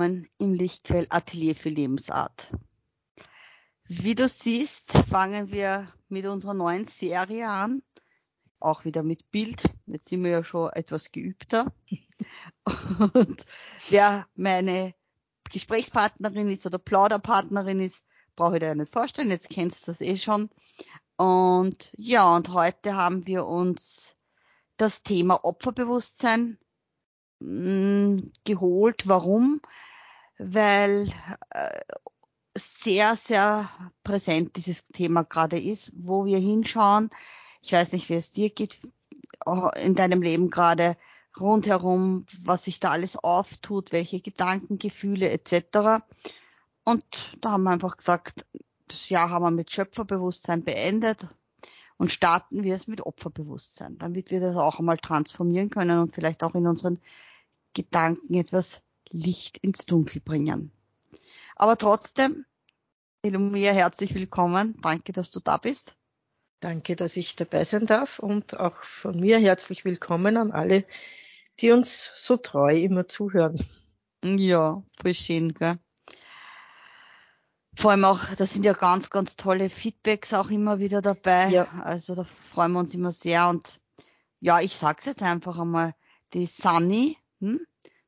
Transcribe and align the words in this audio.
im 0.00 0.54
Lichtquell 0.54 1.06
Atelier 1.10 1.54
für 1.54 1.68
Lebensart. 1.68 2.52
Wie 3.86 4.14
du 4.14 4.26
siehst, 4.26 4.92
fangen 5.08 5.52
wir 5.52 5.92
mit 6.08 6.26
unserer 6.26 6.54
neuen 6.54 6.84
Serie 6.84 7.48
an. 7.48 7.82
Auch 8.58 8.84
wieder 8.84 9.02
mit 9.02 9.30
Bild. 9.30 9.62
Jetzt 9.86 10.08
sind 10.08 10.24
wir 10.24 10.30
ja 10.30 10.44
schon 10.44 10.72
etwas 10.72 11.12
geübter. 11.12 11.72
Und 13.12 13.46
wer 13.90 14.26
meine 14.34 14.94
Gesprächspartnerin 15.52 16.48
ist 16.48 16.66
oder 16.66 16.78
Plauderpartnerin 16.78 17.78
ist, 17.78 18.02
brauche 18.34 18.54
ich 18.54 18.60
dir 18.60 18.68
ja 18.68 18.74
nicht 18.74 18.92
vorstellen. 18.92 19.30
Jetzt 19.30 19.50
kennst 19.50 19.82
du 19.82 19.92
das 19.92 20.00
eh 20.00 20.16
schon. 20.16 20.50
Und 21.16 21.92
ja, 21.96 22.34
und 22.34 22.52
heute 22.52 22.96
haben 22.96 23.26
wir 23.26 23.46
uns 23.46 24.16
das 24.76 25.04
Thema 25.04 25.44
Opferbewusstsein 25.44 26.58
mh, 27.40 28.16
mm, 28.16 28.32
geholt. 28.44 29.08
Warum? 29.08 29.60
Weil 30.38 31.08
äh, 31.50 31.80
sehr, 32.56 33.16
sehr 33.16 33.68
präsent 34.02 34.56
dieses 34.56 34.84
Thema 34.92 35.22
gerade 35.22 35.60
ist, 35.60 35.92
wo 35.96 36.24
wir 36.24 36.38
hinschauen. 36.38 37.10
Ich 37.62 37.72
weiß 37.72 37.92
nicht, 37.92 38.08
wie 38.08 38.14
es 38.14 38.30
dir 38.30 38.50
geht 38.50 38.80
in 39.82 39.94
deinem 39.94 40.22
Leben 40.22 40.50
gerade 40.50 40.96
rundherum, 41.38 42.26
was 42.42 42.64
sich 42.64 42.80
da 42.80 42.90
alles 42.90 43.16
auftut, 43.16 43.92
welche 43.92 44.20
Gedanken, 44.20 44.78
Gefühle 44.78 45.30
etc. 45.30 46.04
Und 46.84 47.04
da 47.40 47.52
haben 47.52 47.64
wir 47.64 47.70
einfach 47.70 47.96
gesagt, 47.96 48.46
das 48.86 49.08
Jahr 49.08 49.30
haben 49.30 49.42
wir 49.42 49.50
mit 49.50 49.72
Schöpferbewusstsein 49.72 50.62
beendet 50.62 51.28
und 52.04 52.10
starten 52.10 52.64
wir 52.64 52.74
es 52.74 52.86
mit 52.86 53.00
Opferbewusstsein, 53.00 53.96
damit 53.96 54.30
wir 54.30 54.38
das 54.38 54.56
auch 54.56 54.78
einmal 54.78 54.98
transformieren 54.98 55.70
können 55.70 55.98
und 56.00 56.14
vielleicht 56.14 56.44
auch 56.44 56.54
in 56.54 56.66
unseren 56.66 57.00
Gedanken 57.72 58.34
etwas 58.34 58.82
Licht 59.10 59.56
ins 59.56 59.86
Dunkel 59.86 60.20
bringen. 60.20 60.70
Aber 61.56 61.78
trotzdem, 61.78 62.44
Elomia, 63.22 63.72
herzlich 63.72 64.14
willkommen. 64.14 64.78
Danke, 64.82 65.12
dass 65.12 65.30
du 65.30 65.40
da 65.40 65.56
bist. 65.56 65.96
Danke, 66.60 66.94
dass 66.94 67.16
ich 67.16 67.36
dabei 67.36 67.64
sein 67.64 67.86
darf 67.86 68.18
und 68.18 68.60
auch 68.60 68.84
von 68.84 69.18
mir 69.18 69.38
herzlich 69.38 69.86
willkommen 69.86 70.36
an 70.36 70.52
alle, 70.52 70.84
die 71.60 71.70
uns 71.70 72.12
so 72.14 72.36
treu 72.36 72.74
immer 72.74 73.08
zuhören. 73.08 73.58
Ja, 74.22 74.82
voll 75.00 75.14
schön, 75.14 75.54
gell? 75.54 75.78
Vor 77.76 77.90
allem 77.90 78.04
auch, 78.04 78.20
da 78.36 78.46
sind 78.46 78.64
ja 78.64 78.72
ganz, 78.72 79.10
ganz 79.10 79.36
tolle 79.36 79.68
Feedbacks 79.68 80.32
auch 80.32 80.50
immer 80.50 80.78
wieder 80.78 81.02
dabei. 81.02 81.48
Ja. 81.48 81.66
Also 81.82 82.14
da 82.14 82.24
freuen 82.24 82.72
wir 82.72 82.80
uns 82.80 82.94
immer 82.94 83.12
sehr 83.12 83.48
und 83.48 83.80
ja, 84.40 84.60
ich 84.60 84.76
sag's 84.76 85.06
jetzt 85.06 85.22
einfach 85.22 85.58
einmal, 85.58 85.94
die 86.34 86.46
Sunny, 86.46 87.16
hm, 87.40 87.60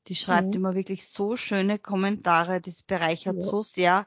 die 0.09 0.15
schreibt 0.15 0.49
mhm. 0.49 0.55
immer 0.55 0.75
wirklich 0.75 1.09
so 1.09 1.37
schöne 1.37 1.79
Kommentare, 1.79 2.61
das 2.61 2.83
bereichert 2.83 3.37
ja. 3.37 3.43
so 3.43 3.63
sehr 3.63 4.07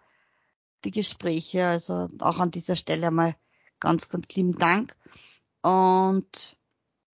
die 0.85 0.91
Gespräche. 0.91 1.65
Also 1.65 2.07
auch 2.19 2.39
an 2.39 2.51
dieser 2.51 2.75
Stelle 2.75 3.07
einmal 3.07 3.35
ganz, 3.79 4.09
ganz 4.09 4.33
lieben 4.35 4.57
Dank. 4.57 4.95
Und 5.61 6.57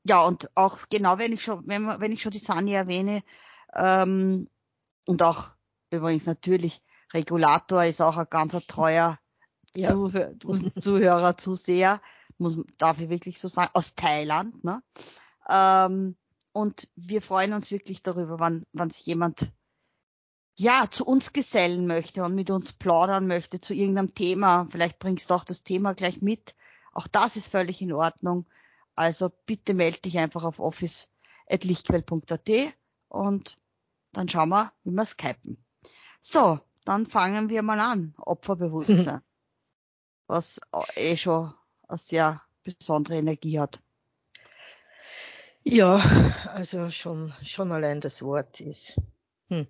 ja, 0.03 0.21
und 0.21 0.51
auch 0.55 0.79
genau, 0.89 1.17
wenn 1.17 1.33
ich 1.33 1.43
schon, 1.43 1.63
wenn, 1.65 1.87
wenn 1.87 2.11
ich 2.11 2.21
schon 2.21 2.31
die 2.31 2.39
Sani 2.39 2.73
erwähne, 2.73 3.23
ähm, 3.73 4.47
und 5.05 5.21
auch 5.21 5.49
übrigens 5.91 6.25
natürlich 6.25 6.81
Regulator 7.15 7.83
ist 7.85 8.01
auch 8.01 8.17
ein 8.17 8.27
ganz 8.29 8.51
treuer 8.67 9.17
ja. 9.75 9.89
Zuhör 9.89 10.33
Zuhörer, 10.79 11.37
Zuseher, 11.37 12.01
muss, 12.37 12.57
darf 12.77 12.99
ich 12.99 13.09
wirklich 13.09 13.39
so 13.39 13.47
sagen, 13.47 13.71
aus 13.73 13.95
Thailand, 13.95 14.63
ne? 14.63 14.83
Ähm, 15.49 16.15
und 16.51 16.87
wir 16.95 17.21
freuen 17.21 17.53
uns 17.53 17.71
wirklich 17.71 18.01
darüber, 18.01 18.39
wann, 18.39 18.65
wann 18.71 18.89
sich 18.89 19.05
jemand 19.05 19.51
ja 20.57 20.85
zu 20.89 21.05
uns 21.05 21.33
gesellen 21.33 21.85
möchte 21.85 22.23
und 22.23 22.33
mit 22.33 22.49
uns 22.49 22.71
plaudern 22.71 23.27
möchte 23.27 23.59
zu 23.59 23.73
irgendeinem 23.73 24.13
Thema. 24.15 24.65
Vielleicht 24.69 24.99
bringst 24.99 25.29
du 25.29 25.33
auch 25.33 25.43
das 25.43 25.63
Thema 25.63 25.93
gleich 25.93 26.21
mit. 26.21 26.55
Auch 26.93 27.07
das 27.07 27.35
ist 27.35 27.49
völlig 27.51 27.81
in 27.81 27.91
Ordnung. 27.91 28.45
Also 28.95 29.29
bitte 29.45 29.73
melde 29.73 29.99
dich 29.99 30.17
einfach 30.17 30.45
auf 30.45 30.59
office.lichtquell.at 30.59 32.49
und 33.09 33.59
dann 34.13 34.29
schauen 34.29 34.47
wir, 34.49 34.71
wie 34.85 34.91
wir 34.91 35.05
skypen. 35.05 35.57
So, 36.21 36.61
dann 36.85 37.05
fangen 37.05 37.49
wir 37.49 37.61
mal 37.63 37.79
an. 37.79 38.13
Opferbewusstsein. 38.17 39.21
was 40.27 40.59
eh 40.95 41.17
schon 41.17 41.53
eine 41.87 41.97
sehr 41.97 42.41
besondere 42.63 43.17
Energie 43.17 43.59
hat. 43.59 43.79
Ja, 45.63 45.97
also 46.53 46.89
schon, 46.89 47.33
schon 47.43 47.71
allein 47.71 47.99
das 47.99 48.21
Wort 48.21 48.61
ist. 48.61 48.99
Hm. 49.47 49.67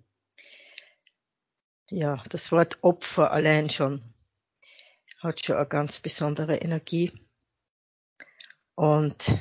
Ja, 1.88 2.22
das 2.28 2.52
Wort 2.52 2.78
Opfer 2.82 3.30
allein 3.30 3.70
schon 3.70 4.02
hat 5.18 5.44
schon 5.44 5.56
eine 5.56 5.66
ganz 5.66 6.00
besondere 6.00 6.56
Energie. 6.56 7.12
Und 8.74 9.38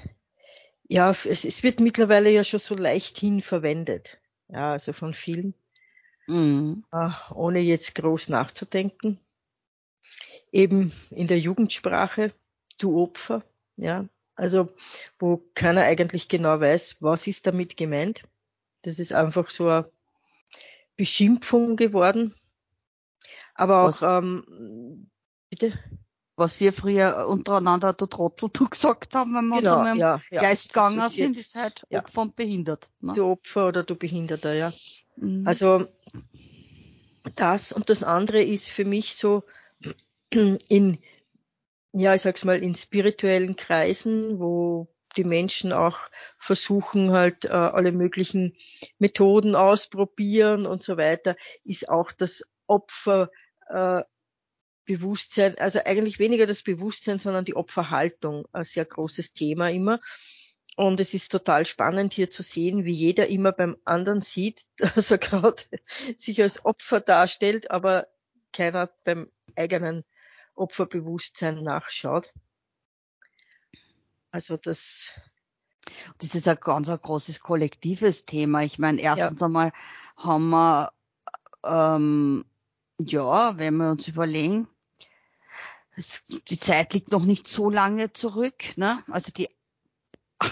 ja, 0.88 1.09
es, 1.12 1.46
es 1.46 1.63
wird 1.63 1.80
mittlerweile 1.80 2.30
ja 2.30 2.44
schon 2.44 2.59
so 2.59 2.75
leichthin 2.75 3.42
verwendet. 3.42 4.19
Ja, 4.47 4.72
also 4.72 4.94
von 4.94 5.13
vielen. 5.13 5.53
Mhm. 6.28 6.84
Äh, 6.91 7.09
ohne 7.34 7.59
jetzt 7.59 7.96
groß 7.96 8.30
nachzudenken. 8.30 9.19
Eben 10.52 10.91
in 11.09 11.28
der 11.28 11.40
Jugendsprache, 11.40 12.34
du 12.78 13.02
Opfer, 13.02 13.44
ja, 13.78 14.06
also 14.36 14.68
wo 15.19 15.41
keiner 15.53 15.84
eigentlich 15.84 16.28
genau 16.28 16.59
weiß, 16.59 16.97
was 17.00 17.28
ist 17.28 17.46
damit 17.47 17.78
gemeint. 17.78 18.22
Das 18.81 19.00
ist 19.00 19.13
einfach 19.13 19.50
so 19.50 19.69
eine 19.69 19.90
Beschimpfung 20.97 21.75
geworden. 21.75 22.36
Aber 23.53 23.84
auch, 23.84 24.02
was, 24.02 24.02
ähm, 24.02 25.09
bitte? 25.50 25.78
Was 26.36 26.59
wir 26.59 26.74
früher 26.74 27.28
untereinander 27.28 27.94
du 27.94 28.07
Trottel 28.07 28.50
du 28.52 28.68
gesagt 28.68 29.16
haben, 29.16 29.34
wenn 29.34 29.47
wir 29.47 29.59
genau, 29.62 29.80
uns 29.80 29.96
ja, 29.97 30.19
ja. 30.30 30.42
Geist 30.42 30.74
gegangen 30.74 31.09
sind, 31.09 31.38
ist 31.38 31.56
halt 31.56 31.86
ja. 31.90 32.00
Opfer 32.00 32.24
und 32.24 32.36
behindert. 32.36 32.90
Ne? 33.00 33.13
Du 33.13 33.25
Opfer 33.25 33.69
oder 33.69 33.84
du 33.84 33.96
Behinderter, 33.96 34.53
ja. 34.53 34.74
Mhm. 35.18 35.48
Also 35.48 35.88
das 37.36 37.72
und 37.72 37.90
das 37.90 38.03
andere 38.03 38.44
ist 38.44 38.70
für 38.70 38.86
mich 38.86 39.16
so 39.16 39.44
in 40.31 41.00
ja, 41.98 42.14
ich 42.14 42.24
sag's 42.24 42.44
mal, 42.44 42.62
in 42.62 42.76
spirituellen 42.76 43.56
Kreisen, 43.56 44.38
wo 44.38 44.90
die 45.16 45.24
Menschen 45.24 45.72
auch 45.72 45.98
versuchen 46.38 47.12
halt 47.12 47.46
äh, 47.46 47.52
alle 47.52 47.94
möglichen 47.94 48.54
Methoden 49.00 49.56
ausprobieren 49.56 50.66
und 50.66 50.84
so 50.84 50.98
weiter, 50.98 51.38
ist 51.64 51.88
auch 51.88 52.12
das 52.12 52.44
Opferbewusstsein, 52.68 55.56
äh, 55.56 55.62
also 55.62 55.80
eigentlich 55.86 56.20
weniger 56.20 56.46
das 56.46 56.64
Bewusstsein, 56.64 57.20
sondern 57.20 57.46
die 57.46 57.56
Opferhaltung 57.56 58.46
ein 58.52 58.66
sehr 58.66 58.84
großes 58.84 59.31
Thema 59.31 59.70
immer. 59.70 60.02
Und 60.75 61.00
es 61.00 61.13
ist 61.13 61.31
total 61.31 61.66
spannend 61.66 62.13
hier 62.13 62.30
zu 62.30 62.44
sehen, 62.44 62.84
wie 62.84 62.94
jeder 62.94 63.28
immer 63.28 63.53
beim 63.53 63.78
anderen 63.86 64.22
sieht, 64.22 64.66
dass 64.78 65.12
er 65.12 65.18
gerade 65.18 65.63
sich 66.18 66.41
als 66.41 66.66
Opfer 66.66 67.00
darstellt, 67.00 67.72
aber 67.72 68.08
keiner 68.52 68.90
beim 69.06 69.30
eigenen 69.56 70.03
Opferbewusstsein 70.56 71.63
nachschaut. 71.63 72.34
Also 74.31 74.58
das 74.58 75.13
das 76.18 76.36
ist 76.36 76.47
ein 76.47 76.58
ganz 76.59 76.90
ein 76.90 77.00
großes 77.00 77.40
kollektives 77.40 78.25
Thema. 78.25 78.63
Ich 78.63 78.80
meine, 78.80 79.02
erstens 79.02 79.40
ja. 79.40 79.46
einmal 79.46 79.72
haben 80.18 80.50
wir, 80.50 80.92
ähm, 81.63 82.46
ja, 82.97 83.57
wenn 83.57 83.78
wir 83.78 83.92
uns 83.92 84.07
überlegen, 84.07 84.68
es, 85.96 86.24
die 86.28 86.59
Zeit 86.59 86.94
liegt 86.94 87.12
noch 87.12 87.24
nicht 87.24 87.47
so 87.47 87.69
lange 87.69 88.12
zurück, 88.13 88.78
ne? 88.78 89.03
Also 89.07 89.31
die 89.31 89.50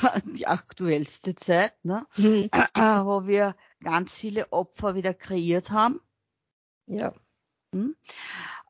die 0.26 0.48
aktuellste 0.48 1.36
Zeit, 1.36 1.74
ne? 1.84 2.06
Mhm. 2.18 2.50
wo 3.06 3.26
wir 3.28 3.56
ganz 3.84 4.14
viele 4.16 4.52
Opfer 4.52 4.96
wieder 4.96 5.14
kreiert 5.14 5.72
haben. 5.72 6.00
Ja. 6.86 7.14
Hm? 7.74 7.96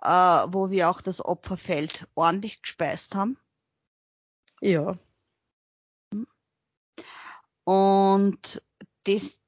äh, 0.03 0.07
wo 0.49 0.69
wir 0.69 0.89
auch 0.89 1.01
das 1.01 1.23
Opferfeld 1.23 2.07
ordentlich 2.15 2.61
gespeist 2.61 3.15
haben. 3.15 3.37
Ja. 4.61 4.93
Und 7.63 8.61
das, 9.05 9.39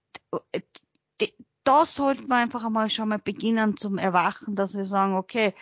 da 1.63 1.85
sollten 1.85 2.27
wir 2.27 2.37
einfach 2.37 2.63
einmal 2.63 2.89
schon 2.89 3.09
mal 3.09 3.19
beginnen 3.19 3.75
zum 3.75 3.97
Erwachen, 3.97 4.55
dass 4.55 4.75
wir 4.75 4.85
sagen, 4.85 5.15
okay, 5.15 5.53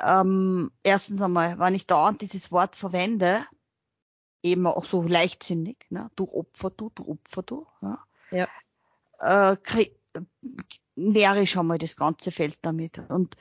ähm, 0.00 0.70
erstens 0.84 1.20
einmal, 1.20 1.58
wenn 1.58 1.74
ich 1.74 1.86
dauernd 1.86 2.22
dieses 2.22 2.52
Wort 2.52 2.76
verwende, 2.76 3.44
eben 4.42 4.66
auch 4.66 4.84
so 4.84 5.02
leichtsinnig, 5.02 5.86
ne? 5.90 6.10
du 6.16 6.24
Opfer, 6.32 6.70
du, 6.70 6.90
du 6.94 7.08
Opfer, 7.08 7.42
du, 7.42 7.66
ja, 7.80 8.04
ja. 8.30 8.48
Äh, 9.52 9.56
ich 11.42 11.50
schon 11.50 11.66
mal 11.66 11.78
das 11.78 11.96
ganze 11.96 12.32
Feld 12.32 12.58
damit. 12.62 12.98
Und 13.08 13.36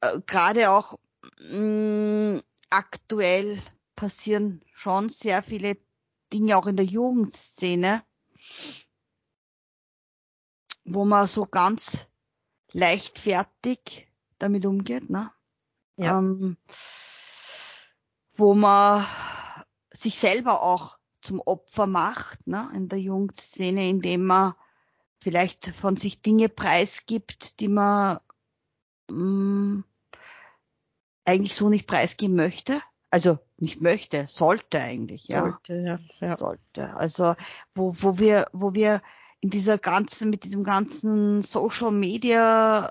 äh, 0.00 0.20
gerade 0.26 0.70
auch 0.70 0.98
mh, 1.40 2.36
mm, 2.36 2.42
aktuell 2.70 3.60
passieren 3.96 4.62
schon 4.72 5.08
sehr 5.08 5.42
viele 5.42 5.76
Dinge 6.32 6.56
auch 6.56 6.66
in 6.66 6.76
der 6.76 6.86
Jugendszene, 6.86 8.02
wo 10.84 11.04
man 11.04 11.28
so 11.28 11.46
ganz 11.46 12.06
leichtfertig 12.72 14.08
damit 14.38 14.64
umgeht, 14.66 15.10
ne? 15.10 15.30
Ja. 15.96 16.18
Ähm, 16.18 16.56
wo 18.34 18.54
man 18.54 19.04
sich 19.92 20.18
selber 20.18 20.62
auch 20.62 20.98
zum 21.20 21.40
Opfer 21.40 21.86
macht, 21.86 22.46
ne? 22.46 22.70
In 22.74 22.88
der 22.88 22.98
Jugendszene, 22.98 23.88
indem 23.88 24.24
man 24.24 24.54
vielleicht 25.22 25.68
von 25.68 25.96
sich 25.96 26.20
Dinge 26.22 26.48
preisgibt, 26.48 27.60
die 27.60 27.68
man 27.68 28.18
mh, 29.08 29.16
mm, 29.16 29.84
eigentlich 31.24 31.54
so 31.54 31.68
nicht 31.68 31.86
preisgeben 31.86 32.36
möchte. 32.36 32.80
Also 33.10 33.38
nicht 33.58 33.80
möchte, 33.80 34.26
sollte 34.26 34.80
eigentlich, 34.80 35.28
ja. 35.28 35.42
Sollte, 35.42 35.74
ja. 35.74 35.98
ja. 36.20 36.36
Sollte. 36.36 36.94
Also 36.96 37.34
wo, 37.74 37.94
wo 38.00 38.18
wir, 38.18 38.46
wo 38.52 38.74
wir 38.74 39.02
in 39.40 39.50
dieser 39.50 39.76
ganzen, 39.76 40.30
mit 40.30 40.44
diesem 40.44 40.64
ganzen 40.64 41.42
Social 41.42 41.92
Media 41.92 42.90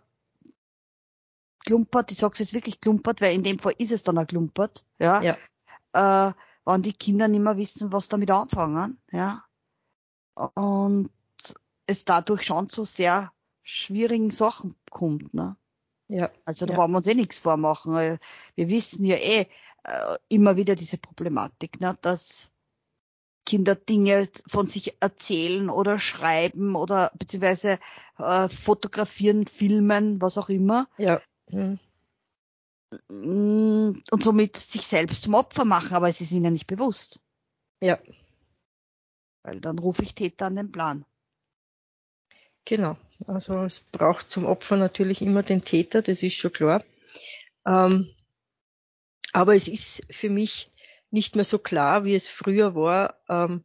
klumpert, 1.66 2.12
ich 2.12 2.20
sag's 2.20 2.40
jetzt 2.40 2.54
wirklich 2.54 2.80
klumpert, 2.80 3.20
weil 3.22 3.34
in 3.34 3.44
dem 3.44 3.58
Fall 3.58 3.74
ist 3.78 3.92
es 3.92 4.04
dann 4.04 4.18
auch 4.18 4.28
klumpert, 4.28 4.86
ja. 5.00 5.22
ja. 5.22 6.30
Äh, 6.30 6.34
wann 6.64 6.82
die 6.82 6.94
Kinder 6.94 7.28
nicht 7.28 7.42
mehr 7.42 7.58
wissen, 7.58 7.92
was 7.92 8.08
damit 8.08 8.32
anfangen, 8.32 9.00
ja. 9.12 9.44
Und 10.36 11.10
es 11.86 12.06
dadurch 12.06 12.44
schon 12.44 12.70
zu 12.70 12.86
sehr 12.86 13.32
schwierigen 13.64 14.32
Sachen 14.32 14.76
kommt, 14.90 15.34
ne? 15.34 15.58
Ja. 16.08 16.30
Also 16.46 16.66
da 16.66 16.74
ja. 16.74 16.80
wollen 16.80 16.92
wir 16.92 16.98
uns 16.98 17.08
eh 17.08 17.14
nichts 17.14 17.40
vormachen. 17.40 17.94
Wir 17.94 18.70
wissen 18.70 19.06
ja 19.06 19.16
eh 19.16 19.48
äh, 19.84 20.18
immer 20.28 20.58
wieder 20.58 20.76
diese 20.76 20.98
Problematik, 20.98 21.80
ne, 21.80 21.98
dass 22.02 22.52
Kinder 23.46 23.76
Dinge 23.76 24.28
von 24.48 24.68
sich 24.68 25.02
erzählen 25.02 25.70
oder 25.70 26.00
schreiben 26.00 26.76
oder 26.76 27.12
beziehungsweise 27.18 27.80
äh, 28.18 28.50
fotografieren, 28.50 29.48
filmen, 29.48 30.22
was 30.22 30.38
auch 30.38 30.50
immer. 30.50 30.88
Ja. 30.98 31.22
Hm. 31.50 31.80
Und 33.08 34.04
somit 34.20 34.58
sich 34.58 34.86
selbst 34.86 35.24
zum 35.24 35.34
Opfer 35.34 35.64
machen, 35.66 35.94
aber 35.94 36.10
es 36.10 36.20
ist 36.20 36.32
ihnen 36.32 36.54
nicht 36.54 36.68
bewusst. 36.68 37.22
Ja. 37.82 38.00
Weil 39.44 39.62
dann 39.62 39.80
rufe 39.80 40.04
ich 40.04 40.14
Täter 40.14 40.48
an 40.48 40.58
den 40.58 40.72
Plan. 40.72 41.06
Genau. 42.66 42.98
Also 43.28 43.64
es 43.64 43.80
braucht 43.80 44.30
zum 44.30 44.46
Opfer 44.46 44.78
natürlich 44.78 45.22
immer 45.22 45.44
den 45.44 45.64
Täter, 45.64 46.02
das 46.02 46.22
ist 46.22 46.36
schon 46.36 46.52
klar. 46.52 46.84
Ähm, 47.66 48.14
aber 49.34 49.56
es 49.56 49.68
ist 49.68 50.04
für 50.10 50.30
mich 50.30 50.72
nicht 51.10 51.36
mehr 51.36 51.46
so 51.46 51.60
klar, 51.60 52.06
wie 52.06 52.16
es 52.16 52.28
früher 52.28 52.76
war, 52.76 53.16
ähm, 53.30 53.64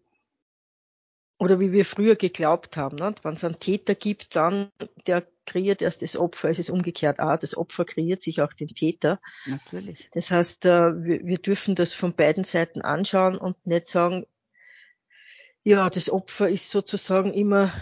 oder 1.38 1.60
wie 1.60 1.72
wir 1.72 1.84
früher 1.84 2.16
geglaubt 2.16 2.76
haben. 2.76 2.96
Ne? 2.96 3.14
Wenn 3.22 3.34
es 3.34 3.44
einen 3.44 3.60
Täter 3.60 3.94
gibt, 3.94 4.36
dann 4.36 4.70
der 5.06 5.26
kreiert 5.44 5.82
erst 5.82 6.02
das 6.02 6.16
Opfer. 6.16 6.48
Es 6.48 6.58
ist 6.58 6.70
umgekehrt 6.70 7.20
auch, 7.20 7.36
das 7.38 7.56
Opfer 7.56 7.84
kreiert 7.84 8.22
sich 8.22 8.40
auch 8.40 8.52
den 8.52 8.68
Täter. 8.68 9.20
Natürlich. 9.46 10.06
Das 10.12 10.30
heißt, 10.30 10.64
äh, 10.66 11.04
wir, 11.04 11.24
wir 11.24 11.38
dürfen 11.38 11.74
das 11.74 11.92
von 11.92 12.14
beiden 12.14 12.44
Seiten 12.44 12.82
anschauen 12.82 13.36
und 13.36 13.66
nicht 13.66 13.86
sagen, 13.86 14.24
ja, 15.62 15.90
das 15.90 16.10
Opfer 16.10 16.48
ist 16.48 16.70
sozusagen 16.70 17.34
immer 17.34 17.72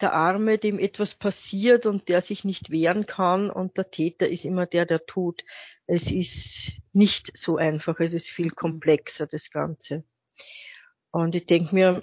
der 0.00 0.12
Arme, 0.12 0.58
dem 0.58 0.78
etwas 0.78 1.14
passiert 1.14 1.86
und 1.86 2.08
der 2.08 2.20
sich 2.20 2.44
nicht 2.44 2.70
wehren 2.70 3.06
kann 3.06 3.50
und 3.50 3.76
der 3.76 3.90
Täter 3.90 4.28
ist 4.28 4.44
immer 4.44 4.66
der, 4.66 4.86
der 4.86 5.04
tut. 5.06 5.44
Es 5.86 6.10
ist 6.10 6.72
nicht 6.92 7.36
so 7.36 7.56
einfach, 7.56 8.00
es 8.00 8.12
ist 8.12 8.28
viel 8.28 8.50
komplexer, 8.50 9.26
das 9.26 9.50
Ganze. 9.50 10.04
Und 11.10 11.34
ich 11.34 11.46
denke 11.46 11.74
mir, 11.74 12.02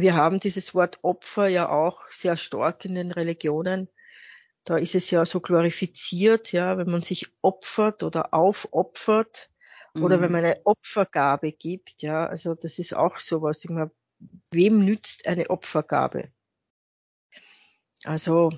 wir 0.00 0.14
haben 0.14 0.40
dieses 0.40 0.74
Wort 0.74 0.98
Opfer 1.02 1.48
ja 1.48 1.68
auch 1.68 2.10
sehr 2.10 2.36
stark 2.36 2.84
in 2.84 2.94
den 2.94 3.12
Religionen. 3.12 3.88
Da 4.64 4.76
ist 4.76 4.94
es 4.94 5.10
ja 5.10 5.24
so 5.24 5.40
glorifiziert, 5.40 6.52
ja, 6.52 6.76
wenn 6.76 6.90
man 6.90 7.02
sich 7.02 7.28
opfert 7.42 8.02
oder 8.02 8.34
aufopfert 8.34 9.50
mhm. 9.94 10.02
oder 10.02 10.20
wenn 10.20 10.32
man 10.32 10.44
eine 10.44 10.60
Opfergabe 10.64 11.52
gibt, 11.52 12.02
ja, 12.02 12.26
also 12.26 12.54
das 12.54 12.78
ist 12.78 12.94
auch 12.94 13.18
sowas. 13.18 13.64
Ich 13.64 13.70
meine, 13.70 13.90
wem 14.50 14.84
nützt 14.84 15.26
eine 15.26 15.48
Opfergabe? 15.50 16.30
Also 18.04 18.50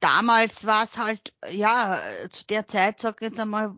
damals 0.00 0.66
war 0.66 0.84
es 0.84 0.98
halt, 0.98 1.32
ja, 1.50 1.98
zu 2.30 2.46
der 2.46 2.66
Zeit, 2.68 3.00
sag 3.00 3.20
ich 3.20 3.28
jetzt 3.28 3.40
einmal, 3.40 3.74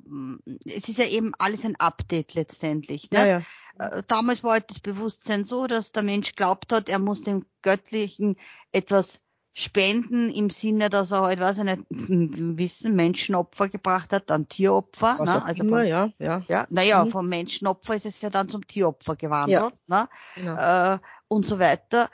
es 0.64 0.88
ist 0.88 0.98
ja 0.98 1.06
eben 1.06 1.32
alles 1.38 1.64
ein 1.64 1.76
Update 1.76 2.34
letztendlich. 2.34 3.10
Ne? 3.10 3.18
Ja, 3.18 3.26
ja. 3.26 3.98
Äh, 3.98 4.02
damals 4.06 4.42
war 4.42 4.52
halt 4.52 4.70
das 4.70 4.80
Bewusstsein 4.80 5.44
so, 5.44 5.66
dass 5.66 5.92
der 5.92 6.02
Mensch 6.02 6.34
glaubt 6.34 6.72
hat, 6.72 6.88
er 6.88 6.98
muss 6.98 7.22
dem 7.22 7.44
Göttlichen 7.62 8.36
etwas 8.72 9.20
spenden 9.54 10.30
im 10.30 10.48
Sinne, 10.48 10.88
dass 10.88 11.10
er 11.10 11.22
halt, 11.22 11.40
weiß 11.40 11.58
ich 11.58 11.64
nicht, 11.64 11.82
Wissen, 11.90 12.96
Menschenopfer 12.96 13.68
gebracht 13.68 14.12
hat, 14.12 14.30
dann 14.30 14.48
Tieropfer. 14.48 15.16
Was 15.18 15.28
ne? 15.28 15.44
also 15.44 15.64
immer, 15.64 15.78
von, 15.78 15.86
ja, 15.86 16.10
ja. 16.18 16.42
ja 16.48 16.66
naja, 16.70 17.04
mhm. 17.04 17.10
vom 17.10 17.28
Menschenopfer 17.28 17.94
ist 17.94 18.06
es 18.06 18.20
ja 18.20 18.30
dann 18.30 18.48
zum 18.48 18.66
Tieropfer 18.66 19.16
gewandelt. 19.16 19.60
Ja. 19.60 19.70
Ne? 19.86 20.08
Genau. 20.36 20.94
Äh, 20.94 20.98
und 21.28 21.44
so 21.44 21.58
weiter. 21.58 22.08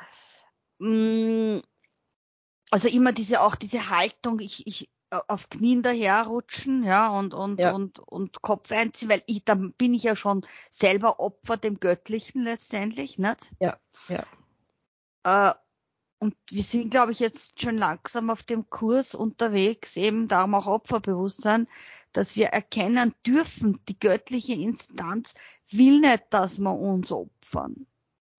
Mm, 0.78 1.58
also 2.70 2.88
immer 2.88 3.12
diese 3.12 3.40
auch 3.40 3.56
diese 3.56 3.90
Haltung, 3.90 4.40
ich, 4.40 4.66
ich 4.66 4.90
äh, 5.10 5.18
auf 5.28 5.48
Knien 5.48 5.82
daherrutschen, 5.82 6.84
ja, 6.84 7.08
und, 7.18 7.34
und, 7.34 7.60
ja. 7.60 7.72
und, 7.72 7.98
und 7.98 8.42
Kopf 8.42 8.70
einziehen, 8.72 9.08
weil 9.08 9.22
ich, 9.26 9.44
dann 9.44 9.72
bin 9.72 9.94
ich 9.94 10.02
ja 10.02 10.16
schon 10.16 10.46
selber 10.70 11.20
Opfer 11.20 11.56
dem 11.56 11.80
Göttlichen 11.80 12.44
letztendlich, 12.44 13.18
nicht? 13.18 13.52
Ja, 13.58 13.78
ja. 14.08 14.24
Äh, 15.24 15.54
und 16.20 16.34
wir 16.50 16.64
sind, 16.64 16.90
glaube 16.90 17.12
ich, 17.12 17.20
jetzt 17.20 17.60
schon 17.60 17.78
langsam 17.78 18.28
auf 18.28 18.42
dem 18.42 18.68
Kurs 18.68 19.14
unterwegs, 19.14 19.96
eben 19.96 20.26
darum 20.26 20.54
auch 20.54 20.66
Opferbewusstsein, 20.66 21.68
dass 22.12 22.34
wir 22.34 22.48
erkennen 22.48 23.14
dürfen, 23.24 23.78
die 23.88 23.98
göttliche 23.98 24.54
Instanz 24.54 25.34
will 25.70 26.00
nicht, 26.00 26.24
dass 26.30 26.58
wir 26.58 26.74
uns 26.74 27.12
opfern. 27.12 27.86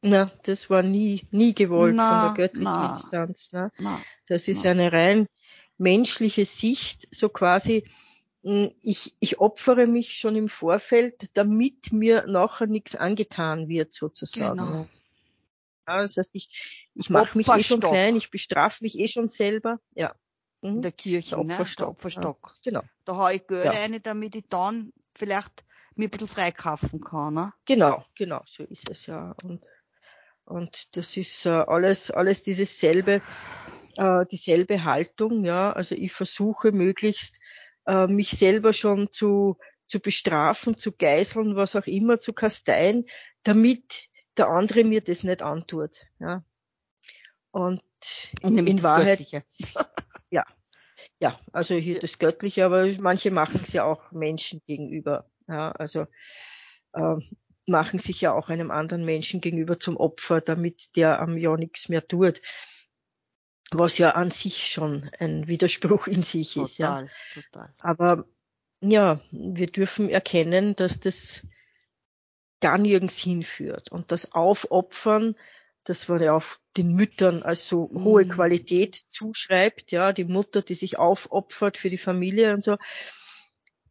Na, 0.02 0.32
das 0.44 0.70
war 0.70 0.82
nie, 0.82 1.28
nie 1.32 1.54
gewollt 1.54 1.96
na, 1.96 2.28
von 2.28 2.36
der 2.36 2.46
göttlichen 2.46 2.72
na, 2.72 2.90
Instanz. 2.90 3.52
Ne? 3.52 3.72
Na, 3.80 4.02
das 4.28 4.48
ist 4.48 4.66
eine 4.66 4.92
rein 4.92 5.28
menschliche 5.80 6.46
Sicht, 6.46 7.08
so 7.12 7.30
quasi, 7.30 7.84
hm, 8.44 8.72
ich, 8.82 9.16
ich 9.20 9.40
opfere 9.40 9.88
mich 9.88 10.18
schon 10.18 10.36
im 10.36 10.50
Vorfeld, 10.50 11.30
damit 11.34 11.92
mir 11.92 12.28
nachher 12.28 12.68
nichts 12.68 12.96
angetan 12.96 13.68
wird, 13.68 13.94
sozusagen. 13.94 14.58
Genau. 14.58 14.70
Ne? 14.70 14.90
Ja, 15.88 16.02
das 16.02 16.18
heißt, 16.18 16.30
ich, 16.34 16.88
ich 16.94 17.10
mache 17.10 17.38
mich 17.38 17.48
eh 17.48 17.64
schon 17.64 17.80
klein, 17.80 18.16
ich 18.16 18.30
bestrafe 18.30 18.84
mich 18.84 19.00
eh 19.00 19.08
schon 19.08 19.30
selber. 19.30 19.80
Ja. 19.96 20.14
Mhm. 20.62 20.76
In 20.76 20.82
der 20.82 20.92
Kirche, 20.92 21.30
der 21.32 21.40
Opferstock. 21.40 22.04
Ne? 22.04 22.12
Der 22.22 22.30
Opferstock. 22.30 22.52
Ja, 22.64 22.72
genau. 22.72 22.84
Da 23.06 23.18
hau 23.18 23.30
ich 23.30 23.48
Geld 23.48 23.66
ja. 23.66 23.72
rein, 23.72 24.00
damit 24.04 24.36
ich 24.36 24.46
dann 24.50 24.94
vielleicht 25.18 25.66
mir 25.96 26.08
ein 26.08 26.12
bisschen 26.12 26.28
freikaufen 26.28 27.02
kann. 27.02 27.34
Ne? 27.34 27.54
Genau, 27.66 28.06
genau, 28.16 28.42
so 28.46 28.64
ist 28.64 28.90
es 28.90 29.06
ja. 29.08 29.36
Und 29.44 29.62
und 30.50 30.98
das 30.98 31.16
ist 31.16 31.46
äh, 31.46 31.50
alles, 31.50 32.12
alles 32.12 32.44
dieses 32.44 32.80
selbe, 32.80 33.22
äh, 33.98 34.26
dieselbe 34.32 34.84
Haltung, 34.84 35.46
ja. 35.46 35.72
Also 35.72 35.96
ich 35.96 36.12
versuche 36.12 36.72
möglichst, 36.72 37.40
äh, 37.86 38.08
mich 38.08 38.32
selber 38.32 38.74
schon 38.74 39.12
zu, 39.12 39.58
zu 39.86 40.00
bestrafen, 40.00 40.76
zu 40.76 40.92
geißeln, 40.92 41.56
was 41.56 41.76
auch 41.76 41.86
immer, 41.86 42.20
zu 42.20 42.34
kasteien, 42.34 43.06
damit 43.44 44.10
der 44.38 44.48
andere 44.48 44.84
mir 44.84 45.02
das 45.02 45.24
nicht 45.24 45.42
antut, 45.42 45.92
ja. 46.20 46.44
Und, 47.52 47.82
Und 48.42 48.58
in 48.58 48.84
Wahrheit, 48.84 49.20
ja, 50.32 50.46
ja, 51.20 51.40
also 51.52 51.76
hier 51.76 52.00
das 52.00 52.18
Göttliche, 52.18 52.66
aber 52.66 52.88
manche 53.00 53.32
machen 53.32 53.60
es 53.64 53.74
ja 53.74 53.84
auch 53.84 54.12
Menschen 54.12 54.62
gegenüber, 54.66 55.30
ja, 55.48 55.72
also, 55.72 56.08
äh, 56.94 57.16
machen 57.70 58.00
sich 58.00 58.22
ja 58.22 58.34
auch 58.34 58.50
einem 58.50 58.72
anderen 58.72 59.06
Menschen 59.06 59.42
gegenüber 59.42 59.80
zum 59.80 59.98
Opfer, 59.98 60.42
damit 60.42 60.96
der 60.96 61.22
am 61.22 61.38
ja 61.38 61.56
nichts 61.56 61.90
mehr 61.90 62.08
tut. 62.08 62.42
Was 63.72 63.98
ja 63.98 64.12
an 64.12 64.32
sich 64.32 64.68
schon 64.68 65.10
ein 65.20 65.48
Widerspruch 65.48 66.08
in 66.08 66.24
sich 66.24 66.56
total, 66.56 66.66
ist. 66.66 66.78
Ja. 66.80 67.06
Total. 67.34 67.74
Aber 67.80 68.26
ja, 68.82 69.20
wir 69.32 69.68
dürfen 69.68 70.10
erkennen, 70.10 70.76
dass 70.76 71.00
das 71.00 71.46
gar 72.62 72.78
nirgends 72.78 73.18
hinführt. 73.18 73.92
Und 73.92 74.12
das 74.12 74.34
Aufopfern, 74.34 75.36
das 75.84 76.08
man 76.08 76.22
ja 76.22 76.34
auf 76.34 76.60
den 76.78 76.94
Müttern 76.94 77.44
als 77.44 77.68
so 77.68 77.90
mhm. 77.92 78.04
hohe 78.04 78.28
Qualität 78.28 79.06
zuschreibt, 79.12 79.92
ja, 79.92 80.14
die 80.14 80.26
Mutter, 80.26 80.62
die 80.62 80.76
sich 80.76 80.98
aufopfert 80.98 81.78
für 81.78 81.90
die 81.90 81.98
Familie 81.98 82.54
und 82.54 82.64
so, 82.64 82.78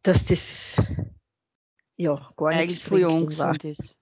dass 0.03 0.25
das 0.25 0.81
ja, 1.99 2.15
gar 2.37 2.55
nichts 2.55 2.89
ungesund 2.89 3.65
ist. 3.65 3.95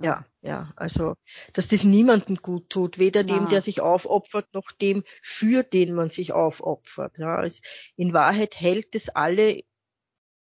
Ja, 0.00 0.26
ja, 0.42 0.72
also, 0.76 1.14
dass 1.54 1.68
das 1.68 1.84
niemandem 1.84 2.36
gut 2.36 2.68
tut, 2.68 2.98
weder 2.98 3.22
Na. 3.22 3.38
dem, 3.38 3.48
der 3.48 3.60
sich 3.60 3.80
aufopfert, 3.80 4.52
noch 4.52 4.70
dem, 4.72 5.02
für 5.22 5.62
den 5.62 5.94
man 5.94 6.10
sich 6.10 6.32
aufopfert. 6.32 7.16
Ja, 7.18 7.42
es, 7.42 7.62
in 7.96 8.12
Wahrheit 8.12 8.60
hält 8.60 8.94
es 8.94 9.08
alle, 9.08 9.62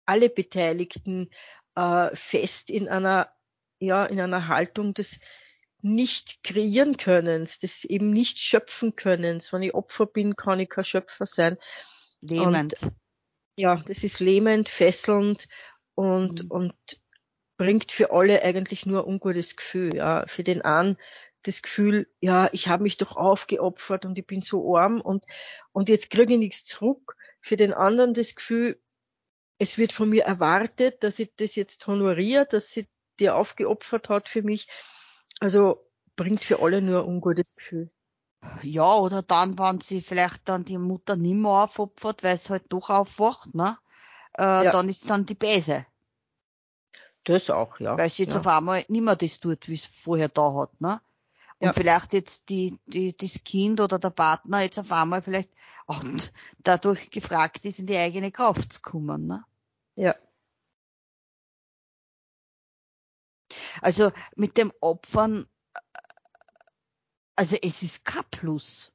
alle 0.06 0.30
Beteiligten 0.30 1.30
äh, 1.76 2.16
fest 2.16 2.72
in 2.72 2.88
einer, 2.88 3.30
ja, 3.80 4.06
in 4.06 4.20
einer 4.20 4.48
Haltung 4.48 4.94
des 4.94 5.20
nicht 5.82 6.44
kreieren 6.44 6.98
können, 6.98 7.48
des 7.62 7.84
eben 7.84 8.12
nicht 8.12 8.40
schöpfen 8.40 8.96
können. 8.96 9.44
Wenn 9.52 9.64
ich 9.64 9.76
Opfer 9.76 10.06
bin, 10.08 10.36
kann 10.36 10.60
ich 10.60 10.70
kein 10.70 10.86
Schöpfer 10.86 11.26
sein. 11.26 11.58
Lähmend. 12.22 12.82
Und, 12.82 12.94
ja, 13.56 13.84
das 13.86 14.04
ist 14.04 14.20
lähmend, 14.20 14.70
fesselnd 14.70 15.48
und, 15.96 16.46
mhm. 16.46 16.52
und 16.52 16.74
bringt 17.58 17.92
für 17.92 18.12
alle 18.12 18.42
eigentlich 18.44 18.86
nur 18.86 19.04
ein 19.04 19.14
ungutes 19.14 19.56
Gefühl. 19.56 19.96
Ja. 19.96 20.26
Für 20.28 20.44
den 20.44 20.62
einen 20.62 20.98
das 21.44 21.62
Gefühl, 21.62 22.08
ja, 22.22 22.50
ich 22.54 22.68
habe 22.68 22.84
mich 22.84 22.98
doch 22.98 23.16
aufgeopfert 23.16 24.06
und 24.06 24.18
ich 24.18 24.26
bin 24.26 24.42
so 24.42 24.78
arm 24.78 25.02
und, 25.02 25.26
und 25.72 25.90
jetzt 25.90 26.10
kriege 26.10 26.34
ich 26.34 26.40
nichts 26.40 26.66
zurück. 26.66 27.16
Für 27.42 27.58
den 27.58 27.74
anderen 27.74 28.14
das 28.14 28.36
Gefühl, 28.36 28.80
es 29.60 29.78
wird 29.78 29.92
von 29.92 30.10
mir 30.10 30.24
erwartet, 30.24 31.04
dass 31.04 31.20
ich 31.20 31.32
das 31.36 31.56
jetzt 31.56 31.86
honoriere, 31.86 32.46
dass 32.46 32.72
sie 32.72 32.88
dir 33.20 33.36
aufgeopfert 33.36 34.10
hat 34.10 34.30
für 34.30 34.42
mich. 34.42 34.68
Also 35.40 35.90
bringt 36.16 36.44
für 36.44 36.62
alle 36.62 36.82
nur 36.82 37.02
ein 37.02 37.08
ungutes 37.08 37.56
Gefühl. 37.56 37.92
Ja, 38.62 38.96
oder 38.96 39.22
dann, 39.22 39.58
wenn 39.58 39.80
sie 39.80 40.02
vielleicht 40.02 40.50
dann 40.50 40.66
die 40.66 40.78
Mutter 40.78 41.16
nimmer 41.16 41.64
aufopfert, 41.64 42.24
weil 42.24 42.36
es 42.36 42.50
halt 42.50 42.66
doch 42.70 42.90
aufwacht, 42.90 43.54
ne? 43.54 43.78
Äh, 44.38 44.66
ja. 44.66 44.72
Dann 44.72 44.90
ist 44.90 45.10
dann 45.10 45.26
die 45.26 45.36
Bäse. 45.36 45.86
Das 47.24 47.50
auch, 47.50 47.80
ja. 47.80 47.98
Weil 47.98 48.10
sie 48.10 48.24
jetzt 48.24 48.34
ja. 48.34 48.40
auf 48.40 48.48
einmal 48.48 48.84
nimmer 48.90 49.16
das 49.16 49.40
tut, 49.40 49.68
wie 49.70 49.76
es 49.76 49.86
vorher 49.86 50.30
da 50.30 50.54
hat, 50.54 50.82
ne? 50.82 51.02
Und 51.60 51.68
ja. 51.68 51.74
vielleicht 51.74 52.12
jetzt 52.14 52.50
die, 52.50 52.78
die, 52.88 53.16
das 53.16 53.44
Kind 53.46 53.80
oder 53.80 53.98
der 53.98 54.10
Partner 54.10 54.62
jetzt 54.62 54.80
auf 54.80 54.92
einmal 54.92 55.22
vielleicht 55.22 55.50
auch 55.88 56.04
dadurch 56.60 57.10
gefragt 57.10 57.64
ist, 57.64 57.80
in 57.80 57.88
die 57.88 57.98
eigene 57.98 58.32
Kraft 58.32 58.74
zu 58.74 58.82
kommen, 58.82 59.28
ne? 59.28 59.46
Ja. 59.96 60.16
Also 63.82 64.12
mit 64.36 64.58
dem 64.58 64.74
Opfern, 64.82 65.48
also 67.36 67.56
es 67.62 67.84
ist 67.84 68.04
kein 68.04 68.24
Plus. 68.32 68.94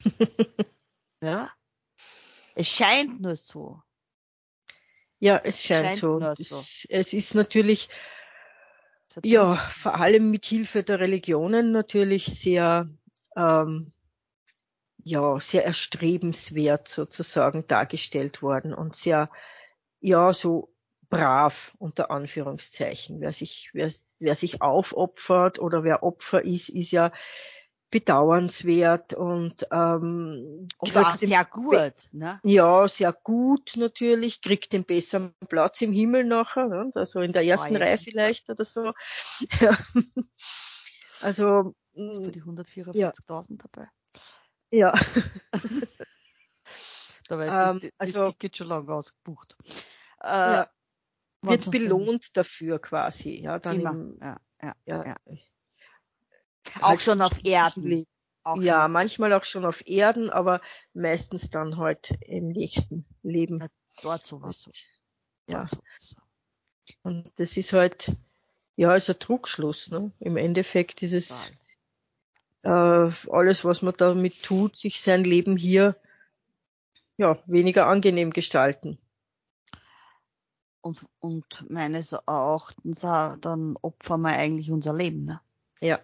ja? 1.20 1.50
Es 2.54 2.68
scheint 2.68 3.20
nur 3.20 3.36
so. 3.36 3.82
Ja, 5.18 5.40
es 5.42 5.62
scheint, 5.62 5.98
scheint 5.98 5.98
so. 5.98 6.18
so. 6.34 6.62
Es, 6.88 7.12
ist 7.12 7.34
natürlich, 7.34 7.88
ja, 9.24 9.56
vor 9.56 9.98
allem 9.98 10.30
mit 10.30 10.44
Hilfe 10.44 10.82
der 10.82 11.00
Religionen 11.00 11.72
natürlich 11.72 12.26
sehr, 12.26 12.88
ähm, 13.34 13.92
ja, 14.98 15.40
sehr 15.40 15.64
erstrebenswert 15.64 16.88
sozusagen 16.88 17.66
dargestellt 17.66 18.42
worden 18.42 18.74
und 18.74 18.94
sehr, 18.94 19.30
ja, 20.00 20.32
so 20.32 20.74
brav 21.08 21.72
unter 21.78 22.10
Anführungszeichen. 22.10 23.20
Wer 23.20 23.32
sich, 23.32 23.70
wer, 23.72 23.90
wer 24.18 24.34
sich 24.34 24.60
aufopfert 24.60 25.58
oder 25.58 25.84
wer 25.84 26.02
Opfer 26.02 26.44
ist, 26.44 26.68
ist 26.68 26.90
ja 26.90 27.12
bedauernswert 27.90 29.14
und 29.14 29.66
ähm, 29.70 30.68
und 30.78 30.96
auch 30.96 31.16
sehr 31.16 31.44
gut, 31.44 32.08
ne? 32.12 32.40
Ja, 32.42 32.88
sehr 32.88 33.12
gut 33.12 33.74
natürlich, 33.76 34.40
kriegt 34.40 34.72
den 34.72 34.84
besseren 34.84 35.34
Platz 35.48 35.80
im 35.82 35.92
Himmel 35.92 36.24
nachher, 36.24 36.66
ne? 36.66 36.90
also 36.94 37.20
in 37.20 37.32
der 37.32 37.44
ersten 37.44 37.76
oh, 37.76 37.78
Reihe 37.78 37.98
vielleicht 37.98 38.50
oder 38.50 38.64
so. 38.64 38.92
also 41.22 41.74
für 41.94 42.32
die 42.32 42.42
144.000 42.42 42.96
ja. 42.96 43.12
dabei. 43.56 43.88
Ja. 44.70 44.92
da 47.28 47.38
weiß 47.38 47.74
ähm, 47.74 47.80
die, 47.80 47.90
das 47.98 48.14
also, 48.16 48.30
Ticket 48.32 48.56
schon 48.56 48.68
lange 48.68 48.92
ausgebucht. 48.92 49.56
Äh, 50.22 50.26
ja. 50.26 50.70
Wird 51.42 51.70
belohnt 51.70 52.36
dafür 52.36 52.80
quasi, 52.80 53.40
ja, 53.40 53.60
dann 53.60 53.80
Immer. 53.80 53.90
Im, 53.92 54.18
ja, 54.20 54.38
ja, 54.60 54.74
ja. 54.86 55.16
Auch 56.80 56.90
halt 56.90 57.02
schon 57.02 57.20
auf 57.20 57.44
Erden. 57.44 58.06
Auch 58.44 58.56
ja, 58.60 58.82
schon 58.82 58.92
manchmal 58.92 59.32
auch 59.32 59.44
schon 59.44 59.64
auf 59.64 59.86
Erden, 59.86 60.30
aber 60.30 60.60
meistens 60.94 61.50
dann 61.50 61.76
halt 61.78 62.10
im 62.20 62.48
nächsten 62.48 63.04
Leben. 63.22 63.60
Ja, 63.60 63.68
dort 64.02 64.26
sowieso. 64.26 64.70
Ja. 65.48 65.66
Sowieso. 65.68 66.16
Und 67.02 67.32
das 67.36 67.56
ist 67.56 67.72
halt, 67.72 68.12
ja, 68.76 68.94
ist 68.94 69.10
ein 69.10 69.18
Trugschluss. 69.18 69.90
Ne? 69.90 70.12
Im 70.20 70.36
Endeffekt 70.36 71.02
ist 71.02 71.12
es 71.12 71.52
äh, 72.62 72.68
alles, 72.68 73.64
was 73.64 73.82
man 73.82 73.94
damit 73.96 74.42
tut, 74.42 74.76
sich 74.76 75.00
sein 75.00 75.24
Leben 75.24 75.56
hier 75.56 75.96
ja 77.16 77.38
weniger 77.46 77.86
angenehm 77.86 78.30
gestalten. 78.30 78.98
Und, 80.80 81.04
und 81.18 81.64
meines 81.68 82.12
Erachtens 82.12 83.00
dann 83.00 83.76
opfern 83.82 84.20
wir 84.20 84.36
eigentlich 84.36 84.70
unser 84.70 84.94
Leben. 84.94 85.24
Ne? 85.24 85.40
Ja. 85.80 86.00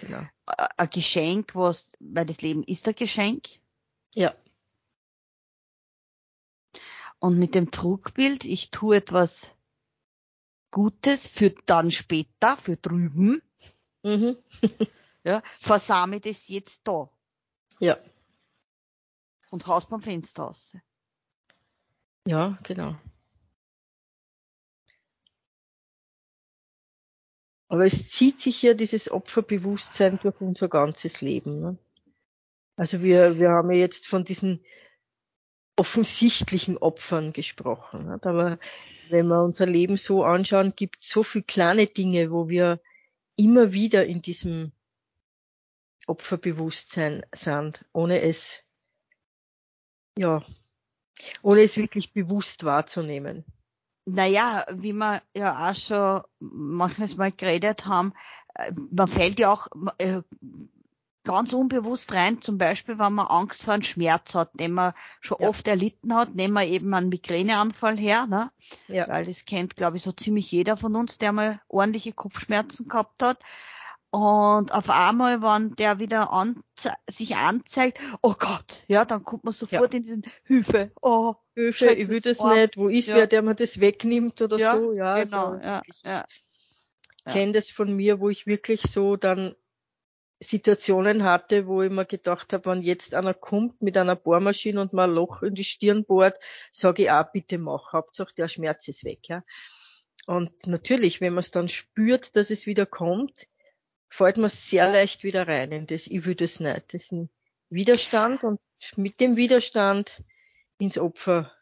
Genau. 0.00 0.22
Ein 0.76 0.90
Geschenk, 0.90 1.54
was, 1.54 1.92
weil 2.00 2.26
das 2.26 2.42
Leben 2.42 2.62
ist 2.62 2.86
ein 2.86 2.94
Geschenk. 2.94 3.48
Ja. 4.14 4.34
Und 7.18 7.38
mit 7.38 7.54
dem 7.54 7.70
Trugbild, 7.70 8.44
ich 8.44 8.70
tue 8.70 8.96
etwas 8.96 9.54
Gutes 10.70 11.26
für 11.26 11.50
dann 11.50 11.90
später, 11.90 12.56
für 12.56 12.76
drüben. 12.76 13.40
Mhm. 14.02 14.36
ja, 15.24 15.42
versame 15.58 16.20
das 16.20 16.48
jetzt 16.48 16.82
da. 16.86 17.10
Ja. 17.80 17.98
Und 19.50 19.66
haus 19.66 19.88
beim 19.88 20.02
Fenster 20.02 20.48
aus. 20.48 20.76
Ja, 22.26 22.58
genau. 22.62 22.96
Aber 27.68 27.84
es 27.84 28.08
zieht 28.08 28.38
sich 28.38 28.62
ja 28.62 28.74
dieses 28.74 29.10
Opferbewusstsein 29.10 30.18
durch 30.22 30.40
unser 30.40 30.68
ganzes 30.68 31.20
Leben. 31.20 31.60
Ne? 31.60 31.78
Also 32.76 33.02
wir, 33.02 33.38
wir 33.38 33.50
haben 33.50 33.70
ja 33.70 33.78
jetzt 33.78 34.06
von 34.06 34.24
diesen 34.24 34.64
offensichtlichen 35.76 36.78
Opfern 36.78 37.32
gesprochen. 37.32 38.06
Ne? 38.06 38.20
Aber 38.22 38.58
wenn 39.10 39.26
wir 39.26 39.42
unser 39.42 39.66
Leben 39.66 39.96
so 39.96 40.24
anschauen, 40.24 40.74
gibt 40.76 41.02
es 41.02 41.08
so 41.08 41.22
viele 41.22 41.44
kleine 41.44 41.86
Dinge, 41.86 42.30
wo 42.30 42.48
wir 42.48 42.80
immer 43.36 43.72
wieder 43.72 44.06
in 44.06 44.22
diesem 44.22 44.72
Opferbewusstsein 46.06 47.26
sind, 47.32 47.84
ohne 47.92 48.22
es, 48.22 48.62
ja, 50.16 50.42
ohne 51.42 51.62
es 51.62 51.76
wirklich 51.76 52.12
bewusst 52.12 52.64
wahrzunehmen. 52.64 53.44
Naja, 54.06 54.64
wie 54.72 54.92
wir 54.92 55.20
ja 55.34 55.68
auch 55.68 55.74
schon 55.74 56.22
manchmal 56.38 57.08
mal 57.16 57.32
geredet 57.32 57.86
haben, 57.86 58.12
äh, 58.54 58.72
man 58.90 59.08
fällt 59.08 59.38
ja 59.40 59.52
auch 59.52 59.66
äh, 59.98 60.22
ganz 61.26 61.52
unbewusst 61.52 62.14
rein, 62.14 62.40
zum 62.40 62.56
Beispiel, 62.56 62.98
wenn 62.98 63.12
man 63.12 63.26
Angst 63.26 63.62
vor 63.62 63.74
einem 63.74 63.82
Schmerz 63.82 64.34
hat, 64.34 64.50
den 64.54 64.72
man 64.72 64.94
schon 65.20 65.38
ja. 65.40 65.48
oft 65.48 65.68
erlitten 65.68 66.14
hat, 66.14 66.34
nehmen 66.34 66.54
wir 66.54 66.64
eben 66.64 66.94
einen 66.94 67.10
Migräneanfall 67.10 67.98
her, 67.98 68.26
ne? 68.26 68.50
Ja. 68.88 69.08
Weil 69.08 69.26
das 69.26 69.44
kennt, 69.44 69.76
glaube 69.76 69.98
ich, 69.98 70.04
so 70.04 70.12
ziemlich 70.12 70.50
jeder 70.50 70.76
von 70.76 70.94
uns, 70.94 71.18
der 71.18 71.32
mal 71.32 71.60
ordentliche 71.68 72.12
Kopfschmerzen 72.12 72.88
gehabt 72.88 73.22
hat. 73.22 73.38
Und 74.10 74.72
auf 74.72 74.88
einmal, 74.88 75.42
wenn 75.42 75.74
der 75.74 75.98
wieder 75.98 76.32
anze 76.32 76.94
sich 77.10 77.36
anzeigt, 77.36 77.98
oh 78.22 78.34
Gott, 78.38 78.84
ja, 78.86 79.04
dann 79.04 79.24
kommt 79.24 79.44
man 79.44 79.52
sofort 79.52 79.92
ja. 79.92 79.96
in 79.98 80.02
diesen 80.02 80.22
Hilfe, 80.44 80.92
oh, 81.02 81.34
Hilfe, 81.56 81.86
ich 81.86 82.08
will 82.08 82.20
das 82.20 82.38
nicht, 82.38 82.76
wo 82.76 82.88
ist 82.88 83.08
ja. 83.08 83.16
wer, 83.16 83.26
der 83.26 83.40
mir 83.40 83.54
das 83.54 83.80
wegnimmt 83.80 84.42
oder 84.42 84.58
ja, 84.58 84.76
so, 84.76 84.92
ja. 84.92 85.24
Genau, 85.24 85.52
also, 85.52 85.64
ja, 85.64 85.82
ja. 86.04 86.26
Ich 87.26 87.32
kenne 87.32 87.52
das 87.52 87.70
von 87.70 87.96
mir, 87.96 88.20
wo 88.20 88.28
ich 88.28 88.46
wirklich 88.46 88.82
so 88.82 89.16
dann 89.16 89.56
Situationen 90.38 91.24
hatte, 91.24 91.66
wo 91.66 91.80
ich 91.80 91.90
mir 91.90 92.04
gedacht 92.04 92.52
habe, 92.52 92.70
wenn 92.70 92.82
jetzt 92.82 93.14
einer 93.14 93.32
kommt 93.32 93.82
mit 93.82 93.96
einer 93.96 94.16
Bohrmaschine 94.16 94.82
und 94.82 94.92
mal 94.92 95.08
ein 95.08 95.14
Loch 95.14 95.42
in 95.42 95.54
die 95.54 95.64
Stirn 95.64 96.04
bohrt, 96.04 96.36
sage 96.70 97.04
ich 97.04 97.10
auch, 97.10 97.32
bitte 97.32 97.56
mach, 97.56 97.94
Hauptsache 97.94 98.34
der 98.36 98.48
Schmerz 98.48 98.86
ist 98.88 99.04
weg, 99.04 99.28
ja. 99.28 99.42
Und 100.26 100.66
natürlich, 100.66 101.22
wenn 101.22 101.32
man 101.32 101.40
es 101.40 101.50
dann 101.52 101.68
spürt, 101.68 102.36
dass 102.36 102.50
es 102.50 102.66
wieder 102.66 102.84
kommt, 102.84 103.46
fällt 104.10 104.36
man 104.36 104.50
sehr 104.50 104.90
leicht 104.90 105.24
wieder 105.24 105.48
rein 105.48 105.72
in 105.72 105.86
das, 105.86 106.06
ich 106.06 106.26
will 106.26 106.34
das 106.34 106.60
nicht. 106.60 106.92
Das 106.92 107.04
ist 107.04 107.12
ein 107.12 107.30
Widerstand 107.70 108.44
und 108.44 108.60
mit 108.96 109.20
dem 109.20 109.36
Widerstand 109.36 110.22
ins 110.78 110.98
Opfer, 110.98 111.52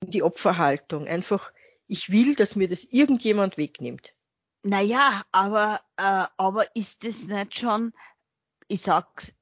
in 0.00 0.10
die 0.10 0.22
Opferhaltung. 0.22 1.06
Einfach, 1.06 1.52
ich 1.86 2.10
will, 2.10 2.34
dass 2.34 2.56
mir 2.56 2.68
das 2.68 2.84
irgendjemand 2.84 3.56
wegnimmt. 3.56 4.14
Naja, 4.62 5.22
aber, 5.32 5.80
äh, 5.96 6.24
aber 6.36 6.64
ist 6.74 7.04
das 7.04 7.24
nicht 7.24 7.58
schon, 7.58 7.92
ich 8.68 8.82
sag's 8.82 9.32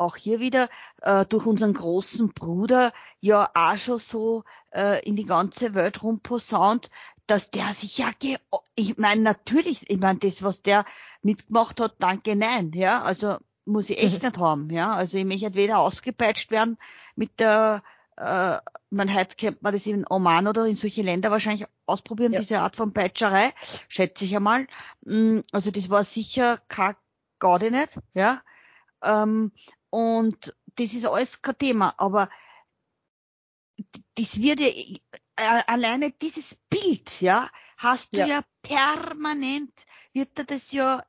auch 0.00 0.16
hier 0.16 0.40
wieder, 0.40 0.68
äh, 1.02 1.26
durch 1.26 1.44
unseren 1.46 1.74
großen 1.74 2.32
Bruder 2.32 2.92
ja 3.20 3.50
auch 3.54 3.76
schon 3.76 3.98
so 3.98 4.44
äh, 4.72 5.04
in 5.06 5.14
die 5.14 5.26
ganze 5.26 5.74
Welt 5.74 6.02
rumposaunt, 6.02 6.90
dass 7.26 7.50
der 7.50 7.74
sich 7.74 7.98
ja, 7.98 8.10
ge 8.18 8.38
ich 8.74 8.96
meine 8.96 9.20
natürlich, 9.20 9.88
ich 9.90 10.00
meine 10.00 10.18
das, 10.18 10.42
was 10.42 10.62
der 10.62 10.84
mitgemacht 11.22 11.80
hat, 11.80 11.96
danke, 11.98 12.34
nein, 12.34 12.72
ja, 12.74 13.02
also 13.02 13.36
muss 13.66 13.90
ich 13.90 14.02
echt 14.02 14.22
nicht 14.22 14.38
haben, 14.38 14.70
ja, 14.70 14.94
also 14.94 15.18
ich 15.18 15.24
möchte 15.24 15.54
weder 15.54 15.78
ausgepeitscht 15.78 16.50
werden 16.50 16.78
mit 17.14 17.38
der, 17.38 17.82
äh, 18.20 18.58
man 18.90 19.12
halt 19.12 19.38
kennt 19.38 19.62
man 19.62 19.72
das 19.72 19.86
in 19.86 20.04
Oman 20.08 20.46
oder 20.46 20.66
in 20.66 20.76
solche 20.76 21.02
Länder 21.02 21.30
wahrscheinlich 21.30 21.66
ausprobieren, 21.86 22.32
ja. 22.32 22.40
diese 22.40 22.60
Art 22.60 22.76
von 22.76 22.92
Peitscherei, 22.92 23.50
schätze 23.88 24.24
ich 24.24 24.36
einmal. 24.36 24.66
Mm, 25.02 25.40
also 25.52 25.70
das 25.70 25.88
war 25.88 26.04
sicher 26.04 26.58
kein 26.68 26.96
Gaudi 27.38 27.70
nicht, 27.70 27.98
ja. 28.14 28.42
Ähm, 29.02 29.52
und 29.88 30.54
das 30.76 30.92
ist 30.92 31.06
alles 31.06 31.40
kein 31.40 31.56
Thema, 31.58 31.94
aber 31.96 32.28
das 34.16 34.40
wird 34.40 34.60
ja, 34.60 35.62
alleine 35.66 36.12
dieses 36.12 36.56
Bild, 36.68 37.22
ja, 37.22 37.48
hast 37.78 38.14
du 38.14 38.18
ja, 38.18 38.26
ja 38.26 38.40
permanent, 38.62 39.72
wird 40.12 40.36
dir 40.36 40.44
das 40.44 40.72
ja 40.72 41.00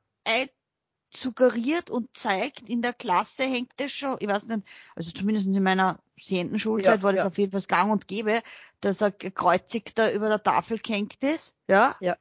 suggeriert 1.14 1.90
und 1.90 2.16
zeigt, 2.16 2.70
in 2.70 2.80
der 2.80 2.94
Klasse 2.94 3.42
hängt 3.42 3.72
das 3.76 3.92
schon, 3.92 4.16
ich 4.20 4.28
weiß 4.28 4.46
nicht, 4.46 4.62
also 4.94 5.10
zumindest 5.10 5.46
in 5.46 5.62
meiner 5.62 6.01
sehenden 6.18 6.58
Schulzeit 6.58 6.98
ja, 6.98 7.02
war 7.02 7.12
das 7.12 7.20
ja. 7.20 7.26
auf 7.26 7.38
jeden 7.38 7.52
Fall 7.52 7.62
gang 7.62 7.92
und 7.92 8.08
gäbe, 8.08 8.42
dass 8.80 9.02
ein 9.02 9.14
gekreuzigter 9.18 10.12
über 10.12 10.28
der 10.28 10.42
Tafel 10.42 10.78
gehängt 10.78 11.22
ist, 11.22 11.54
ja. 11.68 11.96
Ja. 12.00 12.16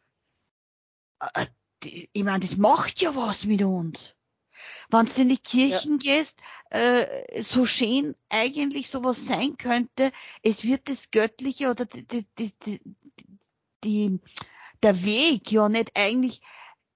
Äh, 1.34 1.48
ich 1.84 2.24
meine, 2.24 2.40
das 2.42 2.58
macht 2.58 3.02
ja 3.02 3.16
was 3.16 3.46
mit 3.46 3.64
uns. 3.64 4.16
Wenn 4.90 5.06
du 5.06 5.22
in 5.22 5.30
die 5.30 5.38
Kirchen 5.38 6.00
ja. 6.00 6.16
gehst, 6.16 6.38
äh, 6.70 7.42
so 7.42 7.66
schön 7.66 8.16
eigentlich 8.30 8.90
sowas 8.90 9.26
sein 9.26 9.58
könnte, 9.58 10.12
es 10.44 10.64
wird 10.64 10.90
das 10.90 11.10
Göttliche 11.12 11.70
oder 11.70 11.86
die, 11.86 12.06
die, 12.08 12.26
die, 12.38 12.82
die, 13.84 14.20
der 14.84 15.04
Weg 15.04 15.52
ja 15.52 15.70
nicht 15.70 15.92
eigentlich 15.98 16.42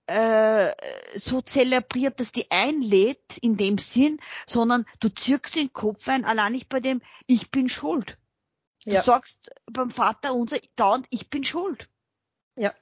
äh, 0.08 0.72
so 1.16 1.42
zelebriert, 1.42 2.20
dass 2.20 2.32
die 2.32 2.50
einlädt 2.52 3.38
in 3.42 3.58
dem 3.58 3.78
Sinn, 3.78 4.20
sondern 4.48 4.86
du 5.00 5.10
zirkst 5.10 5.56
den 5.56 5.74
Kopf 5.74 6.08
ein, 6.08 6.26
allein 6.26 6.52
nicht 6.52 6.70
bei 6.70 6.80
dem, 6.80 7.02
ich 7.28 7.52
bin 7.52 7.70
schuld. 7.70 8.18
Du 8.86 8.92
ja. 8.92 9.02
sagst 9.02 9.52
beim 9.72 9.90
Vater 9.90 10.36
unser 10.36 10.58
dauernd, 10.76 11.08
ich 11.10 11.30
bin 11.30 11.44
schuld. 11.44 11.90
Ja. 12.56 12.74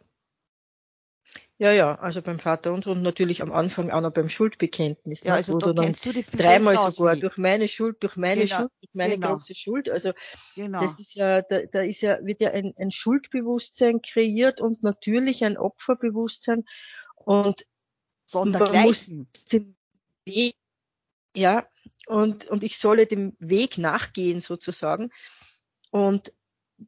Ja, 1.59 1.71
ja, 1.71 1.95
also 1.95 2.21
beim 2.21 2.39
Vater 2.39 2.73
unser 2.73 2.91
und 2.91 3.03
natürlich 3.03 3.41
am 3.41 3.53
Anfang 3.53 3.91
auch 3.91 4.01
noch 4.01 4.11
beim 4.11 4.27
Schuldbekenntnis. 4.27 5.23
Ja, 5.23 5.31
ne, 5.31 5.37
also 5.37 5.59
da 5.59 5.71
kennst 5.71 6.05
du 6.05 6.11
die 6.11 6.21
dreimal 6.23 6.91
sogar, 6.91 7.15
durch 7.15 7.37
meine 7.37 7.67
Schuld, 7.67 8.01
durch 8.01 8.17
meine 8.17 8.41
genau, 8.41 8.57
Schuld, 8.57 8.71
durch 8.81 8.93
meine 8.93 9.13
genau. 9.13 9.33
große 9.33 9.55
Schuld. 9.55 9.89
Also 9.89 10.11
genau. 10.55 10.81
das 10.81 10.99
ist 10.99 11.13
ja, 11.13 11.41
da, 11.41 11.61
da 11.71 11.81
ist 11.83 12.01
ja, 12.01 12.17
wird 12.21 12.41
ja 12.41 12.51
ein, 12.51 12.73
ein 12.77 12.91
Schuldbewusstsein 12.91 14.01
kreiert 14.01 14.59
und 14.59 14.83
natürlich 14.83 15.45
ein 15.45 15.57
Opferbewusstsein. 15.57 16.65
Und 17.25 17.65
Sondergleichen. 18.25 19.27
den 19.51 19.75
Weg, 20.25 20.55
ja, 21.35 21.67
und, 22.07 22.47
und 22.47 22.63
ich 22.63 22.77
solle 22.77 23.05
dem 23.05 23.35
Weg 23.39 23.77
nachgehen 23.77 24.41
sozusagen. 24.41 25.11
Und 25.91 26.33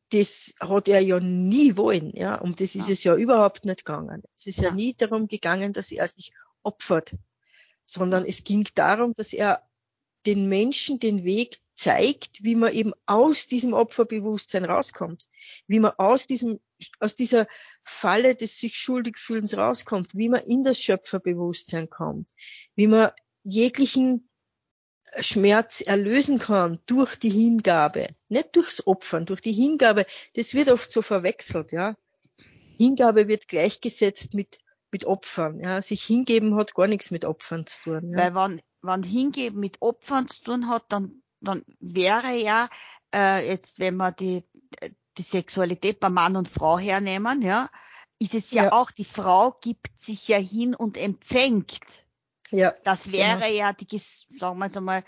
das 0.09 0.53
hat 0.59 0.87
er 0.87 0.99
ja 0.99 1.19
nie 1.19 1.77
wollen, 1.77 2.11
ja. 2.11 2.35
Um 2.35 2.55
das 2.55 2.75
ist 2.75 2.87
ja. 2.87 2.93
es 2.93 3.03
ja 3.03 3.15
überhaupt 3.15 3.65
nicht 3.65 3.85
gegangen. 3.85 4.23
Es 4.35 4.47
ist 4.47 4.59
ja. 4.59 4.69
ja 4.69 4.75
nie 4.75 4.93
darum 4.93 5.27
gegangen, 5.27 5.73
dass 5.73 5.91
er 5.91 6.07
sich 6.07 6.31
opfert, 6.63 7.15
sondern 7.85 8.25
es 8.25 8.43
ging 8.43 8.67
darum, 8.75 9.13
dass 9.13 9.33
er 9.33 9.61
den 10.25 10.49
Menschen 10.49 10.99
den 10.99 11.23
Weg 11.23 11.59
zeigt, 11.73 12.43
wie 12.43 12.55
man 12.55 12.73
eben 12.73 12.93
aus 13.05 13.47
diesem 13.47 13.73
Opferbewusstsein 13.73 14.65
rauskommt, 14.65 15.27
wie 15.67 15.79
man 15.79 15.91
aus 15.97 16.25
diesem, 16.25 16.59
aus 16.99 17.15
dieser 17.15 17.47
Falle 17.85 18.35
des 18.35 18.57
sich 18.57 18.75
schuldig 18.75 19.17
fühlens 19.17 19.55
rauskommt, 19.55 20.15
wie 20.15 20.29
man 20.29 20.41
in 20.41 20.63
das 20.63 20.79
Schöpferbewusstsein 20.79 21.89
kommt, 21.89 22.29
wie 22.75 22.87
man 22.87 23.11
jeglichen 23.43 24.29
Schmerz 25.19 25.81
erlösen 25.81 26.39
kann 26.39 26.79
durch 26.87 27.15
die 27.15 27.29
Hingabe, 27.29 28.07
nicht 28.27 28.55
durchs 28.55 28.85
Opfern, 28.85 29.25
durch 29.25 29.39
die 29.39 29.53
Hingabe. 29.53 30.05
Das 30.35 30.53
wird 30.53 30.69
oft 30.69 30.91
so 30.91 31.01
verwechselt, 31.01 31.71
ja. 31.71 31.95
Hingabe 32.77 33.27
wird 33.27 33.47
gleichgesetzt 33.47 34.33
mit 34.33 34.59
mit 34.91 35.05
Opfern, 35.05 35.59
ja. 35.59 35.81
Sich 35.81 36.03
hingeben 36.03 36.55
hat 36.55 36.73
gar 36.73 36.87
nichts 36.87 37.11
mit 37.11 37.23
Opfern 37.23 37.65
zu 37.65 37.99
tun. 37.99 38.11
Ja? 38.11 38.17
Weil 38.17 38.35
wenn, 38.35 38.61
wenn 38.81 39.03
hingeben 39.03 39.59
mit 39.59 39.81
Opfern 39.81 40.27
zu 40.27 40.43
tun 40.43 40.69
hat, 40.69 40.85
dann 40.89 41.21
dann 41.41 41.63
wäre 41.79 42.35
ja 42.35 42.67
äh, 43.13 43.47
jetzt, 43.47 43.79
wenn 43.79 43.95
man 43.95 44.15
die 44.19 44.43
die 45.17 45.23
Sexualität 45.23 45.99
bei 45.99 46.09
Mann 46.09 46.35
und 46.35 46.47
Frau 46.47 46.77
hernehmen, 46.77 47.41
ja, 47.41 47.69
ist 48.19 48.35
es 48.35 48.51
ja, 48.51 48.65
ja, 48.65 48.71
auch, 48.71 48.91
die 48.91 49.05
Frau 49.05 49.57
gibt 49.61 49.97
sich 49.97 50.27
ja 50.27 50.37
hin 50.37 50.75
und 50.75 50.97
empfängt. 50.97 52.05
Ja. 52.51 52.73
Das 52.83 53.11
wäre 53.11 53.41
genau. 53.41 53.53
ja 53.53 53.73
die, 53.73 53.97
sagen 53.97 54.59
wir 54.59 54.81
mal, 54.81 55.03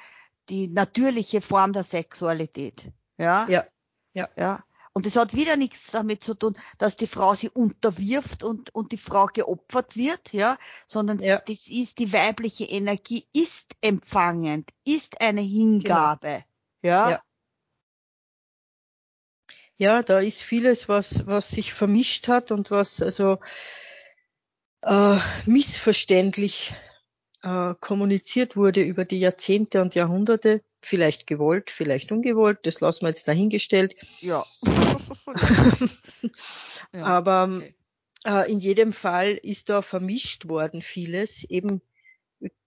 die 0.50 0.68
natürliche 0.68 1.42
Form 1.42 1.74
der 1.74 1.84
Sexualität. 1.84 2.92
Ja. 3.18 3.48
Ja. 3.48 3.66
Ja. 4.14 4.30
Ja. 4.36 4.64
Und 4.94 5.06
es 5.06 5.16
hat 5.16 5.36
wieder 5.36 5.58
nichts 5.58 5.92
damit 5.92 6.24
zu 6.24 6.34
tun, 6.34 6.58
dass 6.80 6.96
die 6.96 7.06
Frau 7.06 7.36
sie 7.36 7.50
unterwirft 7.50 8.44
und, 8.44 8.74
und 8.74 8.92
die 8.92 8.98
Frau 8.98 9.28
geopfert 9.28 9.96
wird, 9.96 10.34
ja, 10.34 10.58
sondern 10.88 11.20
ja. 11.20 11.38
das 11.38 11.68
ist 11.68 12.00
die 12.00 12.12
weibliche 12.12 12.64
Energie, 12.64 13.28
ist 13.32 13.76
empfangend, 13.82 14.72
ist 14.86 15.22
eine 15.22 15.42
Hingabe, 15.42 16.44
genau. 16.82 16.96
ja. 16.96 17.10
ja. 17.12 17.22
Ja, 19.78 20.02
da 20.02 20.20
ist 20.20 20.42
vieles, 20.42 20.90
was, 20.90 21.28
was 21.28 21.50
sich 21.50 21.74
vermischt 21.74 22.28
hat 22.28 22.52
und 22.52 22.72
was 22.72 23.02
also 23.02 23.38
äh, 24.82 25.20
missverständlich 25.46 26.74
äh, 27.44 27.76
kommuniziert 27.80 28.56
wurde 28.56 28.82
über 28.82 29.06
die 29.06 29.20
Jahrzehnte 29.20 29.82
und 29.82 29.94
Jahrhunderte, 29.94 30.62
vielleicht 30.82 31.28
gewollt, 31.28 31.70
vielleicht 31.70 32.12
ungewollt, 32.12 32.60
das 32.64 32.80
lassen 32.80 33.04
wir 33.04 33.10
jetzt 33.10 33.28
dahingestellt. 33.28 33.96
Ja. 34.20 34.44
ja 36.94 37.04
Aber 37.04 37.62
äh, 38.26 38.52
in 38.52 38.60
jedem 38.60 38.94
Fall 38.94 39.34
ist 39.34 39.70
da 39.70 39.84
vermischt 39.84 40.48
worden 40.48 40.82
vieles, 40.82 41.44
eben 41.44 41.82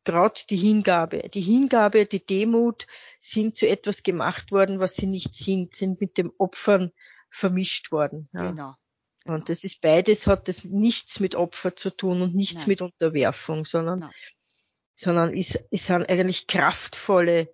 gerade 0.05 0.41
die 0.49 0.57
Hingabe. 0.57 1.29
Die 1.33 1.41
Hingabe, 1.41 2.07
die 2.07 2.25
Demut 2.25 2.87
sind 3.19 3.57
zu 3.57 3.69
etwas 3.69 4.03
gemacht 4.03 4.53
worden, 4.53 4.81
was 4.81 4.97
sie 4.97 5.07
nicht 5.07 5.35
sind, 5.35 5.75
sind 5.75 6.01
mit 6.01 6.19
dem 6.19 6.33
Opfern 6.39 6.93
vermischt 7.31 7.93
worden. 7.93 8.29
Ja. 8.33 8.51
Genau. 8.51 8.75
Und 9.27 9.49
das 9.49 9.65
ist 9.65 9.81
beides, 9.81 10.27
hat 10.27 10.49
das 10.49 10.65
nichts 10.65 11.21
mit 11.21 11.35
Opfer 11.35 11.77
zu 11.77 11.91
tun 11.91 12.23
und 12.23 12.35
nichts 12.35 12.63
Nein. 12.63 12.69
mit 12.69 12.83
Unterwerfung, 12.83 13.65
sondern, 13.65 14.01
Nein. 14.01 14.13
sondern 14.97 15.35
ist, 15.35 15.57
ist 15.71 15.87
sind 15.87 16.09
eigentlich 16.09 16.47
kraftvolle 16.47 17.53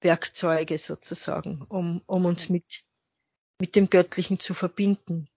Werkzeuge 0.00 0.78
sozusagen, 0.78 1.62
um, 1.68 2.02
um 2.06 2.24
uns 2.24 2.48
mit, 2.48 2.84
mit 3.60 3.76
dem 3.76 3.90
Göttlichen 3.90 4.40
zu 4.40 4.54
verbinden. 4.54 5.28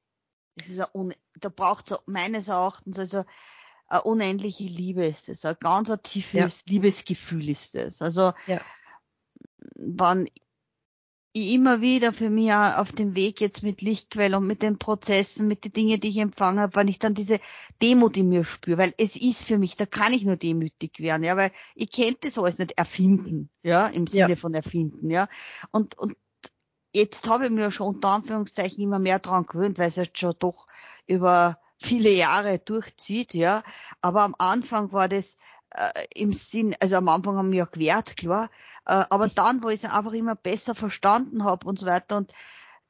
Das 0.55 0.69
ist 0.69 0.79
ein, 0.79 1.13
da 1.35 1.49
braucht 1.49 1.91
es 1.91 1.97
meines 2.05 2.47
Erachtens 2.47 2.97
also 2.97 3.25
eine 3.87 4.03
unendliche 4.03 4.65
Liebe 4.65 5.05
ist 5.05 5.29
es, 5.29 5.45
ein 5.45 5.55
ganz 5.59 5.89
ein 5.89 6.01
tiefes 6.03 6.63
ja. 6.65 6.71
Liebesgefühl 6.71 7.49
ist 7.49 7.75
es. 7.75 8.01
Also 8.01 8.33
ja. 8.47 8.59
wann 9.75 10.27
ich 11.33 11.53
immer 11.53 11.81
wieder 11.81 12.13
für 12.13 12.29
mich 12.29 12.51
auf 12.51 12.91
dem 12.91 13.15
Weg 13.15 13.41
jetzt 13.41 13.61
mit 13.63 13.81
Lichtquelle 13.81 14.37
und 14.37 14.47
mit 14.47 14.61
den 14.61 14.79
Prozessen, 14.79 15.47
mit 15.47 15.65
den 15.65 15.73
Dingen, 15.73 15.99
die 15.99 16.09
ich 16.09 16.17
empfangen 16.17 16.59
habe, 16.59 16.75
wenn 16.75 16.87
ich 16.87 16.99
dann 16.99 17.13
diese 17.13 17.39
Demut 17.81 18.17
in 18.17 18.29
mir 18.29 18.43
spüre, 18.43 18.77
weil 18.77 18.93
es 18.97 19.15
ist 19.15 19.43
für 19.43 19.57
mich, 19.57 19.75
da 19.77 19.85
kann 19.85 20.13
ich 20.13 20.23
nur 20.23 20.37
demütig 20.37 20.99
werden, 20.99 21.23
ja, 21.23 21.37
weil 21.37 21.51
ich 21.75 21.91
kennt 21.91 22.25
das 22.25 22.37
alles 22.37 22.57
nicht 22.57 22.77
erfinden, 22.77 23.49
ja, 23.61 23.87
im 23.87 24.07
Sinne 24.07 24.31
ja. 24.31 24.35
von 24.35 24.53
erfinden, 24.53 25.09
ja. 25.09 25.27
Und, 25.71 25.97
und 25.97 26.15
jetzt 26.93 27.27
habe 27.29 27.45
ich 27.45 27.51
mir 27.51 27.71
schon 27.71 27.95
unter 27.95 28.09
Anführungszeichen 28.09 28.83
immer 28.83 28.99
mehr 28.99 29.19
dran 29.19 29.45
gewöhnt, 29.45 29.77
weil 29.77 29.89
es 29.89 29.95
jetzt 29.97 30.17
schon 30.17 30.33
doch 30.39 30.67
über 31.05 31.59
viele 31.79 32.09
Jahre 32.09 32.59
durchzieht, 32.59 33.33
ja. 33.33 33.63
Aber 34.01 34.23
am 34.23 34.35
Anfang 34.37 34.91
war 34.91 35.07
das 35.07 35.37
äh, 35.71 36.05
im 36.15 36.33
Sinn, 36.33 36.75
also 36.79 36.95
am 36.97 37.09
Anfang 37.09 37.37
haben 37.37 37.51
wir 37.51 37.59
ja 37.59 37.65
gewehrt, 37.65 38.17
klar. 38.17 38.49
Äh, 38.85 39.05
aber 39.09 39.27
dann, 39.27 39.63
wo 39.63 39.69
ich 39.69 39.83
es 39.83 39.91
einfach 39.91 40.13
immer 40.13 40.35
besser 40.35 40.75
verstanden 40.75 41.43
habe 41.43 41.67
und 41.67 41.79
so 41.79 41.85
weiter 41.85 42.17
und 42.17 42.31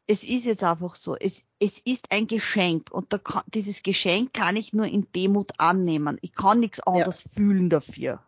es 0.07 0.23
ist 0.23 0.45
jetzt 0.45 0.63
einfach 0.63 0.95
so, 0.95 1.15
es, 1.17 1.43
es 1.59 1.79
ist 1.79 2.11
ein 2.11 2.27
Geschenk 2.27 2.91
und 2.91 3.11
da 3.11 3.17
kann, 3.17 3.43
dieses 3.53 3.83
Geschenk 3.83 4.33
kann 4.33 4.55
ich 4.55 4.71
nur 4.71 4.85
in 4.85 5.11
Demut 5.11 5.51
annehmen. 5.59 6.17
Ich 6.21 6.31
kann 6.31 6.61
nichts 6.61 6.79
anderes 6.79 7.25
ja. 7.25 7.31
fühlen 7.31 7.69
dafür. 7.69 8.23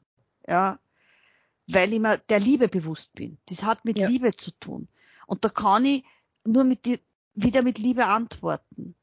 Ja. 0.45 0.77
Weil 1.67 1.93
ich 1.93 1.99
mir 1.99 2.17
der 2.17 2.41
Liebe 2.41 2.67
bewusst 2.67 3.13
bin. 3.13 3.37
Das 3.45 3.63
hat 3.63 3.85
mit 3.85 3.97
ja. 3.97 4.09
Liebe 4.09 4.31
zu 4.31 4.51
tun. 4.59 4.89
Und 5.25 5.45
da 5.45 5.49
kann 5.49 5.85
ich 5.85 6.03
nur 6.45 6.65
mit 6.65 6.85
die, 6.85 6.99
wieder 7.33 7.61
mit 7.61 7.77
Liebe 7.77 8.07
antworten. 8.07 8.95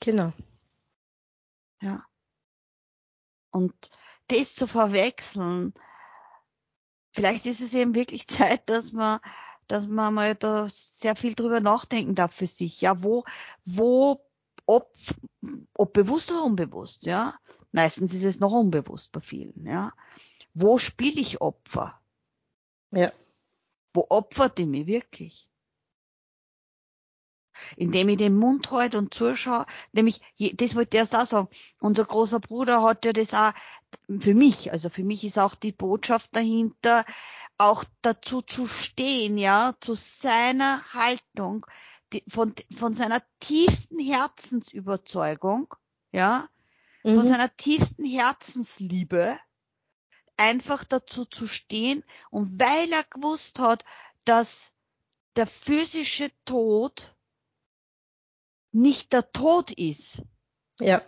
Genau. 0.00 0.32
Ja. 1.82 2.04
Und 3.50 3.74
das 4.28 4.54
zu 4.54 4.66
verwechseln, 4.66 5.74
vielleicht 7.12 7.46
ist 7.46 7.60
es 7.60 7.74
eben 7.74 7.94
wirklich 7.94 8.26
Zeit, 8.28 8.68
dass 8.68 8.92
man, 8.92 9.20
dass 9.66 9.86
man 9.86 10.14
mal 10.14 10.34
da 10.34 10.68
sehr 10.68 11.16
viel 11.16 11.34
drüber 11.34 11.60
nachdenken 11.60 12.14
darf 12.14 12.34
für 12.34 12.46
sich. 12.46 12.80
Ja, 12.80 13.02
wo, 13.02 13.24
wo, 13.64 14.24
ob, 14.66 14.92
ob 15.74 15.92
bewusst 15.92 16.30
oder 16.30 16.44
unbewusst, 16.44 17.06
ja. 17.06 17.34
Meistens 17.72 18.12
ist 18.14 18.24
es 18.24 18.40
noch 18.40 18.52
unbewusst 18.52 19.12
bei 19.12 19.20
vielen, 19.20 19.64
ja. 19.64 19.92
Wo 20.54 20.78
spiele 20.78 21.20
ich 21.20 21.40
Opfer? 21.40 22.00
Ja. 22.90 23.12
Wo 23.92 24.06
opfert 24.08 24.58
ich 24.58 24.66
mich 24.66 24.86
wirklich? 24.86 25.49
Indem 27.76 28.08
ich 28.08 28.16
den 28.16 28.36
Mund 28.36 28.70
halte 28.70 28.98
und 28.98 29.14
zuschaue, 29.14 29.66
nämlich, 29.92 30.20
das 30.54 30.74
wollte 30.74 30.96
ich 30.96 31.00
erst 31.00 31.16
auch 31.16 31.26
sagen, 31.26 31.48
unser 31.80 32.04
großer 32.04 32.40
Bruder 32.40 32.82
hat 32.82 33.04
ja 33.04 33.12
das 33.12 33.34
auch, 33.34 33.52
für 34.20 34.34
mich, 34.34 34.72
also 34.72 34.88
für 34.88 35.04
mich 35.04 35.24
ist 35.24 35.38
auch 35.38 35.54
die 35.54 35.72
Botschaft 35.72 36.34
dahinter, 36.34 37.04
auch 37.58 37.84
dazu 38.02 38.42
zu 38.42 38.66
stehen, 38.66 39.36
ja, 39.36 39.74
zu 39.80 39.94
seiner 39.94 40.82
Haltung, 40.92 41.66
die, 42.12 42.24
von, 42.26 42.54
von 42.76 42.94
seiner 42.94 43.20
tiefsten 43.38 43.98
Herzensüberzeugung, 43.98 45.74
ja, 46.12 46.48
mhm. 47.04 47.16
von 47.16 47.28
seiner 47.28 47.54
tiefsten 47.56 48.04
Herzensliebe, 48.04 49.38
einfach 50.36 50.84
dazu 50.84 51.26
zu 51.26 51.46
stehen. 51.46 52.02
Und 52.30 52.58
weil 52.58 52.90
er 52.92 53.04
gewusst 53.04 53.58
hat, 53.58 53.84
dass 54.24 54.72
der 55.36 55.46
physische 55.46 56.30
Tod 56.44 57.14
nicht 58.72 59.12
der 59.12 59.30
Tod 59.32 59.72
ist. 59.72 60.22
Ja. 60.80 61.02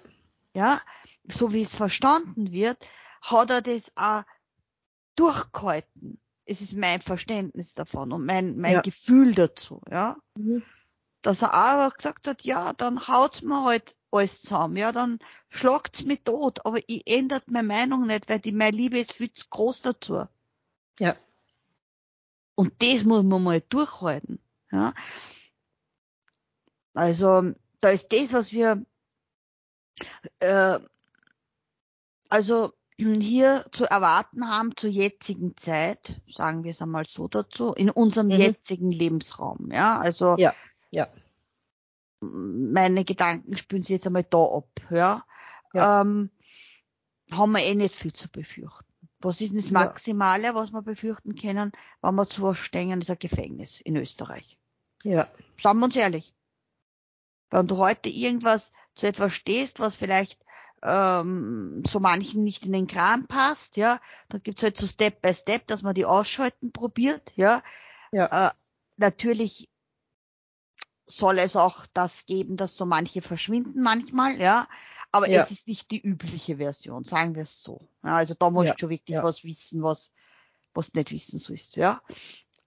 Ja, 0.54 0.80
so 1.26 1.52
wie 1.52 1.62
es 1.62 1.74
verstanden 1.74 2.52
wird, 2.52 2.86
hat 3.22 3.50
er 3.50 3.62
das 3.62 3.92
auch 3.96 4.22
durchgehalten. 5.16 6.20
Es 6.44 6.60
ist 6.60 6.74
mein 6.74 7.00
Verständnis 7.00 7.74
davon 7.74 8.12
und 8.12 8.26
mein, 8.26 8.58
mein 8.58 8.74
ja. 8.74 8.80
Gefühl 8.82 9.34
dazu, 9.34 9.80
ja. 9.90 10.16
Mhm. 10.36 10.62
Dass 11.22 11.42
er 11.42 11.54
aber 11.54 11.94
gesagt 11.94 12.26
hat, 12.26 12.42
ja, 12.42 12.72
dann 12.72 13.06
haut's 13.06 13.42
mir 13.42 13.64
halt 13.64 13.96
alles 14.10 14.42
zusammen. 14.42 14.76
Ja, 14.76 14.92
dann 14.92 15.18
schlagt's 15.48 16.04
mich 16.04 16.22
tot, 16.24 16.66
aber 16.66 16.80
ich 16.86 17.06
ändert 17.06 17.48
meine 17.48 17.68
Meinung 17.68 18.06
nicht, 18.06 18.28
weil 18.28 18.40
die, 18.40 18.52
meine 18.52 18.76
Liebe 18.76 18.98
ist 18.98 19.12
viel 19.12 19.32
zu 19.32 19.46
groß 19.48 19.82
dazu. 19.82 20.26
Ja. 20.98 21.16
Und 22.54 22.74
das 22.82 23.04
muss 23.04 23.22
man 23.22 23.42
mal 23.42 23.62
durchhalten. 23.68 24.40
Ja. 24.70 24.92
Also, 26.94 27.52
da 27.80 27.90
ist 27.90 28.12
das, 28.12 28.32
was 28.32 28.52
wir, 28.52 28.84
äh, 30.40 30.78
also 32.28 32.72
hier 32.98 33.64
zu 33.72 33.84
erwarten 33.84 34.48
haben 34.48 34.76
zur 34.76 34.90
jetzigen 34.90 35.56
Zeit, 35.56 36.20
sagen 36.28 36.62
wir 36.62 36.70
es 36.70 36.80
einmal 36.80 37.04
so 37.08 37.26
dazu, 37.26 37.72
in 37.72 37.90
unserem 37.90 38.28
mhm. 38.28 38.34
jetzigen 38.34 38.90
Lebensraum. 38.90 39.70
Ja, 39.72 39.98
also 39.98 40.36
ja, 40.38 40.54
ja 40.90 41.08
meine 42.22 43.04
Gedanken 43.04 43.56
spüren 43.56 43.82
sie 43.82 43.94
jetzt 43.94 44.06
einmal 44.06 44.24
da 44.24 44.38
ab, 44.38 44.68
ja. 44.90 45.24
ja. 45.74 46.00
Ähm, 46.00 46.30
haben 47.32 47.52
wir 47.52 47.64
eh 47.64 47.74
nicht 47.74 47.94
viel 47.94 48.12
zu 48.12 48.28
befürchten. 48.28 48.86
Was 49.20 49.40
ist 49.40 49.50
denn 49.50 49.60
das 49.60 49.70
Maximale, 49.70 50.44
ja. 50.44 50.54
was 50.54 50.72
wir 50.72 50.82
befürchten 50.82 51.34
können, 51.34 51.72
wenn 52.00 52.14
wir 52.14 52.28
zu 52.28 52.42
was 52.42 52.58
stehen, 52.58 53.00
ist 53.00 53.10
ein 53.10 53.18
Gefängnis 53.18 53.80
in 53.80 53.96
Österreich. 53.96 54.58
Ja. 55.04 55.28
Sagen 55.60 55.78
wir 55.80 55.86
uns 55.86 55.96
ehrlich. 55.96 56.34
Wenn 57.52 57.66
du 57.66 57.76
heute 57.76 58.08
irgendwas 58.08 58.72
zu 58.94 59.06
etwas 59.06 59.34
stehst, 59.34 59.78
was 59.78 59.94
vielleicht 59.94 60.40
ähm, 60.82 61.82
so 61.86 62.00
manchen 62.00 62.42
nicht 62.42 62.66
in 62.66 62.72
den 62.72 62.86
Kram 62.86 63.26
passt, 63.26 63.76
ja, 63.76 64.00
dann 64.28 64.42
gibt's 64.42 64.62
halt 64.62 64.76
so 64.76 64.86
Step 64.86 65.22
by 65.22 65.32
Step, 65.32 65.66
dass 65.68 65.82
man 65.82 65.94
die 65.94 66.06
ausschalten 66.06 66.72
probiert, 66.72 67.32
ja. 67.36 67.62
ja. 68.10 68.48
Äh, 68.48 68.52
natürlich 68.96 69.68
soll 71.06 71.38
es 71.38 71.56
auch 71.56 71.86
das 71.92 72.24
geben, 72.24 72.56
dass 72.56 72.76
so 72.76 72.86
manche 72.86 73.20
verschwinden 73.20 73.82
manchmal, 73.82 74.40
ja. 74.40 74.66
Aber 75.12 75.28
ja. 75.28 75.42
es 75.42 75.50
ist 75.50 75.68
nicht 75.68 75.90
die 75.90 76.00
übliche 76.00 76.56
Version, 76.56 77.04
sagen 77.04 77.34
wir 77.34 77.42
es 77.42 77.62
so. 77.62 77.80
Ja, 78.02 78.16
also 78.16 78.34
da 78.34 78.50
musst 78.50 78.68
ja. 78.68 78.74
du 78.74 78.88
wirklich 78.88 79.22
was 79.22 79.44
wissen, 79.44 79.82
was, 79.82 80.10
was 80.72 80.94
nicht 80.94 81.12
wissen 81.12 81.38
sollst, 81.38 81.76
ja. 81.76 82.00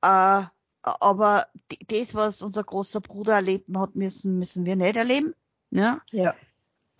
Äh, 0.04 0.46
aber 0.86 1.48
das, 1.88 2.16
was 2.16 2.42
unser 2.42 2.64
großer 2.64 3.02
Bruder 3.02 3.34
erleben 3.34 3.80
hat 3.80 3.96
müssen, 3.96 4.38
müssen 4.38 4.66
wir 4.66 4.76
nicht 4.76 4.96
erleben. 4.96 5.34
Ja. 5.72 6.00
ja. 6.12 6.36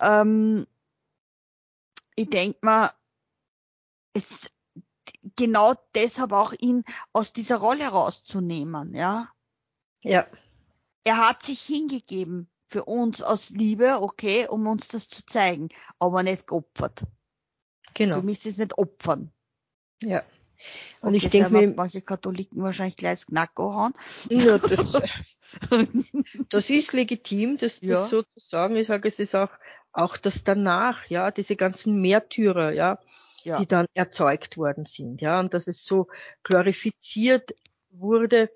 Ähm, 0.00 0.66
ich 2.14 2.30
denk 2.30 2.62
mal, 2.62 2.92
es 4.12 4.50
genau 5.36 5.74
deshalb 5.94 6.32
auch 6.32 6.52
ihn 6.58 6.84
aus 7.12 7.32
dieser 7.32 7.56
Rolle 7.58 7.86
rauszunehmen, 7.88 8.94
ja. 8.94 9.28
Ja 10.02 10.26
er 11.06 11.28
hat 11.28 11.42
sich 11.42 11.62
hingegeben 11.62 12.50
für 12.66 12.84
uns 12.84 13.22
aus 13.22 13.50
Liebe, 13.50 14.02
okay, 14.02 14.48
um 14.48 14.66
uns 14.66 14.88
das 14.88 15.08
zu 15.08 15.24
zeigen, 15.24 15.68
aber 16.00 16.24
nicht 16.24 16.48
geopfert. 16.48 17.04
Genau. 17.94 18.16
Für 18.16 18.22
mich 18.22 18.38
ist 18.38 18.46
es 18.46 18.58
nicht 18.58 18.76
opfern. 18.76 19.30
Ja. 20.02 20.24
Und 21.00 21.14
okay, 21.14 21.16
ich 21.16 21.30
denke 21.30 21.50
mir, 21.50 21.68
manche 21.74 22.02
Katholiken 22.02 22.62
wahrscheinlich 22.62 22.96
gleich 22.96 23.20
das 23.20 23.26
Knacko 23.26 23.74
hauen. 23.74 23.92
Ja, 24.30 24.58
das, 24.58 25.00
das 26.48 26.70
ist 26.70 26.92
legitim, 26.92 27.58
das, 27.58 27.80
das 27.80 27.88
ja. 27.88 28.06
so 28.06 28.22
zu 28.22 28.38
sagen. 28.38 28.76
Ich 28.76 28.86
sage, 28.86 29.08
es 29.08 29.18
ist 29.18 29.34
auch, 29.34 29.50
auch 29.92 30.16
das 30.16 30.44
danach, 30.44 31.06
ja, 31.06 31.30
diese 31.30 31.56
ganzen 31.56 32.00
Märtyrer, 32.00 32.72
ja, 32.72 32.98
ja, 33.44 33.58
die 33.58 33.66
dann 33.66 33.86
erzeugt 33.94 34.56
worden 34.56 34.84
sind, 34.84 35.20
ja, 35.20 35.40
und 35.40 35.54
dass 35.54 35.68
es 35.68 35.84
so 35.84 36.08
glorifiziert 36.42 37.54
wurde, 37.90 38.50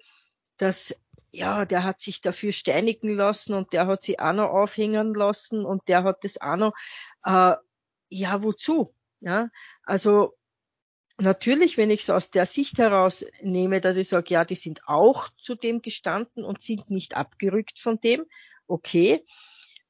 dass 0.56 0.94
ja, 1.32 1.64
der 1.64 1.84
hat 1.84 2.00
sich 2.00 2.20
dafür 2.20 2.52
steinigen 2.52 3.14
lassen 3.14 3.54
und 3.54 3.72
der 3.72 3.86
hat 3.86 4.02
sie 4.02 4.18
auch 4.18 4.32
noch 4.32 4.50
aufhängen 4.50 5.14
lassen 5.14 5.64
und 5.64 5.88
der 5.88 6.02
hat 6.04 6.24
das 6.24 6.40
auch 6.40 6.56
noch, 6.56 6.72
äh, 7.24 7.54
ja, 8.08 8.42
wozu? 8.42 8.92
Ja, 9.20 9.48
also 9.84 10.34
natürlich, 11.20 11.76
wenn 11.76 11.90
ich 11.90 12.02
es 12.02 12.10
aus 12.10 12.30
der 12.30 12.46
Sicht 12.46 12.78
heraus 12.78 13.24
nehme, 13.42 13.80
dass 13.80 13.96
ich 13.96 14.08
sage, 14.08 14.34
ja, 14.34 14.44
die 14.44 14.54
sind 14.54 14.82
auch 14.86 15.28
zu 15.30 15.54
dem 15.54 15.82
gestanden 15.82 16.44
und 16.44 16.62
sind 16.62 16.90
nicht 16.90 17.16
abgerückt 17.16 17.78
von 17.78 17.98
dem, 18.00 18.24
okay, 18.66 19.24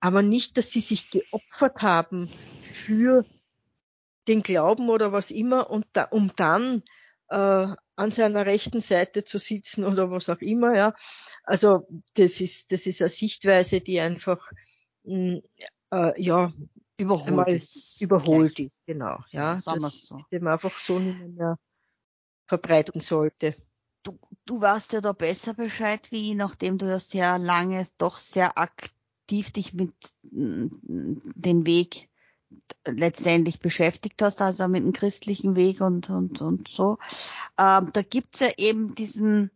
aber 0.00 0.22
nicht, 0.22 0.56
dass 0.56 0.70
sie 0.70 0.80
sich 0.80 1.10
geopfert 1.10 1.82
haben 1.82 2.30
für 2.72 3.24
den 4.28 4.42
Glauben 4.42 4.88
oder 4.88 5.12
was 5.12 5.30
immer 5.30 5.70
und 5.70 5.86
da, 5.92 6.04
um 6.04 6.32
dann 6.36 6.82
äh, 7.28 7.68
an 7.96 8.10
seiner 8.10 8.46
rechten 8.46 8.80
Seite 8.80 9.24
zu 9.24 9.38
sitzen 9.38 9.84
oder 9.84 10.10
was 10.10 10.28
auch 10.28 10.40
immer, 10.40 10.74
ja. 10.74 10.94
Also 11.44 11.86
das 12.14 12.40
ist, 12.40 12.72
das 12.72 12.86
ist 12.86 13.02
eine 13.02 13.10
Sichtweise, 13.10 13.80
die 13.80 14.00
einfach 14.00 14.50
mh, 15.04 15.36
mm, 15.36 15.40
äh, 15.92 16.22
ja 16.22 16.52
überholt 17.00 17.48
ist. 17.48 18.00
Überholt 18.00 18.56
Gleich. 18.56 18.66
ist, 18.66 18.86
genau. 18.86 19.18
Ja, 19.30 19.56
ja 19.56 19.76
das 19.78 20.02
so. 20.02 20.18
dem 20.30 20.46
einfach 20.46 20.76
so 20.76 20.98
nicht 20.98 21.18
mehr 21.18 21.58
verbreiten 22.46 23.00
sollte. 23.00 23.54
Du, 24.02 24.18
du 24.46 24.60
weißt 24.60 24.92
ja 24.94 25.00
da 25.00 25.12
besser 25.12 25.54
Bescheid 25.54 26.10
wie 26.10 26.30
ich, 26.30 26.36
nachdem 26.36 26.78
du 26.78 26.86
ja 26.86 26.98
sehr 26.98 27.38
lange, 27.38 27.86
doch 27.98 28.18
sehr 28.18 28.58
aktiv 28.58 29.52
dich 29.52 29.74
mit 29.74 29.94
mm, 30.22 30.66
den 31.34 31.66
Weg 31.66 32.08
letztendlich 32.86 33.60
beschäftigt 33.60 34.20
hast, 34.22 34.40
also 34.40 34.68
mit 34.68 34.82
dem 34.82 34.92
christlichen 34.92 35.54
Weg 35.54 35.80
und, 35.80 36.10
und, 36.10 36.40
und 36.40 36.68
so. 36.68 36.98
Ähm, 37.58 37.90
da 37.92 38.02
gibt's 38.02 38.40
ja 38.40 38.48
eben 38.56 38.94
diesen, 38.94 39.50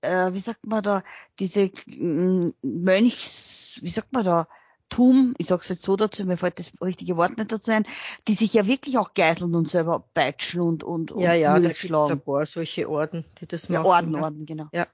äh, 0.00 0.32
wie 0.32 0.40
sagt 0.40 0.66
man 0.66 0.82
da, 0.82 1.02
diese 1.38 1.64
äh, 1.64 2.52
Mönchs, 2.62 3.80
wie 3.82 3.90
sagt 3.90 4.12
man 4.12 4.24
da, 4.24 4.46
Tum, 4.88 5.34
ich 5.38 5.46
sag's 5.48 5.68
jetzt 5.68 5.82
so 5.82 5.96
dazu, 5.96 6.24
mir 6.24 6.36
fällt 6.36 6.58
das 6.58 6.72
richtige 6.80 7.16
Wort 7.16 7.36
nicht 7.36 7.50
dazu 7.50 7.72
ein, 7.72 7.86
die 8.28 8.34
sich 8.34 8.54
ja 8.54 8.66
wirklich 8.66 8.98
auch 8.98 9.14
geißeln 9.14 9.54
und 9.54 9.68
selber 9.68 10.08
peitschen 10.14 10.60
und, 10.60 10.84
und, 10.84 11.10
und 11.10 11.22
ja, 11.22 11.34
ja, 11.34 11.58
da 11.58 11.68
gibt's 11.68 11.90
ein 11.90 12.20
paar 12.20 12.46
solche 12.46 12.88
Orden, 12.88 13.24
die 13.40 13.46
das 13.46 13.68
machen. 13.68 13.84
Ja, 13.84 13.90
Orden, 13.90 14.14
Orden, 14.14 14.46
genau. 14.46 14.68
Ja. 14.72 14.86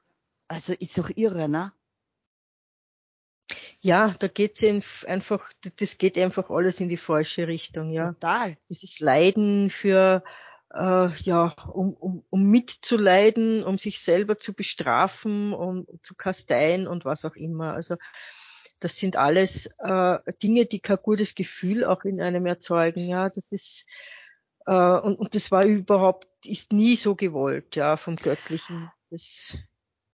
Also 0.48 0.72
ist 0.72 0.96
doch 0.96 1.11
irre, 1.14 1.48
ne? 1.48 1.72
Ja, 3.81 4.14
da 4.18 4.29
geht's 4.29 4.62
einfach, 5.07 5.53
das 5.76 5.98
geht 5.98 6.18
einfach 6.18 6.50
alles 6.50 6.81
in 6.81 6.88
die 6.88 6.96
falsche 6.96 7.48
Richtung, 7.48 7.90
ja. 7.90 8.12
Total. 8.12 8.57
Dieses 8.68 9.00
Leiden 9.00 9.70
für, 9.70 10.22
äh, 10.72 11.09
ja, 11.09 11.55
um, 11.72 11.94
um, 11.94 12.24
um 12.29 12.50
mitzuleiden, 12.50 13.64
um 13.64 13.79
sich 13.79 14.00
selber 14.00 14.37
zu 14.38 14.53
bestrafen, 14.53 15.53
um 15.53 15.87
zu 16.03 16.14
kasteien 16.14 16.87
und 16.87 17.05
was 17.05 17.24
auch 17.24 17.37
immer. 17.37 17.72
Also 17.72 17.96
das 18.80 18.98
sind 18.98 19.16
alles 19.16 19.66
äh, 19.78 20.18
Dinge, 20.42 20.66
die 20.66 20.80
kein 20.80 20.98
gutes 21.02 21.34
Gefühl 21.34 21.84
auch 21.84 22.04
in 22.04 22.20
einem 22.20 22.46
erzeugen. 22.46 23.06
Ja, 23.06 23.28
das 23.28 23.52
ist 23.52 23.86
äh, 24.66 24.72
und, 24.72 25.18
und 25.18 25.34
das 25.34 25.50
war 25.50 25.64
überhaupt 25.64 26.26
ist 26.44 26.72
nie 26.72 26.96
so 26.96 27.14
gewollt, 27.14 27.76
ja, 27.76 27.96
vom 27.96 28.16
Göttlichen. 28.16 28.90
Das 29.10 29.58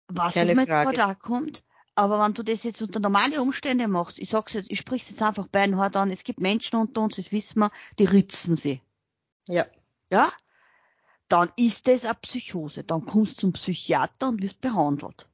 was 0.09 0.35
das 0.35 0.47
mir 0.49 0.63
jetzt 0.63 0.69
gerade 0.69 1.07
auch 1.07 1.19
kommt, 1.19 1.63
aber 1.95 2.23
wenn 2.23 2.35
du 2.35 2.43
das 2.43 2.63
jetzt 2.63 2.83
unter 2.83 3.01
normale 3.01 3.41
Umstände 3.41 3.89
machst, 3.89 4.19
ich 4.19 4.31
sag's 4.31 4.53
jetzt, 4.53 4.71
ich 4.71 4.79
sprich's 4.79 5.11
jetzt 5.11 5.23
einfach 5.23 5.47
beinhart 5.49 5.97
an, 5.97 6.11
es 6.11 6.25
gibt 6.25 6.41
Menschen 6.41 6.77
unter 6.77 7.01
uns, 7.01 7.17
das 7.17 7.33
wissen 7.33 7.61
wir, 7.61 7.71
die 7.99 8.05
ritzen 8.05 8.55
sie. 8.55 8.83
Ja. 9.49 9.67
Ja? 10.13 10.31
Dann 11.29 11.51
ist 11.57 11.89
das 11.89 12.05
eine 12.05 12.15
Psychose. 12.15 12.85
Dann 12.85 13.05
kommst 13.05 13.39
du 13.39 13.41
zum 13.41 13.53
Psychiater 13.55 14.29
und 14.29 14.43
wirst 14.43 14.61
behandelt. 14.61 15.29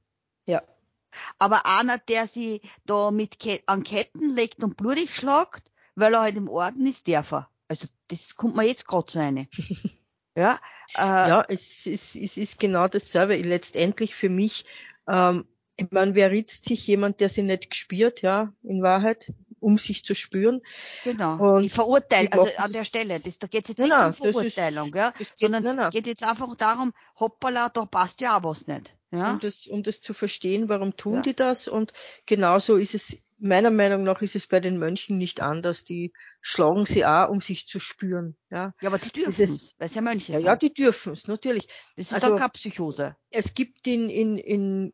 Aber 1.39 1.67
einer, 1.67 1.99
der 1.99 2.27
sie 2.27 2.61
da 2.87 3.11
mit 3.11 3.39
Ket 3.39 3.63
an 3.67 3.83
Ketten 3.83 4.35
legt 4.35 4.63
und 4.63 4.77
blutig 4.77 5.15
schlagt, 5.15 5.71
weil 5.95 6.15
er 6.15 6.23
halt 6.23 6.37
im 6.37 6.49
Orden 6.49 6.87
ist, 6.87 7.09
darf 7.09 7.33
er. 7.33 7.49
Also 7.69 7.87
das 8.09 8.37
kommt 8.37 8.57
mir 8.57 8.67
jetzt 8.67 8.87
gerade 8.87 9.11
so 9.11 9.19
eine. 9.19 9.49
ja. 10.37 10.59
Äh, 10.95 11.01
ja, 11.01 11.45
es 11.49 11.87
ist, 11.87 12.17
es 12.17 12.37
ist 12.37 12.59
genau 12.59 12.89
dasselbe. 12.89 13.37
Letztendlich 13.37 14.15
für 14.15 14.29
mich 14.29 14.65
ähm, 15.09 15.47
ich 15.77 15.91
meine, 15.91 16.15
wer 16.15 16.31
ritzt 16.31 16.65
sich 16.65 16.87
jemand, 16.87 17.21
der 17.21 17.29
sie 17.29 17.43
nicht 17.43 17.71
gespürt, 17.71 18.23
ja, 18.23 18.53
in 18.63 18.83
Wahrheit, 18.83 19.33
um 19.61 19.79
sich 19.79 20.05
zu 20.05 20.15
spüren. 20.15 20.61
Genau. 21.05 21.57
Und 21.57 21.63
die 21.63 21.71
Verurteilung, 21.71 22.33
also 22.33 22.57
an 22.57 22.73
der 22.73 22.85
Stelle, 22.85 23.21
das, 23.21 23.39
da 23.39 23.47
geht 23.47 23.65
es 23.65 23.71
jetzt 23.71 23.79
nicht 23.79 23.89
nein, 23.89 24.09
um 24.09 24.13
Verurteilung, 24.13 24.95
ist, 25.19 25.35
ja, 25.39 25.49
sondern 25.49 25.79
es 25.79 25.91
geht 25.91 26.07
jetzt 26.07 26.27
einfach 26.27 26.55
darum, 26.57 26.93
hoppala, 27.19 27.69
da 27.69 27.87
passt 27.87 28.21
ja 28.21 28.37
auch 28.37 28.45
was 28.45 28.67
nicht. 28.67 28.97
Ja? 29.13 29.33
Um 29.33 29.41
das, 29.41 29.67
um 29.67 29.83
das 29.83 30.01
zu 30.01 30.15
verstehen, 30.15 30.69
warum 30.69 30.97
tun 30.97 31.17
ja. 31.17 31.23
die 31.23 31.37
das 31.37 31.69
und 31.69 31.93
genauso 32.27 32.77
ist 32.77 32.95
es 32.95 33.19
meiner 33.43 33.71
Meinung 33.71 34.05
nach 34.05 34.23
ist 34.23 34.37
es 34.37 34.47
bei 34.47 34.61
den 34.61 34.79
Mönchen 34.79 35.19
nicht 35.19 35.41
anders. 35.41 35.83
Die 35.83 36.13
schlagen 36.41 36.87
sie 36.87 37.05
auch, 37.05 37.29
um 37.29 37.41
sich 37.41 37.67
zu 37.67 37.81
spüren. 37.81 38.37
Ja, 38.51 38.73
ja 38.81 38.89
aber 38.89 38.99
die 38.99 39.11
dürfen 39.11 39.43
es, 39.43 39.75
weil 39.79 39.89
es 39.89 39.95
ja 39.95 40.01
Mönche 40.01 40.33
ja, 40.33 40.39
sind. 40.39 40.47
Ja, 40.47 40.57
die 40.57 40.73
dürfen 40.73 41.13
es, 41.13 41.27
natürlich. 41.27 41.67
Das 41.97 42.07
ist 42.07 42.15
also, 42.15 42.29
dann 42.29 42.39
keine 42.39 42.51
Psychose. 42.51 43.17
Es 43.31 43.55
gibt 43.55 43.87
in, 43.89 44.09
in, 44.09 44.39
in, 44.39 44.93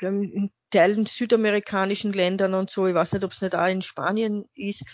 in 0.00 0.50
Teilen 0.70 1.06
südamerikanischen 1.06 2.12
Ländern 2.12 2.54
und 2.54 2.70
so, 2.70 2.88
ich 2.88 2.94
weiß 2.94 3.12
nicht, 3.12 3.24
ob 3.24 3.30
es 3.30 3.40
nicht 3.40 3.54
auch 3.54 3.68
in 3.68 3.82
Spanien 3.82 4.46
ist, 4.54 4.84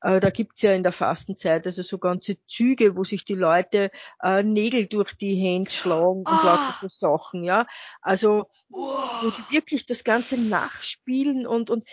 da 0.00 0.30
gibt's 0.30 0.62
ja 0.62 0.72
in 0.72 0.82
der 0.82 0.92
Fastenzeit 0.92 1.66
also 1.66 1.82
so 1.82 1.98
ganze 1.98 2.36
Züge, 2.46 2.96
wo 2.96 3.04
sich 3.04 3.24
die 3.24 3.34
Leute 3.34 3.90
äh, 4.22 4.42
Nägel 4.42 4.86
durch 4.86 5.14
die 5.14 5.34
Hände 5.34 5.70
schlagen 5.70 6.20
und 6.20 6.28
ah. 6.28 6.42
lauter 6.44 6.76
so 6.80 6.88
Sachen, 6.88 7.44
ja. 7.44 7.66
Also 8.00 8.46
wo 8.68 9.30
die 9.30 9.54
wirklich 9.54 9.86
das 9.86 10.04
Ganze 10.04 10.40
nachspielen 10.40 11.46
und, 11.46 11.70
und 11.70 11.84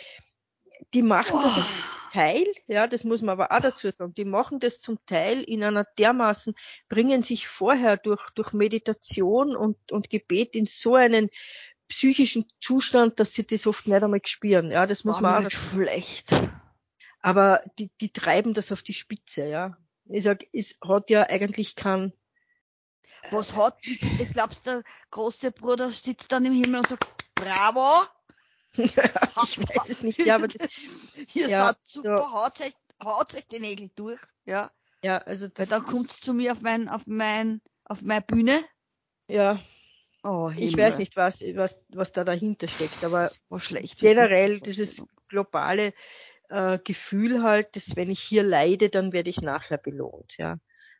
die 0.93 1.01
machen 1.01 1.35
oh. 1.35 1.41
das 1.43 1.53
zum 1.53 1.63
Teil, 2.11 2.45
ja, 2.67 2.87
das 2.87 3.03
muss 3.03 3.21
man 3.21 3.39
aber 3.39 3.51
auch 3.51 3.61
dazu 3.61 3.91
sagen, 3.91 4.13
die 4.13 4.25
machen 4.25 4.59
das 4.59 4.79
zum 4.79 4.97
Teil 5.05 5.43
in 5.43 5.63
einer 5.63 5.85
dermaßen, 5.97 6.55
bringen 6.87 7.23
sich 7.23 7.47
vorher 7.47 7.97
durch, 7.97 8.29
durch 8.31 8.53
Meditation 8.53 9.55
und, 9.55 9.91
und 9.91 10.09
Gebet 10.09 10.55
in 10.55 10.65
so 10.65 10.95
einen 10.95 11.29
psychischen 11.89 12.45
Zustand, 12.59 13.19
dass 13.19 13.33
sie 13.33 13.45
das 13.45 13.67
oft 13.67 13.87
nicht 13.87 14.01
einmal 14.01 14.21
spüren, 14.23 14.71
ja, 14.71 14.85
das 14.85 15.03
muss 15.03 15.21
War 15.21 15.39
man 15.39 15.47
auch. 15.47 15.51
schlecht. 15.51 16.31
Aber 17.27 17.61
die, 17.77 17.91
die 17.99 18.09
treiben 18.13 18.53
das 18.53 18.71
auf 18.71 18.81
die 18.81 18.93
Spitze, 18.93 19.49
ja. 19.49 19.77
Ich 20.05 20.23
sag, 20.23 20.45
es 20.53 20.77
hat 20.81 21.09
ja 21.09 21.23
eigentlich 21.23 21.75
kein, 21.75 22.13
was 23.31 23.53
hat, 23.57 23.77
ich 23.83 24.29
glaubst, 24.29 24.65
der 24.65 24.81
große 25.11 25.51
Bruder 25.51 25.91
sitzt 25.91 26.31
dann 26.31 26.45
im 26.45 26.53
Himmel 26.53 26.79
und 26.79 26.87
sagt, 26.87 27.05
bravo, 27.35 28.05
ich 28.77 28.95
weiß 28.97 29.89
es 29.89 30.03
nicht, 30.03 30.19
ja, 30.19 30.35
aber 30.35 30.47
das, 30.47 30.69
Ihr 31.33 31.49
ja, 31.49 31.67
seid 31.67 31.77
super, 31.83 32.17
so. 32.17 32.31
haut, 32.31 32.61
euch, 32.61 32.73
haut 33.03 33.35
euch 33.35 33.47
die 33.47 33.59
Nägel 33.59 33.89
durch, 33.97 34.21
ja. 34.45 34.71
Ja, 35.03 35.17
also 35.17 35.49
das 35.49 35.69
Weil 35.69 35.79
dann 35.79 35.85
kommt's 35.85 36.21
zu 36.21 36.33
mir 36.33 36.53
auf 36.53 36.61
mein, 36.61 36.87
auf 36.87 37.07
mein, 37.07 37.59
auf 37.83 38.03
meine 38.03 38.21
Bühne. 38.21 38.63
Ja. 39.27 39.61
Oh, 40.23 40.49
ich 40.55 40.77
weiß 40.77 40.97
nicht, 40.97 41.17
was, 41.17 41.41
was, 41.41 41.77
was 41.89 42.13
da 42.13 42.23
dahinter 42.23 42.69
steckt, 42.69 43.03
aber 43.03 43.31
War 43.49 43.59
schlecht, 43.59 43.99
generell 43.99 44.61
dieses 44.61 45.03
globale 45.27 45.93
äh, 46.49 46.79
Gefühl 46.83 47.43
halt, 47.43 47.75
dass 47.75 47.95
wenn 47.95 48.09
ich 48.09 48.19
hier 48.19 48.43
leide, 48.43 48.89
dann 48.89 49.13
werde 49.13 49.29
ich 49.29 49.41
nachher 49.41 49.77
belohnt, 49.77 50.35
ja. 50.37 50.57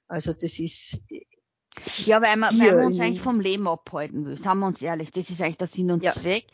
Also 0.08 0.32
das 0.32 0.60
ist, 0.60 1.02
ja, 2.06 2.22
weil 2.22 2.36
wir, 2.38 2.48
weil 2.48 2.80
wir 2.80 2.86
uns 2.86 3.00
eigentlich 3.00 3.22
vom 3.22 3.40
Leben 3.40 3.68
abhalten 3.68 4.26
will, 4.26 4.38
sagen 4.38 4.60
wir 4.60 4.68
uns 4.68 4.82
ehrlich, 4.82 5.12
das 5.12 5.30
ist 5.30 5.42
eigentlich 5.42 5.58
der 5.58 5.68
Sinn 5.68 5.92
und 5.92 6.04
ja. 6.04 6.12
Zweck, 6.12 6.48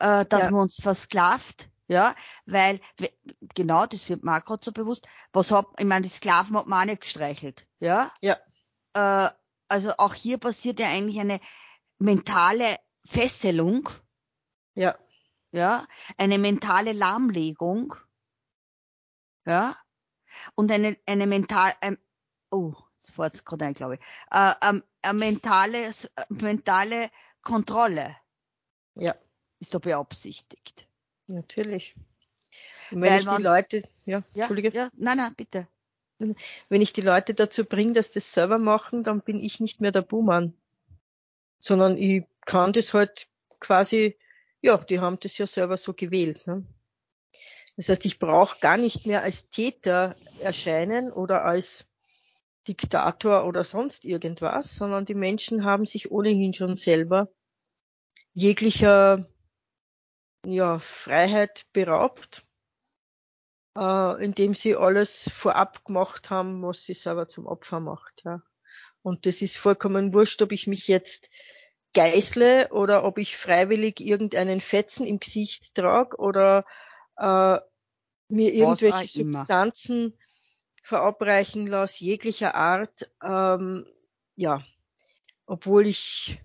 äh, 0.00 0.24
dass 0.26 0.42
ja. 0.42 0.50
man 0.50 0.62
uns 0.62 0.76
versklavt, 0.76 1.70
ja, 1.88 2.14
weil, 2.44 2.80
genau, 3.54 3.86
das 3.86 4.08
wird 4.08 4.24
mir 4.24 4.36
auch 4.36 4.44
gerade 4.44 4.64
so 4.64 4.72
bewusst, 4.72 5.06
was 5.32 5.50
hab, 5.50 5.80
ich 5.80 5.86
meine, 5.86 6.02
die 6.02 6.10
Sklaven 6.10 6.56
hat 6.56 6.66
man 6.66 6.80
auch 6.82 6.90
nicht 6.90 7.00
gestreichelt, 7.00 7.66
ja. 7.80 8.12
Ja. 8.20 8.36
Äh, 8.94 9.30
also 9.68 9.92
auch 9.98 10.14
hier 10.14 10.38
passiert 10.38 10.80
ja 10.80 10.88
eigentlich 10.88 11.20
eine 11.20 11.40
mentale 11.98 12.76
Fesselung. 13.04 13.88
Ja. 14.74 14.98
Ja, 15.50 15.86
eine 16.18 16.38
mentale 16.38 16.92
Lahmlegung. 16.92 17.94
Ja. 19.48 19.76
Und 20.54 20.70
eine, 20.70 20.96
eine 21.06 21.26
mental, 21.26 21.72
ähm, 21.80 21.98
oh, 22.50 22.74
jetzt 22.96 23.44
gerade 23.44 23.64
ein, 23.64 23.74
glaube 23.74 23.94
ich, 23.94 24.00
äh, 24.30 24.52
ähm, 24.68 24.82
eine 25.02 25.18
mentale, 25.18 25.88
äh, 25.88 26.24
mentale 26.28 27.08
Kontrolle. 27.42 28.16
Ja 28.94 29.14
ist 29.60 29.74
da 29.74 29.78
beabsichtigt. 29.78 30.88
Natürlich. 31.26 31.94
Und 32.90 33.02
wenn 33.02 33.10
Weil 33.10 33.20
ich 33.20 33.26
man, 33.26 33.36
die 33.36 33.42
Leute, 33.42 33.82
ja, 34.04 34.22
ja, 34.32 34.44
Entschuldige. 34.44 34.76
Ja, 34.76 34.88
nein, 34.94 35.18
nein, 35.18 35.34
bitte. 35.36 35.68
Wenn 36.18 36.82
ich 36.82 36.92
die 36.92 37.00
Leute 37.00 37.34
dazu 37.34 37.64
bringe, 37.64 37.92
dass 37.92 38.10
das 38.10 38.32
selber 38.32 38.58
machen, 38.58 39.04
dann 39.04 39.20
bin 39.20 39.38
ich 39.38 39.60
nicht 39.60 39.80
mehr 39.80 39.92
der 39.92 40.02
Buhmann. 40.02 40.54
Sondern 41.60 41.96
ich 41.96 42.24
kann 42.44 42.72
das 42.72 42.92
halt 42.94 43.28
quasi, 43.60 44.16
ja, 44.60 44.76
die 44.78 45.00
haben 45.00 45.18
das 45.20 45.38
ja 45.38 45.46
selber 45.46 45.76
so 45.76 45.92
gewählt. 45.92 46.46
Ne? 46.46 46.64
Das 47.78 47.88
heißt, 47.88 48.04
ich 48.06 48.18
brauche 48.18 48.58
gar 48.58 48.76
nicht 48.76 49.06
mehr 49.06 49.22
als 49.22 49.50
Täter 49.50 50.16
erscheinen 50.40 51.12
oder 51.12 51.44
als 51.44 51.86
Diktator 52.66 53.46
oder 53.46 53.62
sonst 53.62 54.04
irgendwas, 54.04 54.74
sondern 54.74 55.04
die 55.04 55.14
Menschen 55.14 55.64
haben 55.64 55.84
sich 55.86 56.10
ohnehin 56.10 56.52
schon 56.52 56.74
selber 56.74 57.28
jeglicher 58.32 59.28
ja, 60.44 60.80
Freiheit 60.80 61.66
beraubt, 61.72 62.44
äh, 63.76 64.24
indem 64.24 64.56
sie 64.56 64.74
alles 64.74 65.30
vorab 65.32 65.84
gemacht 65.84 66.30
haben, 66.30 66.64
was 66.64 66.82
sie 66.82 66.94
selber 66.94 67.28
zum 67.28 67.46
Opfer 67.46 67.78
macht. 67.78 68.24
Ja. 68.24 68.42
Und 69.02 69.24
das 69.24 69.40
ist 69.40 69.56
vollkommen 69.56 70.12
wurscht, 70.12 70.42
ob 70.42 70.50
ich 70.50 70.66
mich 70.66 70.88
jetzt 70.88 71.30
geißle 71.94 72.70
oder 72.72 73.04
ob 73.04 73.18
ich 73.18 73.36
freiwillig 73.36 74.00
irgendeinen 74.00 74.60
Fetzen 74.60 75.06
im 75.06 75.20
Gesicht 75.20 75.76
trage 75.76 76.16
oder 76.16 76.64
äh, 77.18 77.58
mir 78.28 78.54
irgendwelche 78.54 79.24
Substanzen 79.24 80.06
immer. 80.06 80.12
verabreichen 80.82 81.66
lasse, 81.66 82.04
jeglicher 82.04 82.54
Art. 82.54 83.10
Ähm, 83.22 83.86
ja, 84.36 84.62
obwohl 85.46 85.86
ich 85.86 86.40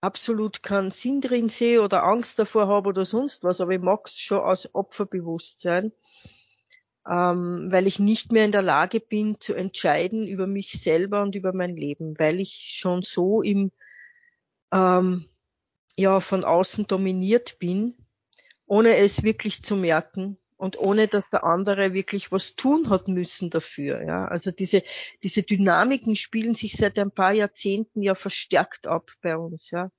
absolut 0.00 0.62
keinen 0.62 0.90
Sinn 0.90 1.20
drin 1.20 1.48
sehe 1.48 1.82
oder 1.82 2.04
Angst 2.04 2.38
davor 2.38 2.68
habe 2.68 2.88
oder 2.88 3.04
sonst 3.04 3.44
was, 3.44 3.60
aber 3.60 3.72
ich 3.72 3.80
mag 3.80 4.06
es 4.06 4.18
schon 4.18 4.40
als 4.40 4.74
Opferbewusstsein, 4.74 5.92
ähm, 7.06 7.68
weil 7.70 7.86
ich 7.86 7.98
nicht 7.98 8.32
mehr 8.32 8.46
in 8.46 8.52
der 8.52 8.62
Lage 8.62 9.00
bin 9.00 9.38
zu 9.40 9.54
entscheiden 9.54 10.26
über 10.26 10.46
mich 10.46 10.80
selber 10.80 11.22
und 11.22 11.34
über 11.34 11.52
mein 11.52 11.76
Leben, 11.76 12.18
weil 12.18 12.40
ich 12.40 12.76
schon 12.78 13.02
so 13.02 13.42
im 13.42 13.72
ähm, 14.72 15.26
ja 15.96 16.20
von 16.20 16.44
außen 16.44 16.86
dominiert 16.86 17.58
bin, 17.58 17.94
ohne 18.70 18.96
es 18.96 19.24
wirklich 19.24 19.64
zu 19.64 19.74
merken 19.74 20.38
und 20.56 20.78
ohne 20.78 21.08
dass 21.08 21.28
der 21.28 21.42
andere 21.42 21.92
wirklich 21.92 22.30
was 22.30 22.54
tun 22.54 22.88
hat 22.88 23.08
müssen 23.08 23.50
dafür. 23.50 24.04
Ja, 24.04 24.26
also 24.26 24.52
diese 24.52 24.82
diese 25.24 25.42
Dynamiken 25.42 26.14
spielen 26.14 26.54
sich 26.54 26.76
seit 26.76 26.96
ein 27.00 27.10
paar 27.10 27.32
Jahrzehnten 27.32 28.00
ja 28.00 28.14
verstärkt 28.14 28.86
ab 28.86 29.10
bei 29.22 29.36
uns. 29.36 29.70
Ja, 29.72 29.90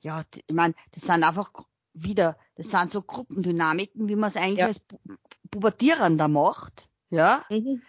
ja, 0.00 0.22
ich 0.34 0.54
meine, 0.54 0.74
das 0.92 1.02
sind 1.02 1.24
einfach 1.24 1.50
wieder, 1.94 2.38
das 2.54 2.70
sind 2.70 2.92
so 2.92 3.02
Gruppendynamiken, 3.02 4.06
wie 4.06 4.16
man 4.16 4.30
es 4.30 4.36
eigentlich 4.36 4.58
ja. 4.58 4.66
als 4.66 4.80
Pubertierender 5.50 6.28
macht. 6.28 6.88
Ja. 7.10 7.44
Mhm. 7.50 7.82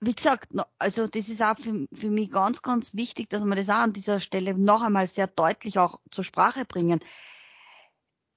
Wie 0.00 0.14
gesagt, 0.14 0.50
also 0.78 1.06
das 1.06 1.28
ist 1.28 1.42
auch 1.42 1.56
für, 1.56 1.86
für 1.94 2.10
mich 2.10 2.30
ganz, 2.30 2.60
ganz 2.60 2.94
wichtig, 2.94 3.30
dass 3.30 3.44
wir 3.44 3.56
das 3.56 3.70
auch 3.70 3.84
an 3.84 3.92
dieser 3.94 4.20
Stelle 4.20 4.58
noch 4.58 4.82
einmal 4.82 5.08
sehr 5.08 5.28
deutlich 5.28 5.78
auch 5.78 6.00
zur 6.10 6.24
Sprache 6.24 6.66
bringen 6.66 7.00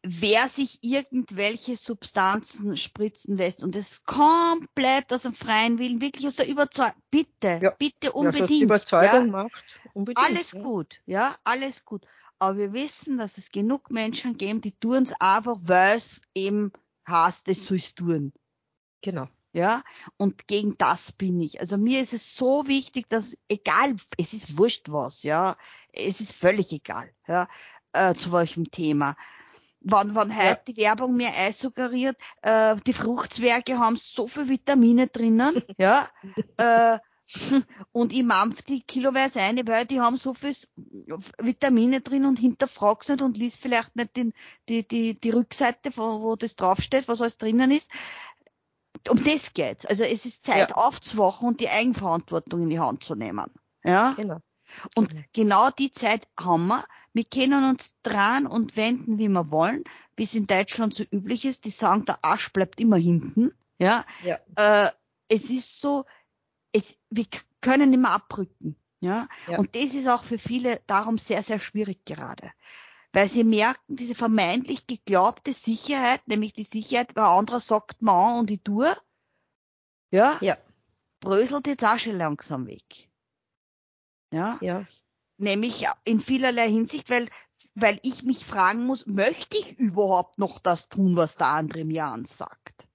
wer 0.08 0.48
sich 0.48 0.80
irgendwelche 0.82 1.76
Substanzen 1.78 2.78
spritzen 2.78 3.38
lässt 3.38 3.64
und 3.64 3.76
das 3.76 4.04
komplett 4.04 5.12
aus 5.12 5.24
dem 5.24 5.34
freien 5.34 5.80
Willen, 5.80 6.02
wirklich 6.02 6.28
aus 6.28 6.36
der 6.36 6.48
Überzeugung, 6.48 6.94
bitte, 7.10 7.60
ja. 7.62 7.72
bitte 7.72 8.12
unbedingt. 8.12 8.50
Ja, 8.50 8.64
Überzeugung 8.64 9.26
ja. 9.26 9.32
macht, 9.32 9.82
unbedingt. 9.94 10.26
Alles 10.26 10.52
ja. 10.52 10.62
gut, 10.62 11.02
ja, 11.06 11.36
alles 11.44 11.86
gut. 11.86 12.06
Aber 12.38 12.58
wir 12.58 12.74
wissen, 12.74 13.18
dass 13.18 13.38
es 13.38 13.50
genug 13.50 13.90
Menschen 13.90 14.38
geben, 14.38 14.62
die 14.62 14.78
tun 14.78 15.04
es 15.04 15.14
einfach, 15.20 15.58
weil 15.62 15.98
es 15.98 16.22
eben 16.36 16.72
heißt, 17.08 17.48
das 17.48 17.66
sollst 17.66 17.96
tun. 17.96 18.34
Genau. 19.02 19.28
Ja, 19.54 19.84
und 20.18 20.48
gegen 20.48 20.78
das 20.78 21.14
bin 21.14 21.40
ich. 21.40 21.62
Also 21.62 21.78
mir 21.78 22.02
ist 22.02 22.14
es 22.14 22.36
so 22.36 22.68
wichtig, 22.68 23.08
dass 23.08 23.38
egal, 23.48 23.96
es 24.18 24.34
ist 24.34 24.58
wurscht 24.58 24.92
was, 24.92 25.24
ja, 25.24 25.56
es 25.94 26.20
ist 26.20 26.34
völlig 26.34 26.74
egal, 26.74 27.10
ja, 27.26 27.48
äh, 27.94 28.14
zu 28.16 28.34
welchem 28.34 28.70
Thema 28.70 29.16
wann, 29.86 30.16
wann 30.16 30.36
heute 30.36 30.62
die 30.68 30.78
Werbung 30.78 31.16
mir 31.16 31.30
einsuggeriert, 31.34 32.18
äh, 32.42 32.76
die 32.86 32.94
Fruchtzwerge 32.94 33.80
haben 33.80 34.00
so 34.02 34.28
viel 34.28 34.50
Vitamine 34.50 35.08
drinnen, 35.08 35.54
ja, 35.78 36.08
äh, 36.58 37.00
und 37.92 38.14
ich 38.14 38.24
mampf 38.24 38.62
die 38.64 38.82
kiloweise 38.82 39.40
ein, 39.42 39.60
weil 39.68 39.86
die 39.86 40.00
haben 40.00 40.18
so 40.18 40.34
viel 40.34 40.56
Vitamine 41.40 42.02
drin 42.02 42.26
und 42.26 42.38
hinterfrag's 42.38 43.08
nicht 43.08 43.22
und 43.22 43.38
liest 43.38 43.60
vielleicht 43.60 43.96
nicht 43.96 44.16
den, 44.16 44.34
die, 44.70 44.88
die, 44.88 45.20
die 45.20 45.30
Rückseite, 45.32 45.92
wo, 45.96 46.22
wo 46.22 46.36
das 46.36 46.56
draufsteht, 46.56 47.08
was 47.08 47.22
alles 47.22 47.38
drinnen 47.38 47.72
ist. 47.72 47.90
Um 49.10 49.24
das 49.24 49.54
geht's. 49.54 49.86
Also 49.86 50.04
es 50.04 50.26
ist 50.26 50.46
Zeit 50.46 50.70
ja. 50.70 50.76
aufzuwachen 50.76 51.48
und 51.48 51.62
die 51.62 51.70
Eigenverantwortung 51.70 52.62
in 52.62 52.70
die 52.70 52.80
Hand 52.80 53.04
zu 53.04 53.16
nehmen. 53.16 53.52
Ja. 53.84 54.14
Genau. 54.14 54.40
Und 54.96 55.14
mhm. 55.14 55.26
genau 55.34 55.70
die 55.72 55.92
Zeit 55.92 56.28
haben 56.40 56.68
wir. 56.68 56.86
Wir 57.14 57.24
können 57.24 57.64
uns 57.70 57.94
dran 58.04 58.46
und 58.46 58.76
wenden, 58.76 59.18
wie 59.18 59.30
wir 59.30 59.50
wollen, 59.52 59.84
wie 60.16 60.24
es 60.24 60.36
in 60.36 60.48
Deutschland 60.48 60.94
so 60.94 61.04
üblich 61.12 61.46
ist. 61.46 61.66
Die 61.66 61.70
sagen, 61.70 62.06
der 62.06 62.20
Arsch 62.24 62.52
bleibt 62.52 62.80
immer 62.80 62.98
hinten. 62.98 63.54
Ja. 63.78 64.06
ja. 64.24 64.40
Äh, 64.56 64.92
es 65.30 65.50
ist 65.50 65.82
so, 65.82 66.06
es, 66.72 66.98
wir 67.10 67.26
können 67.62 67.90
mehr 67.90 68.12
abrücken. 68.12 68.76
Ja? 69.00 69.28
ja. 69.48 69.60
Und 69.60 69.76
das 69.76 69.94
ist 69.94 70.08
auch 70.08 70.24
für 70.24 70.38
viele 70.38 70.82
darum 70.88 71.18
sehr, 71.18 71.44
sehr 71.44 71.60
schwierig 71.60 72.06
gerade. 72.06 72.52
Weil 73.14 73.30
sie 73.30 73.44
merken, 73.44 73.96
diese 73.96 74.16
vermeintlich 74.16 74.88
geglaubte 74.88 75.54
Sicherheit, 75.54 76.28
nämlich 76.28 76.54
die 76.54 76.64
Sicherheit, 76.64 77.12
wer 77.16 77.28
anderer 77.28 77.62
sagt 77.62 78.02
man 78.02 78.40
und 78.40 78.52
ich 78.52 78.62
tue, 78.62 78.94
ja, 80.12 80.38
ja. 80.42 80.58
bröselt 81.22 81.68
jetzt 81.68 81.86
auch 81.86 81.98
schon 81.98 82.18
langsam 82.18 82.68
weg. 82.68 83.10
Ja. 84.36 84.58
ja. 84.62 84.86
Nämlich 85.38 85.86
in 86.04 86.20
vielerlei 86.20 86.70
Hinsicht, 86.70 87.10
weil, 87.10 87.28
weil 87.74 87.98
ich 88.04 88.24
mich 88.24 88.46
fragen 88.46 88.86
muss, 88.86 89.06
möchte 89.06 89.58
ich 89.58 89.80
überhaupt 89.80 90.38
noch 90.40 90.60
das 90.60 90.90
tun, 90.90 91.16
was 91.16 91.36
der 91.36 91.48
andere 91.48 91.86
mir 91.86 92.06
ansagt? 92.06 92.88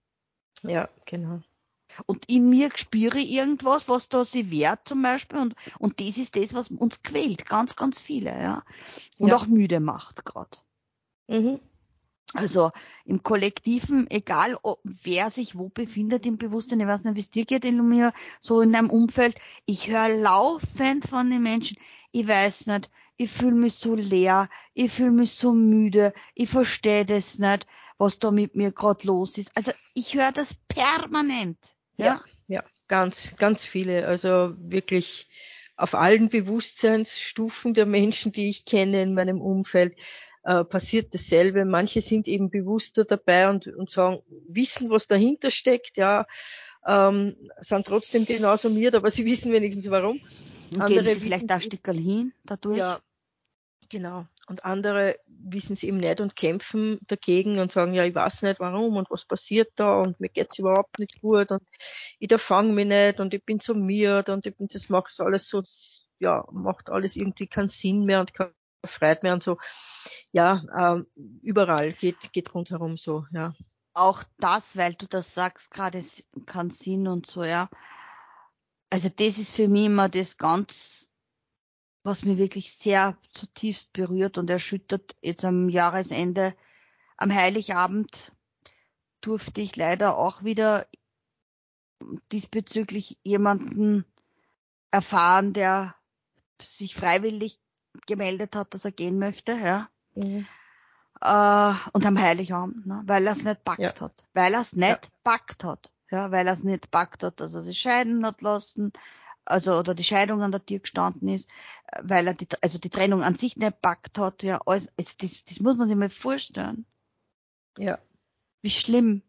Ja, 0.63 0.89
genau. 1.07 1.41
Und 2.07 2.31
in 2.31 2.49
mir 2.49 2.71
spüre 2.77 3.19
ich 3.19 3.33
irgendwas, 3.33 3.89
was 3.89 4.09
da 4.09 4.25
sie 4.25 4.51
wert 4.51 4.81
zum 4.87 5.03
Beispiel. 5.03 5.41
Und, 5.41 5.55
und 5.79 5.99
das 6.01 6.19
ist 6.19 6.37
das, 6.37 6.55
was 6.55 6.71
uns 6.71 7.03
quält. 7.03 7.47
Ganz, 7.47 7.75
ganz 7.75 7.99
viele, 7.99 8.31
ja. 8.31 8.63
Und 9.19 9.31
ja. 9.31 9.37
auch 9.37 9.47
müde 9.47 9.81
macht 9.81 10.25
gerade. 10.25 10.59
Mhm. 11.27 11.61
Also 12.35 12.71
im 13.05 13.23
Kollektiven, 13.23 14.09
egal 14.11 14.57
wer 14.85 15.31
sich 15.31 15.57
wo 15.59 15.69
befindet 15.69 16.27
im 16.27 16.39
Bewusstsein, 16.39 16.81
ich 16.81 16.87
weiß 16.87 17.05
nicht, 17.05 17.17
wie 17.17 17.21
es 17.21 17.31
dir 17.31 17.45
geht, 17.45 17.65
Illumia, 17.65 18.13
so 18.41 18.61
in 18.61 18.73
deinem 18.73 18.91
Umfeld, 18.91 19.37
ich 19.67 19.89
höre 19.89 20.09
laufend 20.09 21.09
von 21.09 21.29
den 21.29 21.43
Menschen, 21.43 21.77
ich 22.13 22.29
weiß 22.29 22.67
nicht, 22.67 22.91
ich 23.17 23.31
fühle 23.31 23.55
mich 23.55 23.75
so 23.75 23.97
leer, 23.97 24.49
ich 24.75 24.93
fühle 24.93 25.11
mich 25.11 25.33
so 25.33 25.53
müde, 25.53 26.15
ich 26.35 26.49
verstehe 26.49 27.05
das 27.05 27.39
nicht, 27.39 27.67
was 27.99 28.19
da 28.19 28.31
mit 28.31 28.55
mir 28.55 28.73
gerade 28.73 29.07
los 29.07 29.37
ist. 29.37 29.51
Also 29.57 29.73
ich 29.95 30.15
höre 30.15 30.33
das 30.33 30.55
permanent. 30.69 31.59
Ja? 31.97 32.07
ja, 32.07 32.21
ja, 32.47 32.65
ganz, 32.89 33.35
ganz 33.37 33.65
viele. 33.65 34.07
Also 34.07 34.55
wirklich 34.57 35.29
auf 35.77 35.95
allen 35.95 36.29
Bewusstseinsstufen 36.29 37.75
der 37.75 37.87
Menschen, 37.87 38.33
die 38.33 38.49
ich 38.49 38.65
kenne 38.65 39.03
in 39.03 39.15
meinem 39.15 39.41
Umfeld, 39.41 39.97
äh, 40.43 40.65
passiert 40.65 41.15
dasselbe. 41.15 41.65
Manche 41.65 42.01
sind 42.01 42.29
eben 42.29 42.51
bewusster 42.51 43.05
dabei 43.05 43.49
und, 43.49 43.67
und 43.67 43.91
sagen, 43.91 44.23
wissen, 44.49 44.91
was 44.91 45.07
dahinter 45.07 45.51
steckt, 45.51 45.97
ja, 45.97 46.27
ähm, 46.87 47.37
sind 47.61 47.87
trotzdem 47.87 48.25
genauso 48.25 48.71
mir, 48.71 48.95
aber 48.95 49.11
sie 49.11 49.25
wissen 49.27 49.53
wenigstens 49.53 49.91
warum. 49.91 50.21
Und 50.73 50.81
Andere 50.81 51.03
geben 51.03 51.15
sie 51.15 51.21
vielleicht 51.21 51.51
ein 51.51 51.61
Stückchen 51.61 51.99
hin 51.99 52.33
dadurch? 52.45 52.79
Ja, 52.79 53.01
Genau. 53.91 54.25
Und 54.47 54.65
andere 54.65 55.17
wissen 55.27 55.73
es 55.73 55.83
eben 55.83 55.97
nicht 55.97 56.21
und 56.21 56.37
kämpfen 56.37 57.01
dagegen 57.09 57.59
und 57.59 57.73
sagen, 57.73 57.93
ja, 57.93 58.05
ich 58.05 58.15
weiß 58.15 58.43
nicht 58.43 58.61
warum 58.61 58.97
und 58.97 59.11
was 59.11 59.25
passiert 59.25 59.73
da 59.75 59.99
und 59.99 60.21
mir 60.21 60.29
geht's 60.29 60.61
überhaupt 60.61 61.01
nicht 61.01 61.21
gut 61.21 61.51
und 61.51 61.63
ich 62.21 62.29
da 62.29 62.39
fang 62.39 62.73
mich 62.73 62.87
nicht 62.87 63.19
und 63.19 63.35
ich 63.35 63.45
bin 63.45 63.59
so 63.59 63.75
miert 63.75 64.29
und 64.29 64.47
ich 64.47 64.57
bin, 64.57 64.69
das 64.69 64.91
macht 64.91 65.21
alles 65.21 65.49
so, 65.49 65.61
ja, 66.21 66.47
macht 66.53 66.89
alles 66.89 67.17
irgendwie 67.17 67.49
keinen 67.49 67.69
Sinn 67.69 68.05
mehr 68.05 68.21
und 68.21 68.33
keine 68.33 68.53
Freude 68.85 69.21
mehr 69.23 69.35
und 69.35 69.43
so. 69.43 69.59
Ja, 70.33 70.63
ähm, 70.79 71.07
überall 71.43 71.93
geht, 71.93 72.33
geht 72.33 72.55
rundherum 72.55 72.97
so, 72.97 73.27
ja. 73.33 73.55
Auch 73.93 74.23
das, 74.39 74.77
weil 74.77 74.95
du 74.95 75.07
das 75.07 75.35
sagst, 75.35 75.71
gerade 75.71 76.03
keinen 76.47 76.71
Sinn 76.71 77.09
und 77.09 77.27
so, 77.27 77.45
ja. 77.45 77.69
Also 78.91 79.09
das 79.09 79.39
ist 79.39 79.55
für 79.55 79.69
mich 79.69 79.87
immer 79.87 80.09
das 80.09 80.37
ganz 80.37 81.11
was 82.03 82.25
mir 82.25 82.39
wirklich 82.39 82.73
sehr 82.73 83.17
zutiefst 83.31 83.93
berührt 83.93 84.39
und 84.39 84.49
erschüttert. 84.49 85.17
Jetzt 85.21 85.45
am 85.45 85.69
Jahresende, 85.69 86.55
am 87.17 87.35
Heiligabend 87.35 88.33
durfte 89.21 89.61
ich 89.61 89.77
leider 89.77 90.17
auch 90.17 90.43
wieder 90.43 90.87
diesbezüglich 92.33 93.19
jemanden 93.23 94.05
erfahren, 94.91 95.53
der 95.53 95.95
sich 96.61 96.95
freiwillig 96.95 97.61
gemeldet 98.07 98.57
hat, 98.57 98.75
dass 98.75 98.85
er 98.85 98.93
gehen 98.93 99.19
möchte, 99.19 99.53
ja. 99.53 99.89
Mhm. 100.15 100.47
Äh, 101.21 101.75
und 101.93 102.07
am 102.07 102.19
Heiligabend, 102.19 102.87
ne, 102.87 103.03
weil 103.07 103.27
er 103.27 103.33
es 103.33 103.45
nicht 103.45 103.65
packt 103.65 103.81
ja. 103.81 104.01
hat. 104.01 104.27
Weil 104.33 104.55
er 104.55 104.61
es 104.61 104.75
nicht 104.75 105.05
ja. 105.05 105.11
packt 105.23 105.65
hat. 105.65 105.93
Ja, 106.11 106.31
weil 106.33 106.47
er 106.47 106.55
es 106.55 106.65
nicht 106.65 106.91
packt 106.91 107.23
hat, 107.23 107.41
dass 107.41 107.55
er 107.55 107.63
sich 107.63 107.79
scheiden 107.79 108.25
hat 108.27 108.43
lassen, 108.43 108.93
also 109.45 109.79
oder 109.79 109.95
die 109.95 110.05
Scheidung 110.05 110.43
an 110.43 110.51
der 110.51 110.65
Tür 110.65 110.81
gestanden 110.81 111.29
ist, 111.29 111.49
weil 112.03 112.27
er 112.27 112.35
die, 112.35 112.49
also 112.63 112.79
die 112.79 112.91
Trennung 112.91 113.23
an 113.23 113.35
sich 113.35 113.57
nicht 113.57 113.81
packt 113.81 114.19
hat, 114.19 114.43
ja, 114.43 114.61
alles, 114.67 114.89
also 114.99 115.15
das, 115.19 115.45
das 115.45 115.61
muss 115.61 115.77
man 115.77 115.87
sich 115.89 115.97
mal 115.97 116.11
vorstellen. 116.11 116.87
Ja. 117.79 117.99
Wie 118.63 118.71
schlimm. 118.71 119.23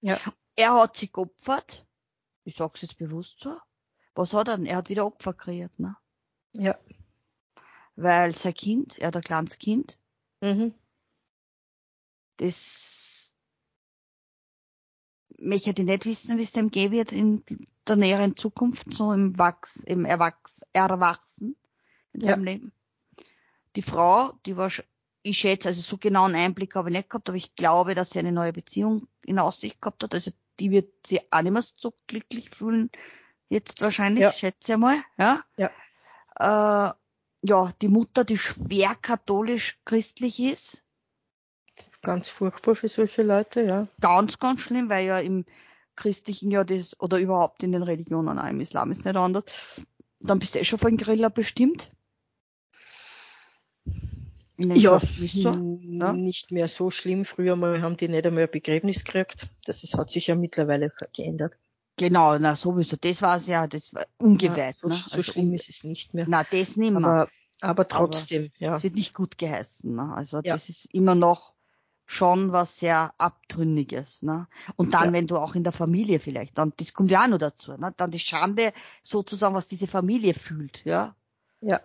Ja. 0.00 0.18
Er 0.56 0.74
hat 0.74 0.96
sich 0.96 1.12
geopfert. 1.12 1.86
Ich 2.44 2.56
sag's 2.56 2.82
jetzt 2.82 2.98
bewusst 2.98 3.40
so. 3.40 3.56
Was 4.14 4.32
hat 4.32 4.48
er 4.48 4.56
denn? 4.56 4.66
Er 4.66 4.76
hat 4.76 4.88
wieder 4.88 5.06
Opfer 5.06 5.32
kreiert, 5.32 5.78
ne? 5.78 5.96
Ja. 6.52 6.78
Weil 7.96 8.34
sein 8.34 8.54
Kind, 8.54 8.98
er 8.98 9.08
hat 9.08 9.16
ein 9.16 9.22
kleines 9.22 9.58
Kind, 9.58 9.98
mhm. 10.40 10.74
das 12.38 13.34
möchte 15.38 15.70
ich 15.70 15.78
nicht 15.78 16.04
wissen, 16.06 16.38
wie 16.38 16.42
es 16.42 16.52
dem 16.52 16.70
gehen 16.70 16.92
wird 16.92 17.12
in 17.12 17.44
der 17.86 17.96
näheren 17.96 18.36
Zukunft, 18.36 18.92
so 18.92 19.12
im 19.12 19.38
Wachs, 19.38 19.76
im 19.84 20.04
Erwachs, 20.04 20.62
Erwachsen 20.72 21.56
in 22.12 22.20
seinem 22.20 22.46
ja. 22.46 22.52
Leben. 22.52 22.72
Die 23.76 23.82
Frau, 23.82 24.32
die 24.46 24.56
war, 24.56 24.70
ich 25.22 25.38
schätze, 25.38 25.68
also 25.68 25.80
so 25.80 25.98
genau 25.98 26.24
einen 26.24 26.36
Einblick 26.36 26.74
habe 26.74 26.90
ich 26.90 26.96
nicht 26.96 27.10
gehabt, 27.10 27.28
aber 27.28 27.36
ich 27.36 27.54
glaube, 27.54 27.94
dass 27.94 28.10
sie 28.10 28.20
eine 28.20 28.32
neue 28.32 28.52
Beziehung 28.52 29.08
in 29.24 29.38
Aussicht 29.38 29.80
gehabt 29.80 30.02
hat. 30.02 30.14
Also 30.14 30.30
die 30.60 30.70
wird 30.70 31.06
sie 31.06 31.20
auch 31.30 31.42
nicht 31.42 31.52
mehr 31.52 31.64
so 31.76 31.94
glücklich 32.06 32.50
fühlen. 32.50 32.90
Jetzt 33.48 33.80
wahrscheinlich, 33.80 34.22
ja. 34.22 34.32
schätze 34.32 34.72
ich 34.72 34.78
mal, 34.78 34.96
ja. 35.18 35.42
Ja. 35.56 35.70
Äh, 36.90 36.94
ja, 37.44 37.72
die 37.82 37.88
Mutter, 37.88 38.24
die 38.24 38.38
schwer 38.38 38.94
katholisch 39.00 39.78
christlich 39.84 40.40
ist, 40.40 40.84
Ganz 42.02 42.28
furchtbar 42.28 42.74
für 42.74 42.88
solche 42.88 43.22
Leute, 43.22 43.62
ja. 43.62 43.88
Ganz, 44.00 44.38
ganz 44.38 44.60
schlimm, 44.60 44.88
weil 44.90 45.06
ja 45.06 45.18
im 45.18 45.44
christlichen 45.96 46.50
ja 46.50 46.62
das, 46.62 47.00
oder 47.00 47.18
überhaupt 47.18 47.62
in 47.62 47.72
den 47.72 47.82
Religionen, 47.82 48.38
auch 48.38 48.48
im 48.48 48.60
Islam 48.60 48.90
ist 48.90 49.04
nicht 49.04 49.16
anders. 49.16 49.44
Dann 50.20 50.38
bist 50.38 50.54
du 50.54 50.58
eh 50.58 50.64
schon 50.64 50.78
von 50.78 50.96
Griller 50.96 51.30
bestimmt. 51.30 51.90
Ja, 54.56 55.00
so, 55.00 55.48
ja, 55.82 56.12
nicht 56.12 56.52
mehr 56.52 56.68
so 56.68 56.90
schlimm. 56.90 57.24
Früher 57.24 57.56
mal 57.56 57.82
haben 57.82 57.96
die 57.96 58.08
nicht 58.08 58.26
einmal 58.26 58.44
ein 58.44 58.50
Begräbnis 58.50 59.04
gekriegt. 59.04 59.48
Das 59.64 59.82
ist, 59.82 59.94
hat 59.94 60.10
sich 60.10 60.28
ja 60.28 60.36
mittlerweile 60.36 60.92
geändert. 61.12 61.56
Genau, 61.96 62.38
na 62.38 62.56
sowieso. 62.56 62.96
Das 62.96 63.22
war 63.22 63.36
es 63.36 63.46
ja, 63.46 63.66
das 63.66 63.94
war 63.94 64.06
ungeweiht. 64.18 64.56
Ja, 64.56 64.72
so, 64.72 64.88
ne? 64.88 64.94
so 64.96 65.16
also, 65.16 65.22
schlimm 65.22 65.54
ist 65.54 65.68
es 65.68 65.84
nicht 65.84 66.12
mehr. 66.14 66.26
Na, 66.28 66.42
das 66.42 66.76
nicht 66.76 66.92
mehr. 66.92 67.04
Aber, 67.04 67.28
aber 67.60 67.88
trotzdem, 67.88 68.50
aber 68.56 68.66
ja. 68.66 68.76
Es 68.76 68.82
wird 68.82 68.96
nicht 68.96 69.14
gut 69.14 69.38
geheißen. 69.38 69.94
Ne? 69.94 70.12
Also 70.14 70.38
ja. 70.38 70.54
das 70.54 70.68
ist 70.68 70.92
immer 70.92 71.14
noch 71.14 71.54
schon 72.06 72.52
was 72.52 72.78
sehr 72.78 73.14
Abtrünniges. 73.18 74.22
Ne? 74.22 74.48
Und 74.76 74.92
dann, 74.94 75.06
ja. 75.06 75.12
wenn 75.12 75.26
du 75.26 75.38
auch 75.38 75.54
in 75.54 75.64
der 75.64 75.72
Familie 75.72 76.18
vielleicht, 76.18 76.58
dann 76.58 76.72
das 76.76 76.92
kommt 76.92 77.10
ja 77.10 77.22
auch 77.22 77.28
noch 77.28 77.38
dazu, 77.38 77.72
ne? 77.72 77.92
dann 77.96 78.10
die 78.10 78.18
Schande 78.18 78.72
sozusagen, 79.02 79.54
was 79.54 79.68
diese 79.68 79.86
Familie 79.86 80.34
fühlt, 80.34 80.84
ja. 80.84 81.14
Ja. 81.60 81.80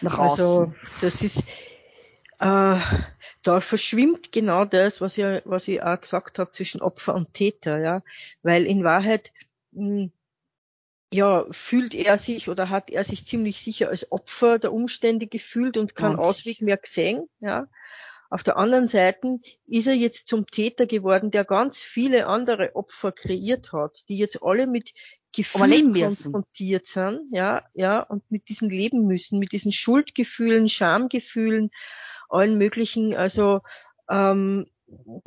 Nach 0.00 0.18
also 0.18 0.72
das 1.00 1.22
ist 1.22 1.44
äh, 2.40 2.78
da 3.42 3.60
verschwimmt 3.60 4.32
genau 4.32 4.64
das, 4.64 5.00
was 5.00 5.18
ich, 5.18 5.24
was 5.44 5.68
ich 5.68 5.82
auch 5.82 6.00
gesagt 6.00 6.38
habe 6.38 6.50
zwischen 6.50 6.80
Opfer 6.80 7.14
und 7.14 7.32
Täter, 7.32 7.78
ja, 7.78 8.02
weil 8.42 8.66
in 8.66 8.84
Wahrheit 8.84 9.32
mh, 9.72 9.86
hm, 9.86 10.12
ja, 11.10 11.46
fühlt 11.50 11.94
er 11.94 12.18
sich 12.18 12.48
oder 12.48 12.68
hat 12.68 12.90
er 12.90 13.02
sich 13.02 13.24
ziemlich 13.24 13.60
sicher 13.60 13.88
als 13.88 14.12
Opfer 14.12 14.58
der 14.58 14.72
Umstände 14.72 15.26
gefühlt 15.26 15.78
und 15.78 15.94
keinen 15.94 16.16
Ausweg 16.16 16.60
mehr 16.60 16.76
gesehen, 16.76 17.28
ja. 17.40 17.66
Auf 18.30 18.42
der 18.42 18.58
anderen 18.58 18.86
Seite 18.86 19.38
ist 19.64 19.86
er 19.86 19.94
jetzt 19.94 20.28
zum 20.28 20.46
Täter 20.46 20.84
geworden, 20.84 21.30
der 21.30 21.46
ganz 21.46 21.80
viele 21.80 22.26
andere 22.26 22.76
Opfer 22.76 23.10
kreiert 23.10 23.72
hat, 23.72 24.06
die 24.10 24.18
jetzt 24.18 24.42
alle 24.42 24.66
mit 24.66 24.92
Gefühlen 25.34 25.94
konfrontiert 25.94 26.84
sind, 26.84 27.20
ja, 27.32 27.64
ja, 27.72 28.00
und 28.00 28.30
mit 28.30 28.50
diesen 28.50 28.68
leben 28.68 29.06
müssen, 29.06 29.38
mit 29.38 29.52
diesen 29.52 29.72
Schuldgefühlen, 29.72 30.68
Schamgefühlen, 30.68 31.70
allen 32.28 32.58
möglichen, 32.58 33.14
also 33.14 33.60
ähm, 34.08 34.66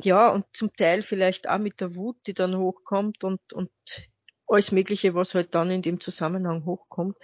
ja, 0.02 0.30
und 0.30 0.44
zum 0.52 0.74
Teil 0.74 1.02
vielleicht 1.02 1.48
auch 1.48 1.58
mit 1.58 1.80
der 1.80 1.94
Wut, 1.94 2.16
die 2.26 2.34
dann 2.34 2.56
hochkommt 2.56 3.24
und, 3.24 3.52
und 3.52 3.70
alles 4.46 4.72
Mögliche, 4.72 5.14
was 5.14 5.34
halt 5.34 5.54
dann 5.54 5.70
in 5.70 5.82
dem 5.82 6.00
Zusammenhang 6.00 6.64
hochkommt. 6.64 7.16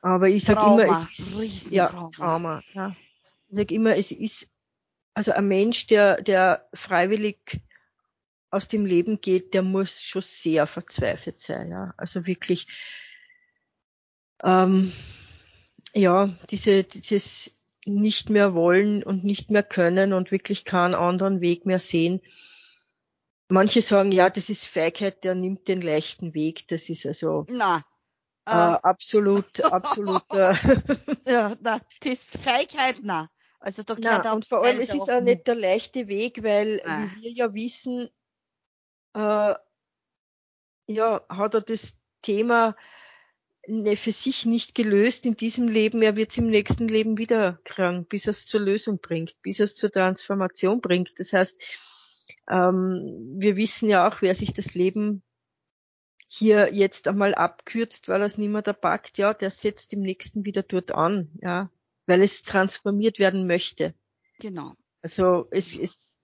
Aber 0.00 0.28
ich 0.28 0.44
sage 0.44 0.60
immer, 0.60 0.92
es 0.92 1.32
ist 1.32 1.70
ja 1.70 1.86
Trauma. 2.10 2.62
Ja. 2.72 2.94
Ich 3.48 3.56
sage 3.56 3.74
immer, 3.74 3.96
es 3.96 4.10
ist 4.10 4.50
also 5.14 5.32
ein 5.32 5.46
Mensch, 5.48 5.86
der, 5.86 6.20
der 6.20 6.68
freiwillig 6.74 7.62
aus 8.50 8.68
dem 8.68 8.84
Leben 8.84 9.20
geht, 9.20 9.54
der 9.54 9.62
muss 9.62 10.02
schon 10.02 10.22
sehr 10.22 10.66
verzweifelt 10.66 11.40
sein, 11.40 11.70
ja. 11.70 11.94
Also 11.96 12.26
wirklich, 12.26 12.66
ähm, 14.42 14.92
ja, 15.92 16.26
diese, 16.50 16.84
dieses 16.84 17.53
nicht 17.86 18.30
mehr 18.30 18.54
wollen 18.54 19.02
und 19.02 19.24
nicht 19.24 19.50
mehr 19.50 19.62
können 19.62 20.12
und 20.12 20.30
wirklich 20.30 20.64
keinen 20.64 20.94
anderen 20.94 21.40
Weg 21.40 21.66
mehr 21.66 21.78
sehen. 21.78 22.20
Manche 23.48 23.82
sagen, 23.82 24.10
ja, 24.10 24.30
das 24.30 24.48
ist 24.48 24.64
Feigheit, 24.64 25.24
der 25.24 25.34
nimmt 25.34 25.68
den 25.68 25.80
leichten 25.80 26.34
Weg. 26.34 26.66
Das 26.68 26.88
ist 26.88 27.04
also 27.04 27.44
na, 27.48 27.84
äh, 28.48 28.52
äh. 28.52 28.78
absolut, 28.82 29.62
absolut. 29.64 30.24
Äh, 30.32 30.54
ja, 31.26 31.54
na, 31.60 31.80
das 32.00 32.12
ist 32.12 32.38
Feigheit, 32.38 32.98
na. 33.02 33.30
Also 33.60 33.82
da 33.82 33.96
na, 33.98 34.32
und 34.32 34.46
vor 34.46 34.62
allem, 34.62 34.80
es 34.80 34.92
ist 34.92 35.10
auch 35.10 35.20
nicht 35.22 35.46
der 35.46 35.54
leichte 35.54 36.06
Weg, 36.06 36.42
weil 36.42 36.82
wie 36.84 37.22
wir 37.22 37.32
ja 37.32 37.54
wissen, 37.54 38.10
äh, 39.14 39.54
ja, 40.86 41.22
hat 41.28 41.54
er 41.54 41.60
das 41.62 41.94
Thema 42.20 42.76
für 43.66 44.12
sich 44.12 44.46
nicht 44.46 44.74
gelöst 44.74 45.26
in 45.26 45.36
diesem 45.36 45.68
Leben, 45.68 46.02
er 46.02 46.16
wird 46.16 46.30
es 46.30 46.38
im 46.38 46.48
nächsten 46.48 46.88
Leben 46.88 47.18
wieder 47.18 47.60
krank, 47.64 48.08
bis 48.08 48.26
er 48.26 48.30
es 48.30 48.46
zur 48.46 48.60
Lösung 48.60 48.98
bringt, 49.00 49.40
bis 49.42 49.60
er 49.60 49.64
es 49.64 49.74
zur 49.74 49.90
Transformation 49.90 50.80
bringt. 50.80 51.18
Das 51.18 51.32
heißt, 51.32 51.54
ähm, 52.50 53.36
wir 53.38 53.56
wissen 53.56 53.88
ja 53.88 54.08
auch, 54.08 54.22
wer 54.22 54.34
sich 54.34 54.52
das 54.52 54.74
Leben 54.74 55.22
hier 56.26 56.74
jetzt 56.74 57.06
einmal 57.06 57.34
abkürzt, 57.34 58.08
weil 58.08 58.20
er 58.20 58.26
es 58.26 58.38
nicht 58.38 58.50
mehr 58.50 58.62
da 58.62 58.72
packt, 58.72 59.18
ja, 59.18 59.34
der 59.34 59.50
setzt 59.50 59.92
im 59.92 60.00
nächsten 60.00 60.44
wieder 60.44 60.62
dort 60.62 60.92
an, 60.92 61.30
ja, 61.40 61.70
weil 62.06 62.22
es 62.22 62.42
transformiert 62.42 63.18
werden 63.18 63.46
möchte. 63.46 63.94
Genau. 64.40 64.74
Also 65.00 65.46
es, 65.50 65.78
es 65.78 66.20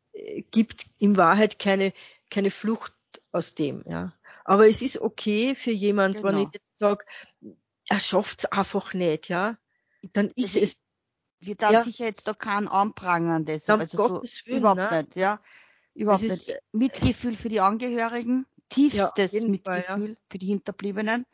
gibt 0.50 0.86
in 0.98 1.16
Wahrheit 1.16 1.58
keine, 1.58 1.92
keine 2.30 2.50
Flucht 2.50 2.92
aus 3.32 3.54
dem, 3.54 3.84
ja. 3.86 4.12
Aber 4.50 4.66
es 4.66 4.82
ist 4.82 5.00
okay 5.00 5.54
für 5.54 5.70
jemand, 5.70 6.16
genau. 6.16 6.28
wenn 6.28 6.38
ich 6.38 6.48
jetzt 6.52 6.76
sage, 6.76 7.04
er 7.88 8.00
schafft's 8.00 8.46
einfach 8.46 8.94
nicht, 8.94 9.28
ja, 9.28 9.56
dann 10.12 10.26
ist 10.34 10.56
also 10.56 10.58
es. 10.58 10.80
Wir 11.38 11.54
dann 11.54 11.74
ja. 11.74 11.82
sicher 11.84 12.06
jetzt 12.06 12.26
da 12.26 12.34
keinen 12.34 12.66
anprangern, 12.66 13.44
deshalb. 13.44 13.78
Also 13.78 13.96
Gottes 13.96 14.38
so, 14.38 14.46
Willen, 14.46 14.58
überhaupt 14.58 14.90
ne? 14.90 15.02
nicht, 15.02 15.14
ja. 15.14 15.38
Überhaupt 15.94 16.24
nicht. 16.24 16.52
Mitgefühl 16.72 17.36
für 17.36 17.48
die 17.48 17.60
Angehörigen, 17.60 18.44
tiefstes 18.70 19.30
ja, 19.30 19.46
Mitgefühl 19.46 19.84
Fall, 19.84 20.08
ja. 20.08 20.16
für 20.28 20.38
die 20.38 20.48
Hinterbliebenen. 20.48 21.26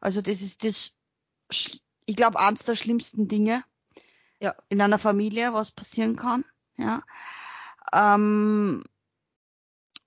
Also 0.00 0.20
das 0.20 0.42
ist 0.42 0.64
das, 0.64 0.90
ich 1.50 2.16
glaube, 2.16 2.40
eins 2.40 2.64
der 2.64 2.74
schlimmsten 2.74 3.28
Dinge 3.28 3.62
ja. 4.40 4.56
in 4.68 4.80
einer 4.80 4.98
Familie, 4.98 5.52
was 5.52 5.70
passieren 5.70 6.16
kann. 6.16 6.44
Ja. 6.76 7.04
Ähm, 7.92 8.82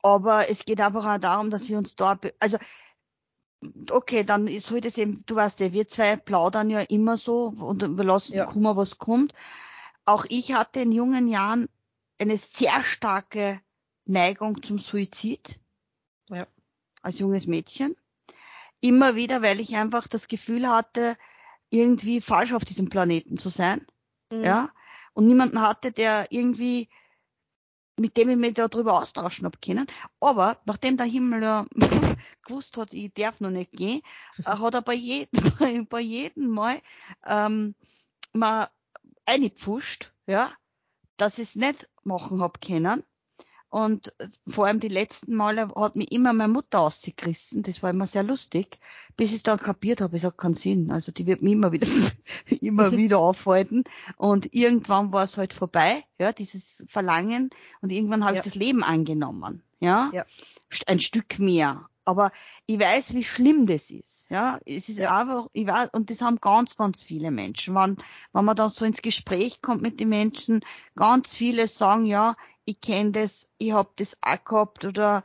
aber 0.01 0.49
es 0.49 0.65
geht 0.65 0.81
einfach 0.81 1.05
auch 1.05 1.19
darum, 1.19 1.49
dass 1.49 1.69
wir 1.69 1.77
uns 1.77 1.95
da, 1.95 2.19
also 2.39 2.57
okay, 3.89 4.23
dann 4.23 4.47
soll 4.59 4.81
das 4.81 4.97
eben, 4.97 5.23
du 5.25 5.35
weißt 5.35 5.59
ja, 5.59 5.73
wir 5.73 5.87
zwei 5.87 6.15
plaudern 6.15 6.69
ja 6.69 6.81
immer 6.81 7.17
so 7.17 7.47
und 7.47 7.97
wir 7.97 8.03
lassen 8.03 8.35
ja. 8.35 8.45
kommen, 8.45 8.75
was 8.75 8.97
kommt. 8.97 9.33
Auch 10.05 10.25
ich 10.29 10.53
hatte 10.53 10.81
in 10.81 10.91
jungen 10.91 11.27
Jahren 11.27 11.67
eine 12.19 12.37
sehr 12.37 12.83
starke 12.83 13.59
Neigung 14.05 14.61
zum 14.61 14.79
Suizid. 14.79 15.59
Ja. 16.29 16.47
Als 17.01 17.19
junges 17.19 17.47
Mädchen. 17.47 17.95
Immer 18.79 19.15
wieder, 19.15 19.41
weil 19.41 19.59
ich 19.59 19.75
einfach 19.75 20.07
das 20.07 20.27
Gefühl 20.27 20.67
hatte, 20.67 21.17
irgendwie 21.69 22.21
falsch 22.21 22.53
auf 22.53 22.63
diesem 22.63 22.89
Planeten 22.89 23.37
zu 23.37 23.49
sein. 23.49 23.85
Mhm. 24.31 24.43
Ja. 24.43 24.69
Und 25.13 25.27
niemanden 25.27 25.61
hatte, 25.61 25.91
der 25.91 26.27
irgendwie 26.29 26.89
mit 27.99 28.15
dem 28.15 28.29
ich 28.29 28.37
mich 28.37 28.53
darüber 28.53 29.01
austauschen 29.01 29.45
hab 29.45 29.61
können. 29.61 29.87
Aber 30.19 30.57
nachdem 30.65 30.97
der 30.97 31.05
Himmel 31.05 31.43
ja 31.43 31.65
gewusst 32.47 32.77
hat, 32.77 32.93
ich 32.93 33.13
darf 33.13 33.39
noch 33.39 33.49
nicht 33.49 33.71
gehen, 33.71 34.01
äh, 34.39 34.43
hat 34.43 34.73
er 34.73 34.81
bei 34.81 34.93
jedem, 34.93 35.87
bei 35.89 36.01
jedem 36.01 36.49
Mal 36.49 36.79
ähm, 37.25 37.75
mal 38.33 38.69
eingepfuscht, 39.25 40.13
ja, 40.27 40.51
dass 41.17 41.39
ich 41.39 41.49
es 41.49 41.55
nicht 41.55 41.89
machen 42.03 42.41
hab 42.41 42.61
können. 42.61 43.03
Und 43.69 44.13
äh, 44.19 44.27
vor 44.47 44.65
allem 44.65 44.79
die 44.79 44.87
letzten 44.87 45.35
Male 45.35 45.69
hat 45.75 45.95
mich 45.95 46.11
immer 46.11 46.33
meine 46.33 46.51
Mutter 46.51 46.79
ausgerissen. 46.79 47.63
Das 47.63 47.83
war 47.83 47.89
immer 47.89 48.07
sehr 48.07 48.23
lustig, 48.23 48.79
bis 49.17 49.31
ich 49.31 49.37
es 49.37 49.43
dann 49.43 49.59
kapiert 49.59 50.01
habe. 50.01 50.15
Ich 50.15 50.21
sag 50.21 50.37
keinen 50.37 50.53
Sinn. 50.53 50.91
Also 50.91 51.11
die 51.11 51.25
wird 51.25 51.41
mich 51.41 51.53
immer 51.53 51.71
wieder, 51.71 51.87
immer 52.61 52.91
wieder 52.93 53.19
aufhalten. 53.19 53.83
Und 54.15 54.53
irgendwann 54.53 55.11
war 55.11 55.25
es 55.25 55.37
halt 55.37 55.53
vorbei, 55.53 56.03
ja, 56.17 56.31
dieses 56.31 56.85
Verlangen. 56.89 57.49
Und 57.81 57.91
irgendwann 57.91 58.23
habe 58.23 58.35
ja. 58.35 58.41
ich 58.41 58.45
das 58.45 58.55
Leben 58.55 58.83
angenommen, 58.83 59.63
ja? 59.79 60.09
ja. 60.13 60.25
Ein 60.87 60.99
Stück 60.99 61.39
mehr. 61.39 61.87
Aber 62.07 62.31
ich 62.67 62.79
weiß, 62.79 63.15
wie 63.15 63.23
schlimm 63.25 63.65
das 63.65 63.91
ist. 63.91 64.27
Ja, 64.29 64.61
es 64.65 64.87
ist 64.87 64.99
ja. 64.99 65.19
einfach, 65.19 65.47
ich 65.51 65.67
weiß, 65.67 65.89
und 65.91 66.09
das 66.09 66.21
haben 66.21 66.39
ganz, 66.39 66.77
ganz 66.77 67.03
viele 67.03 67.31
Menschen. 67.31 67.75
Wenn, 67.75 67.97
wenn 68.31 68.45
man 68.45 68.55
dann 68.55 68.69
so 68.69 68.85
ins 68.85 69.01
Gespräch 69.01 69.61
kommt 69.61 69.81
mit 69.81 69.99
den 69.99 70.07
Menschen, 70.07 70.61
ganz 70.95 71.35
viele 71.35 71.67
sagen, 71.67 72.05
ja, 72.05 72.35
ich 72.67 72.79
kenne 72.81 73.11
das, 73.11 73.49
ich 73.57 73.71
hab 73.71 73.95
das 73.97 74.17
auch 74.21 74.43
gehabt 74.43 74.85
oder 74.85 75.23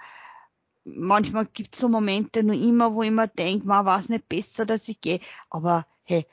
manchmal 0.84 1.46
gibt's 1.46 1.78
so 1.78 1.88
Momente 1.88 2.42
nur 2.42 2.56
immer, 2.56 2.94
wo 2.94 3.02
ich 3.02 3.10
mir 3.10 3.28
denke, 3.28 3.66
man 3.66 3.84
weiß 3.84 4.08
nicht 4.08 4.28
besser, 4.28 4.64
dass 4.64 4.88
ich 4.88 5.00
gehe. 5.00 5.20
Aber 5.50 5.86
hey, 6.04 6.26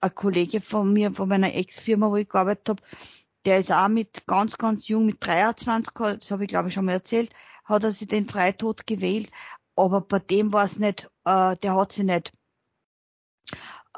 ein 0.00 0.14
Kollege 0.14 0.60
von 0.60 0.92
mir, 0.92 1.12
von 1.12 1.28
meiner 1.28 1.54
Ex-Firma, 1.54 2.10
wo 2.10 2.16
ich 2.16 2.28
gearbeitet 2.28 2.68
habe, 2.70 2.82
der 3.44 3.58
ist 3.58 3.72
auch 3.72 3.88
mit 3.88 4.26
ganz, 4.26 4.58
ganz 4.58 4.88
jung, 4.88 5.06
mit 5.06 5.24
23, 5.24 5.92
das 5.94 6.30
habe 6.30 6.44
ich 6.44 6.48
glaube 6.48 6.68
ich 6.68 6.74
schon 6.74 6.84
mal 6.84 6.92
erzählt, 6.92 7.32
hat 7.64 7.84
er 7.84 7.92
sich 7.92 8.08
den 8.08 8.28
Freitod 8.28 8.86
gewählt 8.86 9.30
aber 9.80 10.02
bei 10.02 10.18
dem 10.18 10.52
war 10.52 10.64
es 10.64 10.78
nicht, 10.78 11.10
äh, 11.24 11.56
der 11.56 11.74
hat 11.74 11.92
sich 11.92 12.04
nicht, 12.04 12.32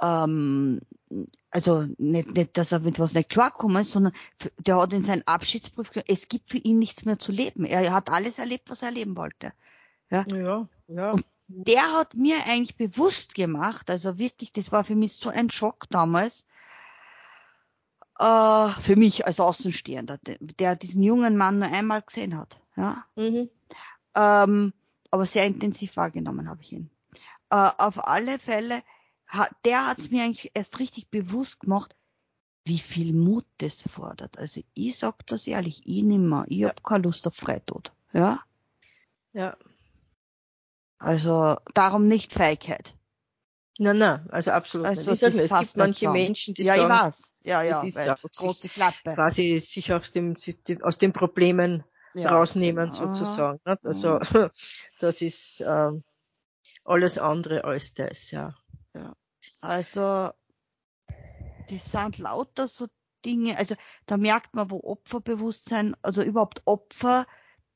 ähm, 0.01 0.81
also 1.51 1.87
nicht, 1.99 2.35
nicht, 2.35 2.57
dass 2.57 2.73
er 2.73 2.81
mit 2.81 2.99
was 2.99 3.15
nicht 3.15 3.29
klarkommen 3.29 3.83
ist, 3.83 3.93
sondern 3.93 4.13
der 4.59 4.77
hat 4.77 4.93
in 4.93 5.05
seinen 5.05 5.27
Abschiedsbrief 5.27 5.91
es 6.07 6.29
gibt 6.29 6.51
für 6.51 6.59
ihn 6.59 6.79
nichts 6.79 7.05
mehr 7.05 7.19
zu 7.19 7.33
leben. 7.33 7.65
Er 7.65 7.93
hat 7.93 8.11
alles 8.11 8.39
erlebt, 8.39 8.71
was 8.71 8.83
er 8.83 8.89
erleben 8.89 9.17
wollte. 9.17 9.53
Ja, 10.11 10.25
ja. 10.33 10.69
ja. 10.89 11.11
Und 11.13 11.25
der 11.49 11.93
hat 11.93 12.15
mir 12.15 12.37
eigentlich 12.47 12.77
bewusst 12.77 13.35
gemacht, 13.35 13.91
also 13.91 14.19
wirklich, 14.19 14.53
das 14.53 14.73
war 14.73 14.85
für 14.85 14.95
mich 14.95 15.15
so 15.15 15.29
ein 15.29 15.51
Schock 15.51 15.87
damals, 15.91 16.47
äh, 18.19 18.69
für 18.81 18.97
mich 18.97 19.27
als 19.27 19.41
Außenstehender, 19.41 20.19
der 20.41 20.77
diesen 20.77 21.03
jungen 21.03 21.37
Mann 21.37 21.59
nur 21.59 21.69
einmal 21.69 22.03
gesehen 22.03 22.39
hat. 22.39 22.61
Ja. 22.77 23.05
Mhm. 23.17 23.51
Ähm, 24.15 24.73
aber 25.11 25.27
sehr 25.27 25.45
intensiv 25.45 25.97
wahrgenommen 25.97 26.49
habe 26.49 26.63
ich 26.63 26.73
ihn. 26.73 26.91
Äh, 27.51 27.71
auf 27.79 28.07
alle 28.07 28.39
Fälle, 28.39 28.83
der 29.65 29.87
hat 29.87 29.99
es 29.99 30.11
mir 30.11 30.25
eigentlich 30.25 30.51
erst 30.55 30.79
richtig 30.79 31.09
bewusst 31.09 31.61
gemacht, 31.61 31.97
wie 32.65 32.79
viel 32.79 33.13
Mut 33.13 33.45
das 33.59 33.83
fordert. 33.83 34.39
Also 34.39 34.63
ich 34.75 34.97
sag 34.97 35.27
das 35.27 35.47
ehrlich, 35.47 35.83
ich 35.85 36.03
nimmer, 36.03 36.45
ich 36.49 36.59
ja. 36.59 36.69
hab 36.69 36.85
keine 36.85 37.05
Lust 37.05 37.27
auf 37.27 37.35
Freitod. 37.35 37.93
Ja? 38.13 38.41
Ja. 39.33 39.57
Also 40.99 41.57
darum 41.75 42.07
nicht 42.07 42.33
Feigheit. 42.33 42.95
Nein, 43.79 43.99
nein, 43.99 44.29
also 44.31 44.51
absolut 44.53 44.87
also 44.87 45.11
nicht. 45.11 45.23
es 45.23 45.59
gibt 45.59 45.77
manche 45.77 46.11
Menschen, 46.11 46.55
die 46.55 46.63
ja, 46.63 46.77
sagen, 46.77 46.93
ich 46.93 47.01
weiß. 47.01 47.43
ja, 47.45 47.63
ja, 47.63 47.83
weil 47.83 48.15
große 48.37 48.69
Klappe. 48.69 49.15
quasi 49.15 49.59
sich 49.59 49.93
aus 49.93 50.13
dem, 50.13 50.37
aus 50.83 50.99
den 50.99 51.13
Problemen 51.13 51.83
ja, 52.15 52.31
rausnehmen 52.31 52.91
genau. 52.91 53.13
sozusagen. 53.13 53.61
Also 53.83 54.21
mhm. 54.21 54.51
das 55.01 55.23
ist 55.23 55.63
äh, 55.63 55.91
alles 56.85 57.19
andere 57.19 57.65
als 57.65 57.95
das, 57.95 58.31
ja. 58.31 58.55
ja. 58.95 59.17
Also 59.63 60.33
das 61.69 61.91
sind 61.93 62.19
lauter 62.19 62.67
so 62.67 62.89
Dinge, 63.25 63.57
also 63.57 63.77
da 64.07 64.17
merkt 64.17 64.55
man, 64.55 64.71
wo 64.71 64.81
Opferbewusstsein, 64.83 65.95
also 66.03 66.23
überhaupt 66.23 66.63
Opfer 66.65 67.27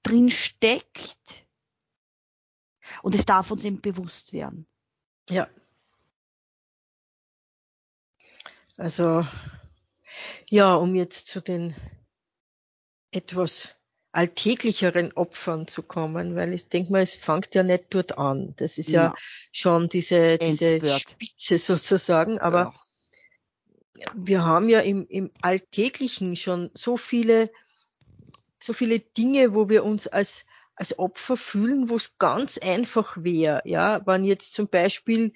drin 0.02 0.28
steckt. 0.28 1.46
Und 3.02 3.14
es 3.14 3.24
darf 3.24 3.52
uns 3.52 3.64
eben 3.64 3.80
bewusst 3.80 4.32
werden. 4.32 4.66
Ja. 5.30 5.48
Also, 8.76 9.24
ja, 10.50 10.74
um 10.74 10.96
jetzt 10.96 11.28
zu 11.28 11.40
den 11.40 11.74
etwas 13.12 13.75
alltäglicheren 14.16 15.12
Opfern 15.12 15.68
zu 15.68 15.82
kommen, 15.82 16.36
weil 16.36 16.54
ich 16.54 16.68
denke 16.68 16.92
mal, 16.92 17.02
es 17.02 17.14
fängt 17.14 17.54
ja 17.54 17.62
nicht 17.62 17.84
dort 17.90 18.16
an. 18.16 18.54
Das 18.56 18.78
ist 18.78 18.88
ja, 18.88 19.04
ja 19.04 19.14
schon 19.52 19.88
diese, 19.88 20.38
diese 20.38 20.80
Spitze 20.98 21.58
sozusagen, 21.58 22.38
aber 22.38 22.74
ja. 23.98 24.10
wir 24.14 24.42
haben 24.44 24.68
ja 24.68 24.80
im, 24.80 25.06
im 25.08 25.30
Alltäglichen 25.42 26.34
schon 26.34 26.70
so 26.72 26.96
viele, 26.96 27.50
so 28.58 28.72
viele 28.72 29.00
Dinge, 29.00 29.54
wo 29.54 29.68
wir 29.68 29.84
uns 29.84 30.08
als 30.08 30.46
als 30.78 30.98
Opfer 30.98 31.38
fühlen, 31.38 31.88
wo 31.88 31.96
es 31.96 32.18
ganz 32.18 32.58
einfach 32.58 33.16
wäre, 33.18 33.62
ja, 33.64 34.06
wenn 34.06 34.24
jetzt 34.24 34.52
zum 34.52 34.68
Beispiel 34.68 35.32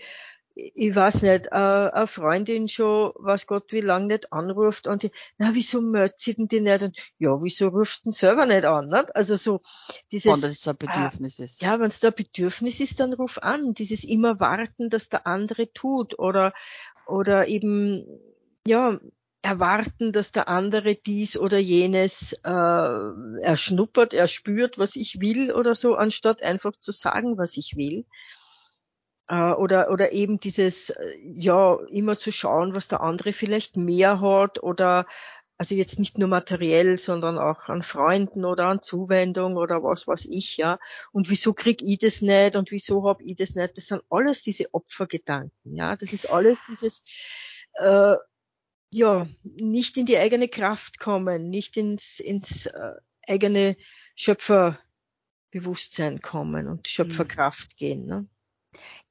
ich 0.74 0.94
weiß 0.94 1.22
nicht, 1.22 1.46
äh, 1.46 1.50
eine 1.50 2.06
Freundin 2.06 2.68
schon, 2.68 3.12
was 3.16 3.46
Gott 3.46 3.72
wie 3.72 3.80
lang 3.80 4.06
nicht 4.06 4.32
anruft 4.32 4.86
und 4.86 5.02
die, 5.02 5.10
na, 5.38 5.50
wieso 5.54 5.80
meldet 5.80 6.18
sie 6.18 6.34
denn 6.34 6.48
die 6.48 6.60
nicht? 6.60 6.82
Und, 6.82 6.98
ja, 7.18 7.42
wieso 7.42 7.68
rufst 7.68 8.04
du 8.04 8.10
denn 8.10 8.12
selber 8.12 8.46
nicht 8.46 8.64
an? 8.64 8.88
Nicht? 8.88 9.14
Also 9.16 9.36
so 9.36 9.60
dieses... 10.12 10.32
Wenn 10.32 10.40
das 10.40 10.68
ein 10.68 10.76
Bedürfnis 10.76 11.38
äh, 11.38 11.44
ist. 11.44 11.62
Ja, 11.62 11.78
wenn 11.80 11.88
es 11.88 12.00
da 12.00 12.08
ein 12.08 12.14
Bedürfnis 12.14 12.80
ist, 12.80 13.00
dann 13.00 13.12
ruf 13.12 13.38
an. 13.38 13.74
Dieses 13.74 14.04
immer 14.04 14.40
warten, 14.40 14.90
dass 14.90 15.08
der 15.08 15.26
andere 15.26 15.72
tut 15.72 16.18
oder, 16.18 16.52
oder 17.06 17.48
eben 17.48 18.06
ja, 18.66 19.00
erwarten, 19.42 20.12
dass 20.12 20.32
der 20.32 20.48
andere 20.48 20.94
dies 20.94 21.36
oder 21.36 21.58
jenes 21.58 22.34
äh, 22.44 23.40
erschnuppert, 23.42 24.12
erspürt, 24.12 24.78
was 24.78 24.96
ich 24.96 25.20
will 25.20 25.52
oder 25.52 25.74
so, 25.74 25.94
anstatt 25.94 26.42
einfach 26.42 26.72
zu 26.72 26.92
sagen, 26.92 27.38
was 27.38 27.56
ich 27.56 27.76
will. 27.76 28.04
Äh, 29.30 29.52
oder, 29.52 29.90
oder 29.92 30.12
eben 30.12 30.40
dieses, 30.40 30.90
äh, 30.90 31.18
ja, 31.22 31.78
immer 31.88 32.18
zu 32.18 32.32
schauen, 32.32 32.74
was 32.74 32.88
der 32.88 33.00
andere 33.00 33.32
vielleicht 33.32 33.76
mehr 33.76 34.20
hat 34.20 34.60
oder 34.62 35.06
also 35.56 35.74
jetzt 35.76 35.98
nicht 36.00 36.18
nur 36.18 36.28
materiell, 36.28 36.98
sondern 36.98 37.38
auch 37.38 37.68
an 37.68 37.82
Freunden 37.82 38.44
oder 38.46 38.66
an 38.66 38.82
Zuwendung 38.82 39.56
oder 39.56 39.82
was 39.84 40.08
weiß 40.08 40.26
ich, 40.30 40.56
ja. 40.56 40.78
Und 41.12 41.30
wieso 41.30 41.52
krieg 41.52 41.82
ich 41.82 41.98
das 41.98 42.22
nicht 42.22 42.56
und 42.56 42.70
wieso 42.72 43.04
hab 43.06 43.20
ich 43.20 43.36
das 43.36 43.54
nicht? 43.54 43.76
Das 43.76 43.86
sind 43.86 44.02
alles 44.10 44.42
diese 44.42 44.72
Opfergedanken, 44.74 45.76
ja. 45.76 45.94
Das 45.96 46.12
ist 46.14 46.30
alles 46.30 46.64
dieses, 46.64 47.04
äh, 47.74 48.14
ja, 48.92 49.28
nicht 49.44 49.96
in 49.98 50.06
die 50.06 50.16
eigene 50.16 50.48
Kraft 50.48 50.98
kommen, 50.98 51.50
nicht 51.50 51.76
ins, 51.76 52.20
ins 52.20 52.66
äh, 52.66 52.94
eigene 53.28 53.76
Schöpferbewusstsein 54.16 56.20
kommen 56.20 56.66
und 56.68 56.88
Schöpferkraft 56.88 57.76
gehen. 57.76 58.06
Ne? 58.06 58.28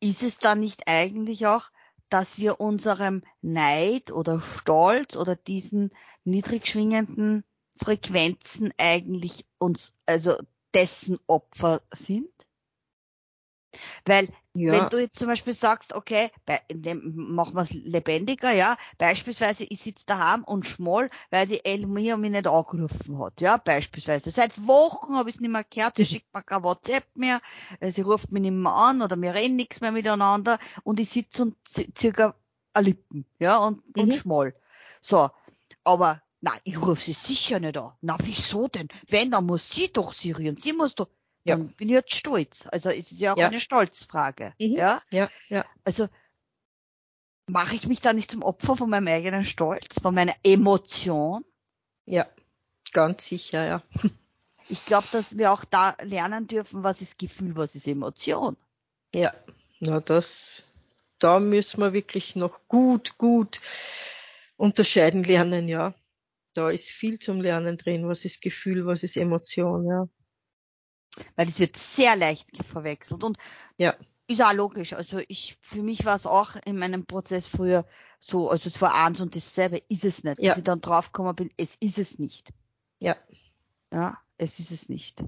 Ist 0.02 0.24
es 0.24 0.38
dann 0.38 0.60
nicht 0.60 0.88
eigentlich 0.88 1.48
auch 1.48 1.70
dass 2.10 2.40
wir 2.40 2.60
unserem 2.60 3.24
Neid 3.42 4.12
oder 4.12 4.42
Stolz 4.42 5.16
oder 5.16 5.36
diesen 5.36 5.92
niedrig 6.24 6.68
schwingenden 6.68 7.44
Frequenzen 7.78 8.74
eigentlich 8.78 9.46
uns, 9.60 9.94
also 10.06 10.36
dessen 10.74 11.18
Opfer 11.28 11.82
sind? 11.94 12.32
Weil 14.06 14.28
ja. 14.54 14.72
wenn 14.72 14.90
du 14.90 15.00
jetzt 15.00 15.20
zum 15.20 15.28
Beispiel 15.28 15.54
sagst, 15.54 15.94
okay, 15.94 16.30
bei, 16.46 16.60
machen 17.04 17.56
wir 17.56 17.62
es 17.62 17.72
lebendiger, 17.72 18.52
ja, 18.52 18.76
beispielsweise 18.98 19.64
ich 19.64 19.80
sitze 19.80 20.06
daheim 20.08 20.44
und 20.44 20.66
schmoll, 20.66 21.10
weil 21.30 21.48
die 21.48 21.64
Elmia 21.64 22.18
mich 22.18 22.32
nicht 22.32 22.48
angerufen 22.48 23.20
hat, 23.20 23.42
ja, 23.42 23.58
beispielsweise. 23.58 24.32
Seit 24.32 24.68
Wochen 24.68 25.16
habe 25.16 25.30
ich 25.30 25.36
es 25.36 25.42
nicht 25.42 25.52
mehr 25.52 25.64
gehört, 25.64 25.98
sie 25.98 26.06
schickt 26.08 26.34
mir 26.34 26.44
kein 26.44 26.64
WhatsApp 26.64 27.06
mehr, 27.16 27.40
äh, 27.80 27.92
sie 27.92 28.02
ruft 28.02 28.32
mich 28.32 28.42
nicht 28.42 28.54
mehr 28.54 28.74
an 28.74 29.02
oder 29.02 29.20
wir 29.22 29.36
reden 29.36 29.56
nichts 29.56 29.82
mehr 29.82 29.92
miteinander 29.92 30.58
und 30.84 31.00
ich 31.00 31.10
sitze 31.10 31.44
und 31.44 31.56
circa 31.98 32.36
Lippen, 32.78 33.26
ja, 33.40 33.58
und, 33.58 33.86
mhm. 33.96 34.04
und 34.04 34.16
schmoll. 34.16 34.56
So, 35.02 35.30
aber 35.84 36.22
na, 36.42 36.54
ich 36.64 36.82
rufe 36.82 37.02
sie 37.02 37.14
sicher 37.14 37.60
nicht 37.60 37.78
an. 37.78 37.92
Na, 38.02 38.18
wieso 38.24 38.68
denn? 38.68 38.88
Wenn, 39.08 39.32
dann 39.32 39.46
muss 39.46 39.70
sie 39.70 39.92
doch 39.92 40.14
Syrien. 40.14 40.56
Sie 40.56 40.72
muss 40.72 40.96
doch 40.96 41.10
ja. 41.50 41.56
bin 41.56 41.90
ich 41.90 41.94
jetzt 41.94 42.14
stolz. 42.14 42.68
Also 42.72 42.90
es 42.90 43.12
ist 43.12 43.20
ja 43.20 43.34
auch 43.34 43.38
ja. 43.38 43.48
eine 43.48 43.60
Stolzfrage. 43.60 44.54
Mhm. 44.60 44.76
Ja? 44.76 45.02
ja, 45.12 45.30
ja. 45.50 45.66
Also 45.84 46.08
mache 47.48 47.76
ich 47.76 47.88
mich 47.88 48.02
da 48.02 48.14
nicht 48.14 48.32
zum 48.32 48.44
Opfer 48.44 48.76
von 48.76 48.90
meinem 48.90 49.08
eigenen 49.08 49.44
Stolz, 49.44 50.00
von 50.02 50.14
meiner 50.14 50.36
Emotion? 50.44 51.44
Ja, 52.06 52.28
ganz 52.94 53.26
sicher, 53.26 53.66
ja. 53.66 53.84
Ich 54.72 54.86
glaube, 54.86 55.08
dass 55.12 55.36
wir 55.36 55.52
auch 55.52 55.66
da 55.66 55.96
lernen 56.04 56.46
dürfen, 56.46 56.84
was 56.84 57.02
ist 57.02 57.18
Gefühl, 57.18 57.56
was 57.56 57.74
ist 57.74 57.88
Emotion. 57.88 58.56
Ja, 59.16 59.34
na 59.80 60.00
das, 60.00 60.70
da 61.18 61.40
müssen 61.40 61.82
wir 61.82 61.92
wirklich 61.92 62.36
noch 62.36 62.60
gut, 62.68 63.18
gut 63.18 63.62
unterscheiden 64.58 65.24
lernen, 65.24 65.68
ja. 65.68 65.96
Da 66.54 66.70
ist 66.70 66.88
viel 66.88 67.18
zum 67.18 67.42
Lernen 67.42 67.78
drin, 67.78 68.08
was 68.08 68.26
ist 68.26 68.44
Gefühl, 68.44 68.86
was 68.86 69.02
ist 69.02 69.18
Emotion, 69.18 69.90
ja. 69.90 70.08
Weil 71.36 71.48
es 71.48 71.60
wird 71.60 71.78
sehr 71.78 72.16
leicht 72.16 72.50
verwechselt 72.64 73.24
und 73.24 73.38
ja. 73.78 73.96
ist 74.28 74.42
auch 74.42 74.54
logisch. 74.54 74.94
Also 74.94 75.20
ich, 75.28 75.58
für 75.62 75.82
mich 75.82 76.06
war 76.06 76.16
es 76.16 76.26
auch 76.26 76.56
in 76.66 76.78
meinem 76.78 77.06
Prozess 77.06 77.48
früher 77.48 77.86
so, 78.20 78.50
also 78.50 78.68
es 78.68 78.82
war 78.82 78.96
eins 78.96 79.22
und 79.22 79.36
dasselbe 79.36 79.82
ist 79.90 80.06
es 80.06 80.24
nicht. 80.24 80.40
Ja. 80.40 80.52
Bis 80.54 80.60
ich 80.60 80.64
dann 80.64 80.82
draufgekommen 80.82 81.36
bin, 81.36 81.52
es 81.58 81.76
ist 81.80 81.98
es 81.98 82.20
nicht. 82.20 82.52
Ja. 83.00 83.16
Ja, 83.92 84.18
es 84.38 84.60
ist 84.60 84.72
es 84.72 84.90
nicht. 84.90 85.24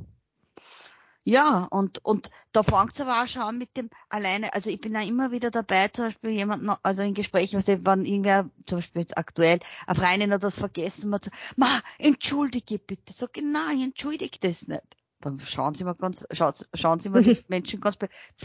Ja, 1.24 1.68
und, 1.70 2.04
und 2.04 2.32
da 2.52 2.64
fängt 2.64 2.94
es 2.94 3.02
aber 3.02 3.22
auch 3.22 3.28
schon 3.28 3.44
an 3.44 3.58
mit 3.60 3.78
dem 3.78 3.92
alleine, 4.10 4.54
also 4.56 4.72
ich 4.72 4.82
bin 4.82 4.94
ja 4.94 5.02
immer 5.04 5.32
wieder 5.32 5.52
dabei, 5.52 5.88
zum 5.90 6.06
Beispiel 6.06 6.32
jemand, 6.32 6.80
also 6.82 7.04
in 7.04 7.14
Gesprächen, 7.14 7.58
was 7.58 7.68
wenn 7.68 8.06
irgendwer, 8.06 8.50
zum 8.66 8.80
Beispiel 8.80 9.02
jetzt 9.02 9.18
aktuell, 9.20 9.60
eine 9.86 10.00
Freundin 10.00 10.34
hat 10.34 10.44
das 10.44 10.56
vergessen, 10.56 11.12
man 11.12 11.22
so, 11.24 11.30
ma, 11.58 11.70
entschuldige 12.00 12.80
bitte, 12.80 13.14
so 13.14 13.28
genau, 13.32 13.70
ich 13.76 13.84
entschuldige 13.84 14.40
das 14.40 14.68
nicht. 14.68 14.82
Dann 15.22 15.40
schauen 15.40 15.76
sie 15.76 15.84
mal 15.84 15.96
ganz, 15.96 16.26
schauen, 16.32 16.54
schauen 16.74 17.00
sie 17.00 17.10
mal 17.10 17.24
die 17.24 17.44
Menschen 17.48 17.80
ganz, 17.80 17.98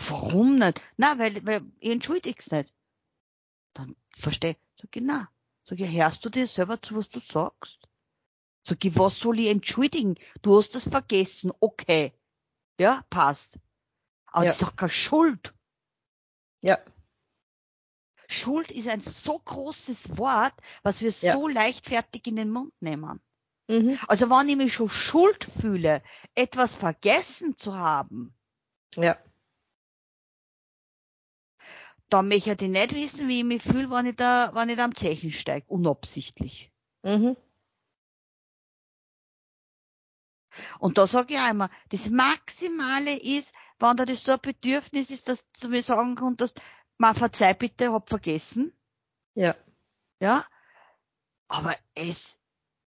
warum 0.09 0.59
nicht? 0.59 0.81
Na, 0.97 1.19
weil, 1.19 1.45
weil 1.47 1.63
ich 1.79 1.91
entschuldig's 1.91 2.51
nicht. 2.51 2.73
Dann 3.75 3.97
versteh, 4.11 4.57
sag 4.81 4.95
ich, 4.95 5.03
na. 5.03 5.29
Sag 5.63 5.81
ich, 5.81 5.91
hörst 5.91 6.25
du 6.25 6.31
dir 6.31 6.47
selber 6.47 6.81
zu, 6.81 6.97
was 6.97 7.09
du 7.09 7.19
sagst? 7.19 7.89
Sag 8.63 8.85
ich, 8.85 8.97
was 8.97 9.19
soll 9.19 9.39
ich 9.41 9.49
entschuldigen? 9.49 10.17
Du 10.43 10.59
hast 10.59 10.75
das 10.75 10.89
vergessen, 10.89 11.53
okay. 11.61 12.13
Ja, 12.79 13.05
passt. 13.11 13.59
Aber 14.27 14.45
ja. 14.45 14.51
das 14.51 14.61
ist 14.61 14.69
doch 14.69 14.77
keine 14.77 14.91
Schuld. 14.91 15.55
Ja. 16.61 16.79
Schuld 18.29 18.71
ist 18.71 18.89
ein 18.89 19.01
so 19.01 19.39
großes 19.39 20.19
Wort, 20.19 20.55
was 20.83 21.01
wir 21.01 21.11
ja. 21.11 21.35
so 21.35 21.49
leichtfertig 21.49 22.27
in 22.27 22.37
den 22.37 22.51
Mund 22.51 22.75
nehmen. 22.81 23.21
Mhm. 23.69 23.99
Also 24.09 24.31
wenn 24.31 24.49
ich 24.49 24.57
mich 24.57 24.75
schon 24.75 24.89
schuld 24.89 25.47
fühle, 25.61 26.03
etwas 26.35 26.75
vergessen 26.75 27.57
zu 27.57 27.75
haben, 27.77 28.35
ja. 28.95 29.19
dann 32.09 32.29
möchte 32.29 32.53
ich 32.53 32.61
nicht 32.61 32.95
wissen, 32.95 33.29
wie 33.29 33.41
ich 33.41 33.45
mich 33.45 33.63
fühle, 33.63 33.91
wenn 33.91 34.07
ich 34.07 34.17
da, 34.17 34.51
wenn 34.55 34.69
ich 34.69 34.77
da 34.77 34.85
am 34.85 34.95
Zechen 34.95 35.33
steige, 35.33 35.67
unabsichtlich. 35.69 36.73
Mhm. 37.03 37.37
Und 40.79 40.97
da 40.99 41.07
sage 41.07 41.35
ich 41.35 41.41
auch 41.41 41.51
immer, 41.51 41.71
das 41.91 42.09
Maximale 42.09 43.19
ist, 43.21 43.53
wenn 43.79 43.97
da 43.97 44.05
das 44.05 44.25
so 44.25 44.33
ein 44.33 44.41
Bedürfnis 44.41 45.11
ist, 45.11 45.29
dass 45.29 45.45
du 45.61 45.69
mir 45.69 45.83
sagen 45.83 46.15
kannst, 46.15 46.61
man 46.99 47.15
verzeih 47.15 47.55
bitte, 47.55 47.93
hab 47.93 48.09
vergessen. 48.09 48.73
Ja. 49.35 49.55
Ja. 50.21 50.45
Aber 51.49 51.75
es, 51.95 52.36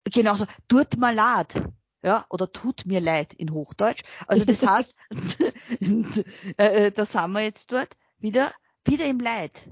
genauso, 0.09 0.45
tut 0.67 0.97
mir 0.97 1.13
leid. 1.13 1.61
Ja, 2.03 2.25
oder 2.29 2.51
tut 2.51 2.85
mir 2.85 3.01
leid 3.01 3.33
in 3.33 3.51
Hochdeutsch. 3.51 4.03
Also 4.27 4.45
das 4.45 4.65
heißt, 4.67 4.95
äh, 6.57 6.85
äh, 6.85 6.91
da 6.91 7.05
sind 7.05 7.31
wir 7.31 7.41
jetzt 7.41 7.71
dort 7.71 7.97
wieder, 8.19 8.51
wieder 8.85 9.05
im 9.05 9.19
Leid. 9.19 9.67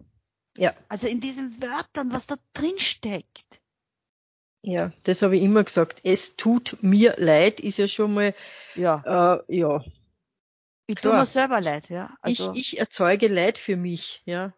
Ja. 0.58 0.74
Also 0.90 1.08
in 1.08 1.20
diesen 1.20 1.62
Wörtern, 1.62 2.12
was 2.12 2.28
da 2.28 2.36
drin 2.54 2.78
steckt. 2.78 3.62
Ja, 4.62 4.92
das 5.04 5.22
habe 5.22 5.38
ich 5.38 5.44
immer 5.44 5.64
gesagt. 5.64 6.02
Es 6.04 6.36
tut 6.38 6.78
mir 6.82 7.16
leid, 7.18 7.60
ist 7.60 7.78
ja 7.78 7.88
schon 7.88 8.16
mal, 8.16 8.34
ja. 8.74 9.38
Äh, 9.48 9.58
ja. 9.58 9.84
Ich 10.88 10.96
tue 10.96 11.14
mir 11.14 11.26
selber 11.26 11.62
leid, 11.62 11.90
ja. 11.90 12.16
Also, 12.22 12.54
ich, 12.54 12.74
ich 12.74 12.80
erzeuge 12.80 13.28
Leid 13.28 13.58
für 13.58 13.76
mich, 13.76 14.24
ja. 14.26 14.46
Ja. 14.46 14.54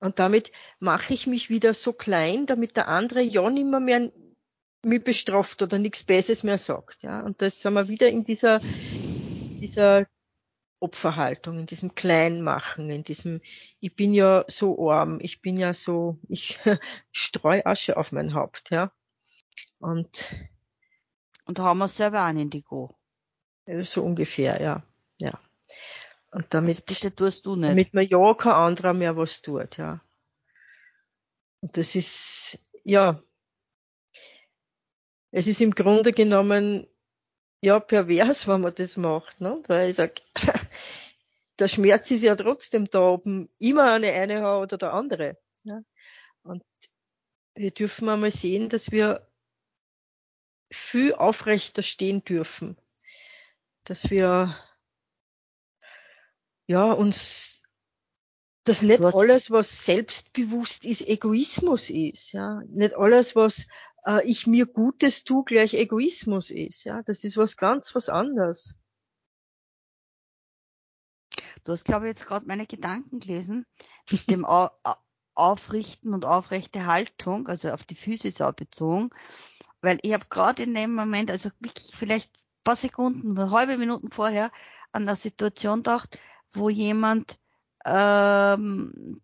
Und 0.00 0.18
damit 0.18 0.52
mache 0.78 1.12
ich 1.12 1.26
mich 1.26 1.50
wieder 1.50 1.74
so 1.74 1.92
klein, 1.92 2.46
damit 2.46 2.76
der 2.76 2.88
andere 2.88 3.22
ja 3.22 3.48
nimmer 3.50 3.80
mehr 3.80 4.10
mich 4.84 5.02
bestraft 5.02 5.60
oder 5.62 5.78
nichts 5.78 6.04
Besseres 6.04 6.44
mehr 6.44 6.58
sagt. 6.58 7.02
Ja. 7.02 7.20
Und 7.20 7.42
das 7.42 7.60
sind 7.60 7.74
wir 7.74 7.88
wieder 7.88 8.08
in 8.08 8.24
dieser, 8.24 8.60
dieser 8.60 10.06
Opferhaltung, 10.80 11.58
in 11.58 11.66
diesem 11.66 11.94
Kleinmachen, 11.94 12.90
in 12.90 13.02
diesem, 13.02 13.40
ich 13.80 13.96
bin 13.96 14.14
ja 14.14 14.44
so 14.46 14.90
arm, 14.90 15.18
ich 15.20 15.42
bin 15.42 15.56
ja 15.56 15.74
so, 15.74 16.18
ich 16.28 16.58
streu 17.10 17.62
Asche 17.64 17.96
auf 17.96 18.12
mein 18.12 18.34
Haupt, 18.34 18.70
ja. 18.70 18.92
Und, 19.80 20.34
und 21.44 21.58
da 21.58 21.64
haben 21.64 21.78
wir 21.78 21.88
selber 21.88 22.24
ein 22.24 22.38
Indigo. 22.38 22.96
So 23.82 24.02
ungefähr, 24.02 24.62
ja, 24.62 24.82
ja. 25.18 25.38
Und 26.30 26.52
damit, 26.52 26.76
also 26.76 26.82
bitte 26.86 27.14
tust 27.14 27.46
du 27.46 27.56
nicht. 27.56 27.70
damit 27.70 27.94
man 27.94 28.06
ja 28.06 28.34
kein 28.34 28.52
anderer 28.52 28.94
mehr 28.94 29.16
was 29.16 29.40
tut, 29.40 29.78
ja. 29.78 30.00
Und 31.60 31.76
das 31.76 31.94
ist, 31.94 32.58
ja, 32.84 33.22
es 35.30 35.46
ist 35.46 35.60
im 35.60 35.74
Grunde 35.74 36.12
genommen, 36.12 36.86
ja, 37.62 37.80
pervers, 37.80 38.46
wenn 38.46 38.60
man 38.60 38.74
das 38.74 38.96
macht, 38.96 39.40
ne? 39.40 39.62
Weil 39.66 39.90
ich 39.90 39.96
sag, 39.96 40.20
der 41.58 41.68
Schmerz 41.68 42.10
ist 42.10 42.22
ja 42.22 42.36
trotzdem 42.36 42.88
da, 42.88 43.00
ob 43.00 43.26
immer 43.58 43.92
eine 43.92 44.12
eine 44.12 44.42
hat 44.42 44.62
oder 44.62 44.78
der 44.78 44.94
andere. 44.94 45.38
Ja? 45.64 45.80
Und 46.42 46.62
wir 47.54 47.70
dürfen 47.72 48.08
einmal 48.08 48.30
sehen, 48.30 48.68
dass 48.68 48.92
wir 48.92 49.28
viel 50.70 51.14
aufrechter 51.14 51.82
stehen 51.82 52.24
dürfen. 52.24 52.78
Dass 53.84 54.10
wir 54.10 54.56
ja, 56.68 56.92
uns, 56.92 57.62
dass 58.64 58.82
nicht 58.82 59.02
alles, 59.02 59.50
was 59.50 59.84
selbstbewusst 59.86 60.84
ist, 60.84 61.00
Egoismus 61.00 61.90
ist, 61.90 62.32
ja. 62.32 62.62
Nicht 62.66 62.94
alles, 62.94 63.34
was 63.34 63.66
äh, 64.06 64.24
ich 64.26 64.46
mir 64.46 64.66
Gutes 64.66 65.24
tu, 65.24 65.42
gleich 65.42 65.74
Egoismus 65.74 66.50
ist, 66.50 66.84
ja. 66.84 67.02
Das 67.02 67.24
ist 67.24 67.38
was 67.38 67.56
ganz 67.56 67.94
was 67.94 68.10
anderes. 68.10 68.76
Du 71.64 71.72
hast, 71.72 71.84
glaube 71.84 72.06
ich, 72.06 72.10
jetzt 72.10 72.26
gerade 72.26 72.46
meine 72.46 72.66
Gedanken 72.66 73.18
gelesen 73.18 73.66
mit 74.10 74.30
dem 74.30 74.44
Au 74.44 74.70
Aufrichten 75.34 76.14
und 76.14 76.24
aufrechte 76.24 76.86
Haltung, 76.86 77.46
also 77.46 77.70
auf 77.70 77.84
die 77.84 77.94
Physis 77.94 78.40
auch 78.40 78.54
bezogen, 78.54 79.10
weil 79.82 80.00
ich 80.02 80.12
habe 80.12 80.26
gerade 80.28 80.64
in 80.64 80.74
dem 80.74 80.96
Moment, 80.96 81.30
also 81.30 81.50
wirklich 81.60 81.94
vielleicht 81.94 82.32
paar 82.64 82.74
Sekunden, 82.76 83.50
halbe 83.50 83.78
Minuten 83.78 84.10
vorher 84.10 84.50
an 84.92 85.06
der 85.06 85.16
Situation 85.16 85.78
gedacht, 85.78 86.18
wo 86.52 86.68
jemand, 86.68 87.38
ähm, 87.84 89.20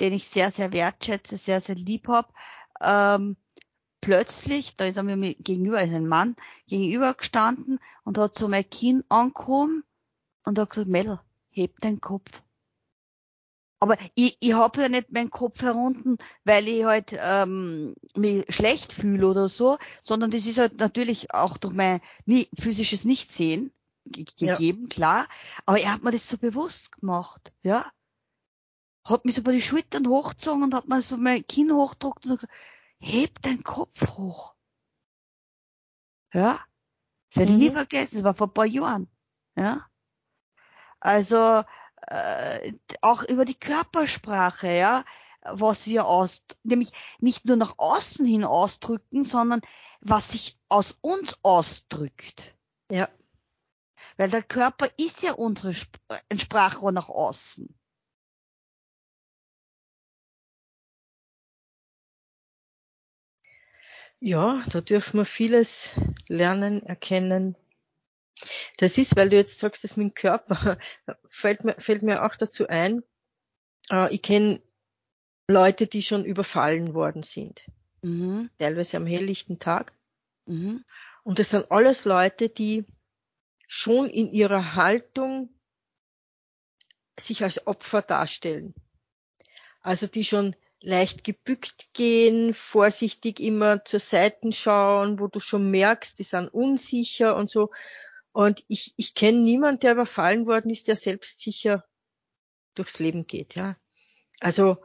den 0.00 0.12
ich 0.12 0.28
sehr, 0.28 0.50
sehr 0.50 0.72
wertschätze, 0.72 1.36
sehr, 1.36 1.60
sehr 1.60 1.74
lieb 1.74 2.08
hab, 2.08 2.32
ähm, 2.80 3.36
plötzlich, 4.00 4.76
da 4.76 4.86
ist 4.86 4.96
er 4.96 5.02
mir 5.02 5.16
gegenüber, 5.34 5.82
ist 5.82 5.94
ein 5.94 6.06
Mann, 6.06 6.36
gegenüber 6.66 7.14
gestanden 7.14 7.78
und 8.04 8.18
hat 8.18 8.34
so 8.34 8.48
mein 8.48 8.68
Kinn 8.68 9.04
angehoben 9.08 9.84
und 10.44 10.58
hat 10.58 10.70
gesagt, 10.70 10.88
Mädel, 10.88 11.20
heb 11.50 11.78
deinen 11.80 12.00
Kopf. 12.00 12.42
Aber 13.80 13.96
ich, 14.14 14.36
ich 14.40 14.54
habe 14.54 14.82
ja 14.82 14.88
nicht 14.88 15.12
meinen 15.12 15.30
Kopf 15.30 15.62
herunten, 15.62 16.18
weil 16.44 16.66
ich 16.66 16.84
halt 16.84 17.16
ähm, 17.20 17.94
mich 18.16 18.44
schlecht 18.48 18.92
fühle 18.92 19.28
oder 19.28 19.48
so, 19.48 19.78
sondern 20.02 20.30
das 20.32 20.46
ist 20.46 20.58
halt 20.58 20.80
natürlich 20.80 21.32
auch 21.32 21.56
durch 21.58 21.74
mein 21.74 22.00
physisches 22.58 23.04
Nichtsehen 23.04 23.72
gegeben, 24.12 24.82
ja. 24.82 24.88
klar. 24.88 25.26
Aber 25.66 25.78
er 25.78 25.92
hat 25.92 26.02
mir 26.02 26.10
das 26.10 26.28
so 26.28 26.38
bewusst 26.38 26.92
gemacht, 26.92 27.52
ja. 27.62 27.84
Hat 29.04 29.24
mich 29.24 29.34
so 29.34 29.42
bei 29.42 29.52
die 29.52 29.62
Schultern 29.62 30.06
hochgezogen 30.06 30.62
und 30.62 30.74
hat 30.74 30.88
mir 30.88 31.00
so 31.02 31.16
mein 31.16 31.46
Kinn 31.46 31.72
hochgedruckt 31.72 32.26
und 32.26 32.40
gesagt, 32.40 32.52
heb 33.00 33.40
deinen 33.42 33.62
Kopf 33.62 34.06
hoch. 34.16 34.54
Ja. 36.32 36.60
Das 37.28 37.38
werde 37.38 37.52
ich 37.52 37.58
nie 37.58 37.70
mhm. 37.70 37.74
vergessen, 37.74 38.16
das 38.16 38.24
war 38.24 38.34
vor 38.34 38.48
ein 38.48 38.54
paar 38.54 38.66
Jahren. 38.66 39.08
Ja. 39.56 39.86
Also, 41.00 41.62
äh, 42.06 42.72
auch 43.02 43.22
über 43.22 43.44
die 43.44 43.58
Körpersprache, 43.58 44.72
ja, 44.72 45.04
was 45.42 45.86
wir 45.86 46.06
aus, 46.06 46.42
nämlich 46.62 46.92
nicht 47.20 47.44
nur 47.44 47.56
nach 47.56 47.74
außen 47.78 48.26
hin 48.26 48.44
ausdrücken, 48.44 49.24
sondern 49.24 49.60
was 50.00 50.32
sich 50.32 50.58
aus 50.68 50.96
uns 51.00 51.38
ausdrückt. 51.42 52.56
Ja. 52.90 53.08
Weil 54.18 54.30
der 54.30 54.42
Körper 54.42 54.88
ist 54.98 55.22
ja 55.22 55.32
unsere 55.32 55.70
Sp 55.72 55.96
ein 56.28 56.38
Sprachrohr 56.38 56.92
nach 56.92 57.08
außen. 57.08 57.74
Ja, 64.20 64.62
da 64.70 64.80
dürfen 64.80 65.18
wir 65.18 65.24
vieles 65.24 65.92
lernen, 66.26 66.82
erkennen, 66.82 67.56
das 68.76 68.98
ist, 68.98 69.16
weil 69.16 69.28
du 69.28 69.36
jetzt 69.36 69.58
sagst, 69.58 69.84
das 69.84 69.96
mit 69.96 70.08
dem 70.08 70.14
Körper, 70.14 70.78
fällt 71.28 71.64
mir, 71.64 71.74
fällt 71.78 72.02
mir 72.02 72.24
auch 72.24 72.36
dazu 72.36 72.68
ein, 72.68 73.02
äh, 73.90 74.12
ich 74.14 74.22
kenne 74.22 74.60
Leute, 75.48 75.86
die 75.86 76.02
schon 76.02 76.24
überfallen 76.24 76.94
worden 76.94 77.22
sind. 77.22 77.64
Mhm. 78.02 78.50
Teilweise 78.58 78.96
am 78.96 79.06
helllichten 79.06 79.58
Tag. 79.58 79.92
Mhm. 80.46 80.84
Und 81.24 81.38
das 81.38 81.50
sind 81.50 81.70
alles 81.70 82.04
Leute, 82.04 82.48
die 82.48 82.84
schon 83.68 84.08
in 84.08 84.32
ihrer 84.32 84.74
Haltung 84.74 85.50
sich 87.20 87.44
als 87.44 87.66
Opfer 87.66 88.02
darstellen. 88.02 88.74
Also 89.82 90.06
die 90.06 90.24
schon 90.24 90.56
leicht 90.80 91.22
gebückt 91.22 91.92
gehen, 91.92 92.54
vorsichtig 92.54 93.40
immer 93.40 93.84
zur 93.84 94.00
Seiten 94.00 94.52
schauen, 94.52 95.20
wo 95.20 95.26
du 95.26 95.38
schon 95.38 95.70
merkst, 95.70 96.18
die 96.18 96.24
sind 96.24 96.48
unsicher 96.48 97.36
und 97.36 97.50
so. 97.50 97.70
Und 98.32 98.64
ich, 98.68 98.94
ich 98.96 99.14
kenne 99.14 99.38
niemanden, 99.38 99.80
der 99.80 99.92
überfallen 99.92 100.46
worden 100.46 100.70
ist, 100.70 100.88
der 100.88 100.96
selbstsicher 100.96 101.84
durchs 102.74 102.98
Leben 103.00 103.26
geht, 103.26 103.54
ja. 103.54 103.76
Also, 104.40 104.78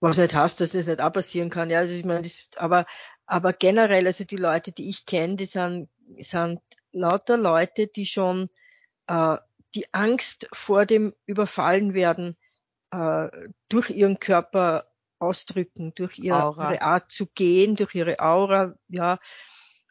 was 0.00 0.16
nicht 0.16 0.34
heißt, 0.34 0.60
dass 0.60 0.72
das 0.72 0.86
nicht 0.86 1.00
auch 1.00 1.12
passieren 1.12 1.50
kann, 1.50 1.70
ja. 1.70 1.78
Also 1.78 1.94
ich 1.94 2.04
meine, 2.04 2.22
das, 2.22 2.48
aber, 2.56 2.86
aber 3.26 3.52
generell, 3.52 4.06
also 4.06 4.24
die 4.24 4.36
Leute, 4.36 4.72
die 4.72 4.88
ich 4.88 5.06
kenne, 5.06 5.36
die 5.36 5.44
sind, 5.44 5.90
sind 6.18 6.60
lauter 6.92 7.36
Leute, 7.36 7.86
die 7.86 8.06
schon 8.06 8.48
äh, 9.06 9.36
die 9.74 9.92
Angst 9.92 10.48
vor 10.52 10.86
dem 10.86 11.14
Überfallen 11.26 11.94
werden 11.94 12.36
äh, 12.90 13.28
durch 13.68 13.90
ihren 13.90 14.18
Körper 14.18 14.90
ausdrücken, 15.18 15.92
durch 15.94 16.18
ihre, 16.18 16.54
ihre 16.56 16.82
Art 16.82 17.10
zu 17.10 17.26
gehen, 17.26 17.76
durch 17.76 17.94
ihre 17.94 18.18
Aura, 18.20 18.74
ja. 18.88 19.18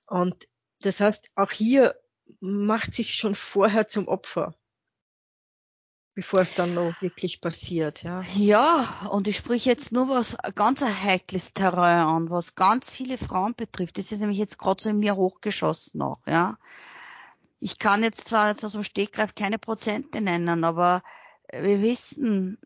Und 0.07 0.47
das 0.81 0.99
heißt, 0.99 1.29
auch 1.35 1.51
hier 1.51 1.95
macht 2.39 2.93
sich 2.93 3.13
schon 3.13 3.35
vorher 3.35 3.87
zum 3.87 4.07
Opfer, 4.07 4.55
bevor 6.15 6.41
es 6.41 6.55
dann 6.55 6.73
noch 6.73 7.01
wirklich 7.01 7.41
passiert, 7.41 8.03
ja. 8.03 8.21
Ja, 8.35 9.07
und 9.11 9.27
ich 9.27 9.37
sprich 9.37 9.65
jetzt 9.65 9.91
nur 9.91 10.09
was 10.09 10.35
ganz 10.55 10.81
ein 10.81 11.03
heikles 11.03 11.53
Terrain 11.53 12.01
an, 12.01 12.29
was 12.29 12.55
ganz 12.55 12.91
viele 12.91 13.17
Frauen 13.17 13.55
betrifft. 13.55 13.97
Das 13.97 14.11
ist 14.11 14.19
nämlich 14.19 14.39
jetzt 14.39 14.57
gerade 14.57 14.81
so 14.81 14.89
in 14.89 14.99
mir 14.99 15.15
hochgeschossen 15.15 15.99
noch, 15.99 16.21
ja. 16.27 16.57
Ich 17.59 17.77
kann 17.79 18.03
jetzt 18.03 18.27
zwar 18.27 18.49
jetzt 18.49 18.63
aus 18.63 18.73
dem 18.73 18.83
Stegreif 18.83 19.35
keine 19.35 19.59
Prozente 19.59 20.21
nennen, 20.21 20.63
aber 20.63 21.01
wir 21.51 21.81
wissen, 21.81 22.57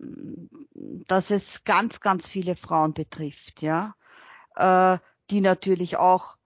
dass 1.07 1.31
es 1.31 1.63
ganz, 1.63 1.99
ganz 1.99 2.27
viele 2.27 2.55
Frauen 2.55 2.93
betrifft, 2.93 3.61
ja, 3.61 3.95
äh, 4.55 4.97
die 5.29 5.41
natürlich 5.41 5.97
auch 5.97 6.37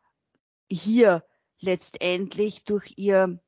hier 0.69 1.23
letztendlich 1.59 2.63
durch 2.63 2.93
ihr 2.97 3.39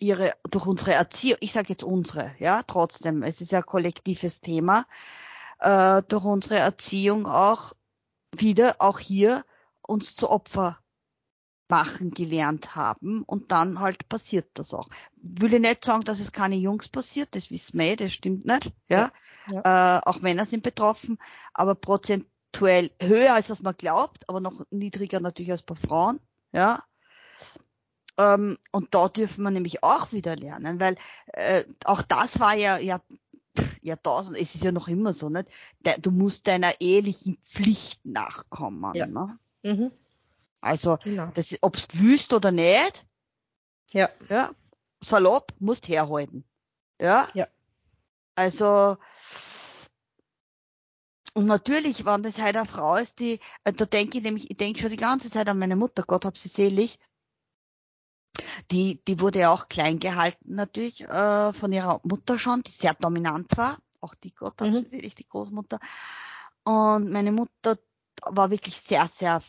ihre 0.00 0.32
durch 0.48 0.66
unsere 0.66 0.92
Erziehung, 0.92 1.38
ich 1.40 1.52
sage 1.52 1.70
jetzt 1.70 1.82
unsere, 1.82 2.32
ja, 2.38 2.62
trotzdem, 2.62 3.22
es 3.24 3.40
ist 3.40 3.50
ja 3.50 3.62
kollektives 3.62 4.40
Thema, 4.40 4.86
äh, 5.58 6.02
durch 6.08 6.24
unsere 6.24 6.56
Erziehung 6.56 7.26
auch 7.26 7.72
wieder 8.32 8.76
auch 8.78 8.98
hier 9.00 9.44
uns 9.82 10.14
zu 10.14 10.30
Opfer 10.30 10.78
machen 11.68 12.10
gelernt 12.10 12.74
haben 12.74 13.22
und 13.22 13.52
dann 13.52 13.80
halt 13.80 14.08
passiert 14.08 14.48
das 14.54 14.74
auch. 14.74 14.88
Will 15.16 15.54
ich 15.54 15.60
nicht 15.60 15.84
sagen, 15.84 16.04
dass 16.04 16.20
es 16.20 16.32
keine 16.32 16.56
Jungs 16.56 16.88
passiert, 16.88 17.34
das 17.34 17.50
wissen 17.50 17.78
wir, 17.78 17.86
eh, 17.86 17.96
das 17.96 18.12
stimmt 18.12 18.46
nicht, 18.46 18.72
ja. 18.88 19.10
ja. 19.50 19.98
Äh, 19.98 20.00
auch 20.04 20.20
Männer 20.20 20.46
sind 20.46 20.62
betroffen, 20.62 21.18
aber 21.52 21.74
prozentuell 21.74 22.90
höher 23.00 23.34
als 23.34 23.50
was 23.50 23.62
man 23.62 23.76
glaubt, 23.76 24.28
aber 24.28 24.40
noch 24.40 24.64
niedriger 24.70 25.20
natürlich 25.20 25.50
als 25.50 25.62
bei 25.62 25.74
Frauen, 25.74 26.20
ja. 26.52 26.82
Ähm, 28.16 28.58
und 28.72 28.94
da 28.94 29.08
dürfen 29.08 29.44
wir 29.44 29.50
nämlich 29.50 29.84
auch 29.84 30.12
wieder 30.12 30.34
lernen, 30.36 30.80
weil 30.80 30.96
äh, 31.28 31.64
auch 31.84 32.02
das 32.02 32.40
war 32.40 32.56
ja, 32.56 32.78
ja, 32.78 33.00
ja 33.80 33.96
tausend, 33.96 34.36
es 34.36 34.54
ist 34.54 34.64
ja 34.64 34.72
noch 34.72 34.88
immer 34.88 35.12
so, 35.12 35.28
nicht? 35.28 35.48
Du 36.00 36.10
musst 36.10 36.46
deiner 36.48 36.72
ehelichen 36.80 37.38
Pflicht 37.38 38.04
nachkommen. 38.04 38.94
Ja. 38.94 39.06
Ne? 39.06 39.38
Mhm. 39.62 39.92
Also, 40.60 40.98
genau. 41.02 41.30
das, 41.34 41.56
ob's 41.60 41.86
wüsst 41.92 42.32
oder 42.32 42.50
nicht, 42.50 43.06
ja. 43.92 44.10
ja, 44.28 44.50
salopp, 45.02 45.52
musst 45.58 45.88
herhalten. 45.88 46.44
Ja. 47.00 47.28
Ja. 47.34 47.46
Also, 48.34 48.96
und 51.34 51.46
natürlich, 51.46 52.04
wenn 52.04 52.22
das 52.22 52.38
halt 52.38 52.56
eine 52.56 52.66
Frau 52.66 52.96
ist, 52.96 53.20
die, 53.20 53.38
äh, 53.64 53.72
da 53.72 53.84
denke 53.84 54.18
ich 54.18 54.24
nämlich, 54.24 54.50
ich 54.50 54.56
denke 54.56 54.80
schon 54.80 54.90
die 54.90 54.96
ganze 54.96 55.30
Zeit 55.30 55.48
an 55.48 55.58
meine 55.58 55.76
Mutter, 55.76 56.02
Gott 56.02 56.24
hab 56.24 56.36
sie 56.36 56.48
selig, 56.48 56.98
die, 58.70 59.02
die 59.06 59.20
wurde 59.20 59.40
ja 59.40 59.52
auch 59.52 59.68
klein 59.68 59.98
gehalten 59.98 60.54
natürlich 60.54 61.02
äh, 61.02 61.52
von 61.52 61.72
ihrer 61.72 62.00
Mutter 62.02 62.38
schon, 62.38 62.62
die 62.62 62.70
sehr 62.70 62.94
dominant 62.94 63.56
war. 63.56 63.78
Auch 64.00 64.14
die 64.14 64.32
Gott 64.34 64.60
mhm. 64.60 64.84
die 64.84 65.28
Großmutter. 65.28 65.80
Und 66.64 67.10
meine 67.10 67.32
Mutter 67.32 67.78
war 68.22 68.50
wirklich 68.50 68.76
sehr, 68.76 69.08
sehr 69.08 69.40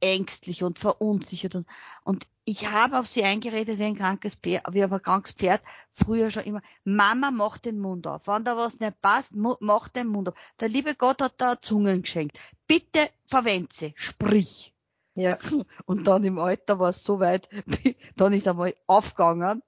ängstlich 0.00 0.62
und 0.62 0.78
verunsichert 0.78 1.54
und, 1.54 1.66
und 2.04 2.26
ich 2.44 2.66
habe 2.70 2.98
auf 2.98 3.06
sie 3.06 3.22
eingeredet 3.22 3.78
wie 3.78 3.84
ein 3.84 3.96
krankes 3.96 4.34
Pferd, 4.34 4.64
wie 4.72 4.84
auf 4.84 4.92
ein 4.92 5.02
krankes 5.02 5.32
Pferd, 5.32 5.62
früher 5.92 6.30
schon 6.30 6.42
immer, 6.44 6.60
Mama, 6.84 7.30
mach 7.30 7.58
den 7.58 7.78
Mund 7.78 8.06
auf. 8.06 8.26
Wenn 8.26 8.44
da 8.44 8.56
was 8.56 8.80
nicht 8.80 9.00
passt, 9.00 9.32
mach 9.32 9.88
den 9.88 10.08
Mund 10.08 10.30
auf. 10.30 10.34
Der 10.58 10.68
liebe 10.68 10.94
Gott 10.96 11.22
hat 11.22 11.34
da 11.38 11.60
Zungen 11.60 12.02
geschenkt. 12.02 12.38
Bitte 12.66 12.98
verwende 13.26 13.68
sie, 13.72 13.94
sprich. 13.96 14.74
Ja. 15.14 15.38
Und 15.86 16.06
dann 16.06 16.24
im 16.24 16.38
Alter 16.38 16.78
war 16.78 16.90
es 16.90 17.04
so 17.04 17.20
weit, 17.20 17.48
dann 18.16 18.32
ist 18.32 18.48
einmal 18.48 18.74
aufgegangen 18.86 19.62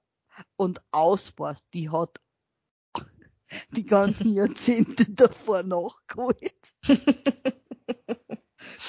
und 0.57 0.81
aus 0.91 1.33
war's. 1.37 1.63
Die 1.73 1.89
hat 1.89 2.19
die 3.71 3.85
ganzen 3.85 4.33
Jahrzehnte 4.33 5.09
davor 5.09 5.63
nachgeholt. 5.63 6.75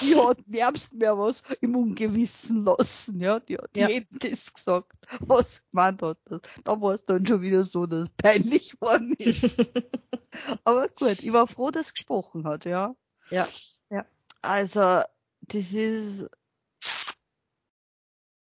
Die 0.01 0.15
hat 0.15 0.47
nervst 0.47 0.93
mehr 0.93 1.17
was 1.17 1.43
im 1.61 1.75
Ungewissen 1.75 2.63
lassen, 2.63 3.19
ja. 3.19 3.39
Die 3.39 3.57
hat 3.57 3.75
ja. 3.75 3.87
jedem 3.87 4.19
das 4.19 4.53
gesagt, 4.53 4.93
was 5.19 5.61
gemeint 5.71 6.01
hat. 6.01 6.19
Da 6.63 6.81
war 6.81 6.93
es 6.93 7.05
dann 7.05 7.25
schon 7.25 7.41
wieder 7.41 7.63
so, 7.63 7.85
dass 7.85 8.03
es 8.03 8.09
peinlich 8.17 8.79
war 8.79 8.99
nicht. 8.99 9.43
Aber 10.63 10.87
gut, 10.89 11.21
ich 11.21 11.33
war 11.33 11.47
froh, 11.47 11.71
dass 11.71 11.87
es 11.87 11.93
gesprochen 11.93 12.47
hat, 12.47 12.65
ja. 12.65 12.95
Ja, 13.29 13.47
ja. 13.89 14.05
Also, 14.41 15.01
das 15.41 15.73
ist, 15.73 16.29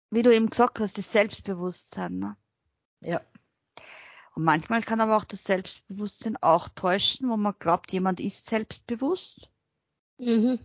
wie 0.09 0.23
du 0.23 0.33
eben 0.33 0.49
gesagt 0.49 0.79
hast, 0.79 0.97
das 0.97 1.11
Selbstbewusstsein. 1.11 2.19
Ne? 2.19 2.37
Ja. 3.01 3.21
Und 4.35 4.43
manchmal 4.43 4.81
kann 4.81 5.01
aber 5.01 5.17
auch 5.17 5.25
das 5.25 5.43
Selbstbewusstsein 5.43 6.37
auch 6.41 6.69
täuschen, 6.69 7.29
wo 7.29 7.37
man 7.37 7.55
glaubt, 7.59 7.91
jemand 7.91 8.19
ist 8.19 8.49
selbstbewusst. 8.49 9.49
Mhm. 10.17 10.59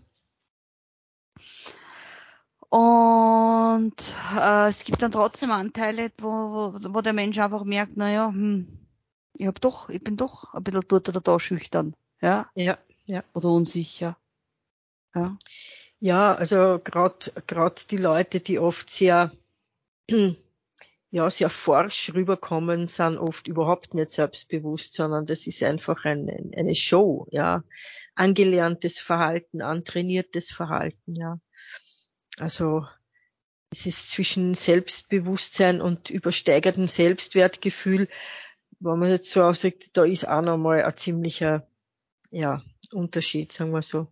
Und 2.69 4.15
äh, 4.39 4.69
es 4.69 4.85
gibt 4.85 5.03
dann 5.03 5.13
trotzdem 5.13 5.51
Anteile, 5.51 6.11
wo, 6.19 6.29
wo, 6.29 6.95
wo 6.95 7.01
der 7.01 7.13
Mensch 7.13 7.39
einfach 7.39 7.65
merkt, 7.65 7.97
naja, 7.97 8.29
hm, 8.29 8.67
ich 9.35 9.47
hab 9.47 9.61
doch, 9.61 9.89
ich 9.89 10.03
bin 10.03 10.17
doch 10.17 10.53
ein 10.53 10.65
bisschen 10.65 10.83
dort 10.89 11.09
oder 11.09 11.21
da 11.21 11.39
schüchtern. 11.39 11.95
Ja. 12.21 12.51
Ja, 12.55 12.79
ja. 13.05 13.23
Oder 13.35 13.51
unsicher. 13.51 14.17
Ja. 15.15 15.39
Ja, 15.99 16.35
also 16.35 16.79
gerade 16.83 17.33
gerade 17.47 17.83
die 17.89 17.97
Leute, 17.97 18.41
die 18.41 18.59
oft 18.59 18.91
sehr 18.91 19.33
ja 21.11 21.31
sehr 21.31 21.51
forsch 21.51 22.13
rüberkommen, 22.15 22.87
sind 22.87 23.19
oft 23.19 23.47
überhaupt 23.47 23.95
nicht 23.95 24.11
selbstbewusst, 24.11 24.95
sondern 24.95 25.25
das 25.25 25.47
ist 25.47 25.63
einfach 25.63 26.05
ein, 26.05 26.29
eine 26.57 26.75
Show, 26.75 27.27
ja, 27.31 27.63
angelerntes 28.15 28.99
Verhalten, 28.99 29.63
antrainiertes 29.63 30.51
Verhalten, 30.51 31.15
ja. 31.15 31.39
Also 32.39 32.85
es 33.71 33.87
ist 33.87 34.11
zwischen 34.11 34.55
Selbstbewusstsein 34.55 35.81
und 35.81 36.11
übersteigertem 36.11 36.89
Selbstwertgefühl, 36.89 38.09
wenn 38.79 38.99
man 38.99 39.11
jetzt 39.11 39.31
so 39.31 39.43
aussagt, 39.43 39.97
da 39.97 40.05
ist 40.05 40.29
auch 40.29 40.43
nochmal 40.43 40.83
ein 40.83 40.97
ziemlicher 40.97 41.67
ja, 42.31 42.63
Unterschied, 42.93 43.53
sagen 43.53 43.73
wir 43.73 43.83
so. 43.83 44.09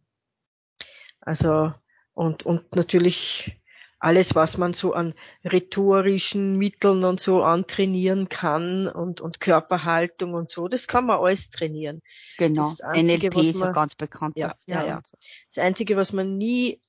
Also 1.21 1.75
und, 2.15 2.47
und 2.47 2.75
natürlich 2.75 3.61
alles, 4.05 4.35
was 4.35 4.59
man 4.59 4.75
so 4.75 4.93
an 4.93 5.15
rhetorischen 5.45 6.59
Mitteln 6.59 7.05
und 7.05 7.21
so 7.21 7.43
antrainieren 7.43 8.29
kann 8.29 8.87
und, 8.87 9.23
und 9.23 9.41
Körperhaltung 9.41 10.35
und 10.35 10.51
so, 10.51 10.69
das 10.69 10.87
kann 10.87 11.07
man 11.07 11.21
alles 11.21 11.49
trainieren. 11.49 12.03
Genau, 12.37 12.69
das 12.69 12.83
Einzige, 12.83 13.29
NLP 13.29 13.49
ist 13.49 13.61
ja 13.61 13.73
ganz 13.73 13.95
bekannt. 13.95 14.37
Ja, 14.37 14.57
ja, 14.67 14.85
ja. 14.85 15.03
Das 15.49 15.65
Einzige, 15.65 15.97
was 15.97 16.13
man 16.13 16.37
nie 16.37 16.83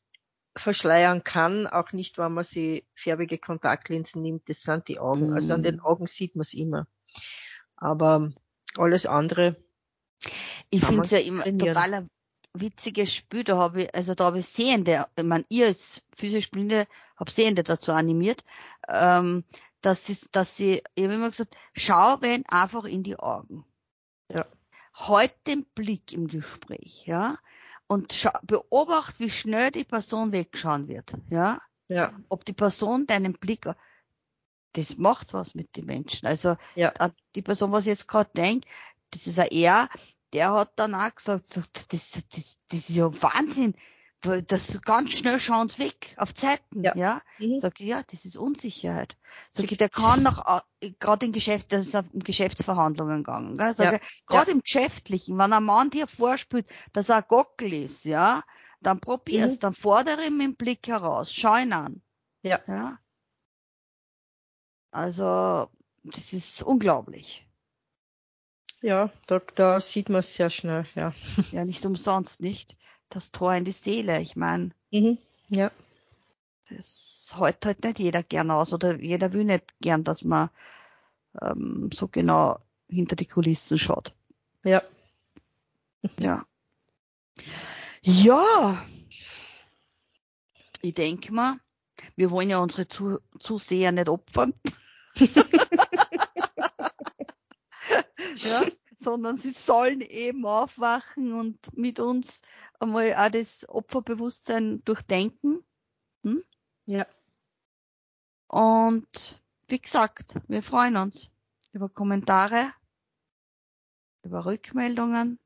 verschleiern 0.58 1.24
kann, 1.24 1.68
auch 1.68 1.94
nicht, 1.94 2.18
wenn 2.18 2.34
man 2.34 2.44
sie 2.44 2.86
färbige 2.96 3.38
Kontaktlinsen 3.38 4.22
nimmt, 4.22 4.50
das 4.50 4.64
sind 4.64 4.90
die 4.90 5.00
Augen. 5.00 5.30
Mm. 5.30 5.34
Also 5.34 5.54
an 5.54 5.62
den 5.62 5.78
mm. 5.78 5.86
Augen 5.86 6.08
sieht 6.08 6.36
man 6.36 6.42
es 6.42 6.54
immer. 6.54 6.86
Aber 7.78 8.34
alles 8.78 9.06
andere. 9.06 9.56
Ich 10.70 10.84
finde 10.84 11.04
es 11.04 11.12
ja 11.12 11.20
immer 11.20 11.44
total 11.44 12.08
witziges 12.60 13.14
Spiel, 13.14 13.44
da 13.44 13.58
habe 13.58 13.84
ich, 13.84 13.96
also 13.96 14.14
da 14.14 14.26
habe 14.26 14.40
ich 14.40 14.48
Sehende, 14.48 15.08
ich 15.16 15.24
meine, 15.24 15.46
ihr 15.50 15.68
als 15.68 16.02
physisch 16.16 16.52
Blinde 16.52 16.88
habt 17.18 17.32
Sehende 17.32 17.64
dazu 17.64 17.92
animiert, 17.92 18.44
ähm, 18.88 19.44
dass 19.82 20.06
sie, 20.06 20.18
dass 20.32 20.56
sie, 20.58 20.82
ich 20.96 21.04
habe 21.04 21.16
immer 21.16 21.30
gesagt, 21.30 21.56
schau 21.74 22.18
wen 22.22 22.44
einfach 22.50 22.86
in 22.86 23.04
die 23.04 23.18
Augen. 23.18 23.66
Ja. 24.34 24.46
Halt 24.94 25.36
den 25.48 25.66
Blick 25.76 26.14
im 26.14 26.28
Gespräch, 26.28 27.06
ja, 27.06 27.38
und 27.88 28.14
schau, 28.14 28.32
beobacht, 28.44 29.20
wie 29.20 29.30
schnell 29.30 29.72
die 29.72 29.84
Person 29.84 30.32
wegschauen 30.32 30.88
wird, 30.88 31.14
ja. 31.30 31.62
Ja. 31.88 32.14
Ob 32.30 32.46
die 32.46 32.54
Person 32.54 33.06
deinen 33.06 33.34
Blick, 33.34 33.68
das 34.74 34.98
macht 34.98 35.34
was 35.34 35.54
mit 35.54 35.76
den 35.78 35.86
Menschen. 35.86 36.28
Also 36.28 36.56
ja. 36.74 36.92
die 37.36 37.42
Person, 37.42 37.72
was 37.72 37.84
ich 37.84 37.92
jetzt 37.92 38.08
gerade 38.08 38.32
denkt, 38.36 38.66
das 39.12 39.28
ist 39.28 39.38
ja 39.38 39.46
er, 39.46 39.90
der 40.36 40.52
hat 40.52 40.74
dann 40.76 40.94
auch 40.94 41.16
gesagt, 41.16 41.56
das, 41.56 41.70
das, 41.72 42.12
das, 42.30 42.60
das 42.70 42.90
ist 42.90 42.90
ja 42.90 43.10
Wahnsinn. 43.22 43.74
Das 44.48 44.82
ganz 44.82 45.12
schnell 45.12 45.40
schauen 45.40 45.70
sie 45.70 45.84
weg 45.84 46.16
auf 46.18 46.34
Zeiten, 46.34 46.84
ja. 46.84 46.96
ja? 46.96 47.22
Mhm. 47.38 47.60
Sag 47.60 47.80
ich, 47.80 47.88
ja, 47.88 48.02
das 48.10 48.26
ist 48.26 48.38
Unsicherheit. 48.38 49.18
Sag 49.52 49.72
ich, 49.72 49.78
der 49.78 49.90
kann 49.90 50.24
noch, 50.24 50.62
äh, 50.82 50.92
gerade 51.00 51.28
im 51.28 51.32
Geschäft, 51.32 51.72
das 51.72 51.86
ist 51.86 51.96
auf 51.96 52.06
Geschäftsverhandlungen 52.12 53.18
gegangen, 53.18 53.56
gell? 53.56 53.74
Sag 53.76 53.94
ja. 53.94 54.00
gerade 54.26 54.50
ja. 54.50 54.56
im 54.56 54.62
Geschäftlichen, 54.62 55.38
wenn 55.38 55.54
ein 55.54 55.64
Mann 55.64 55.92
dir 55.92 56.08
vorspielt, 56.08 56.68
dass 56.92 57.10
er 57.10 57.18
ein 57.18 57.26
Gockel 57.28 57.72
ist, 57.72 58.06
ja, 58.06 58.42
dann 58.82 59.00
probier's, 59.00 59.56
mhm. 59.56 59.60
dann 59.60 59.74
fordere 59.74 60.26
ihn 60.26 60.38
mit 60.38 60.48
dem 60.48 60.56
Blick 60.56 60.88
heraus, 60.88 61.32
schau 61.32 61.56
ihn 61.58 61.74
an. 61.74 62.02
Ja. 62.42 62.62
ja? 62.68 62.98
Also, 64.90 65.70
das 66.04 66.34
ist 66.34 66.64
unglaublich. 66.64 67.48
Ja, 68.86 69.10
da, 69.26 69.42
da 69.56 69.82
sieht 69.82 70.10
man 70.10 70.20
es 70.20 70.36
sehr 70.36 70.52
schnell, 70.52 70.86
ja. 70.94 71.12
Ja, 71.52 71.66
nicht 71.66 71.84
umsonst, 71.88 72.40
nicht? 72.40 72.78
Das 73.10 73.32
Tor 73.32 73.56
in 73.56 73.66
die 73.66 73.72
Seele, 73.72 74.22
ich 74.22 74.36
meine. 74.36 74.70
Mhm, 74.92 75.18
ja. 75.50 75.72
Das 76.70 77.34
hält 77.36 77.66
halt 77.66 77.84
nicht 77.84 77.98
jeder 77.98 78.22
gern 78.22 78.52
aus 78.52 78.74
oder 78.74 79.00
jeder 79.00 79.34
will 79.34 79.44
nicht 79.44 79.64
gern, 79.82 80.04
dass 80.04 80.24
man 80.24 80.52
ähm, 81.42 81.90
so 81.92 82.08
genau 82.08 82.60
hinter 82.88 83.16
die 83.16 83.26
Kulissen 83.26 83.80
schaut. 83.80 84.14
Ja. 84.64 84.84
Ja. 86.20 86.46
Ja. 88.04 88.86
Ich 90.84 90.94
denke 90.94 91.34
mal, 91.34 91.56
wir 92.16 92.30
wollen 92.30 92.52
ja 92.52 92.60
unsere 92.60 92.88
Zuseher 92.88 93.92
nicht 93.92 94.10
opfern. 94.10 94.54
ja, 98.36 98.66
sondern 98.98 99.38
sie 99.38 99.52
sollen 99.52 100.02
eben 100.02 100.46
aufwachen 100.46 101.34
und 101.34 101.78
mit 101.78 102.00
uns 102.00 102.42
einmal 102.80 103.14
auch 103.14 103.30
das 103.30 103.68
Opferbewusstsein 103.68 104.84
durchdenken. 104.84 105.64
Hm? 106.24 106.44
Ja. 106.86 107.08
Und 108.48 109.42
wie 109.68 109.80
gesagt, 109.80 110.36
wir 110.48 110.64
freuen 110.64 110.98
uns 110.98 111.32
über 111.72 111.90
Kommentare, 111.90 112.72
über 114.24 114.46
Rückmeldungen 114.46 115.40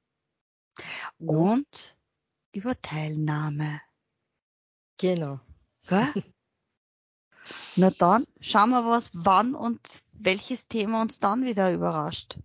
ja. 1.20 1.30
und 1.30 1.98
über 2.52 2.80
Teilnahme. 2.82 3.82
Genau. 4.98 5.40
Gell? 5.88 6.14
Na 7.76 7.90
dann, 7.90 8.28
schauen 8.42 8.70
wir 8.70 8.86
was, 8.86 9.10
wann 9.14 9.56
und 9.56 10.04
welches 10.12 10.68
Thema 10.68 11.02
uns 11.02 11.20
dann 11.20 11.46
wieder 11.46 11.74
überrascht 11.74 12.38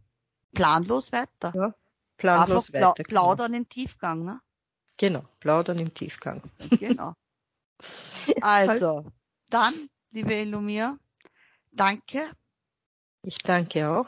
planlos 0.54 1.12
weiter. 1.12 1.52
Ja, 1.54 1.74
planlos 2.16 2.72
Einfach 2.74 2.88
weiter. 2.88 3.02
Genau. 3.02 3.08
Plaudern 3.08 3.46
genau. 3.48 3.58
im 3.58 3.68
Tiefgang, 3.68 4.24
ne? 4.24 4.40
Genau, 4.96 5.24
plaudern 5.40 5.78
im 5.78 5.92
Tiefgang. 5.92 6.42
Genau. 6.78 7.14
Also, 8.40 9.04
dann, 9.50 9.90
liebe 10.12 10.32
Elumir, 10.34 10.98
danke. 11.72 12.30
Ich 13.22 13.38
danke 13.38 13.90
auch. 13.90 14.06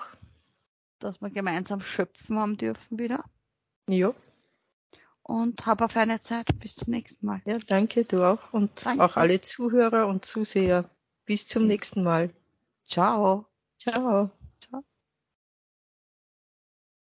Dass 0.99 1.21
wir 1.21 1.31
gemeinsam 1.31 1.81
schöpfen 1.81 2.39
haben 2.39 2.57
dürfen 2.57 2.99
wieder. 2.99 3.25
Ja. 3.89 4.15
Und 5.23 5.67
hab 5.67 5.83
auf 5.83 5.97
eine 5.97 6.21
Zeit. 6.21 6.47
Bis 6.61 6.77
zum 6.77 6.93
nächsten 6.93 7.27
Mal. 7.27 7.43
Ja, 7.45 7.59
danke, 7.59 8.05
du 8.05 8.25
auch. 8.25 8.53
Und 8.53 8.71
danke. 8.87 9.05
auch 9.05 9.17
alle 9.17 9.41
Zuhörer 9.41 10.07
und 10.07 10.25
Zuseher. 10.25 10.89
Bis 11.25 11.47
zum 11.47 11.67
nächsten 11.67 12.03
Mal. 12.03 12.31
Ciao. 12.87 13.47
Ciao. 13.79 14.31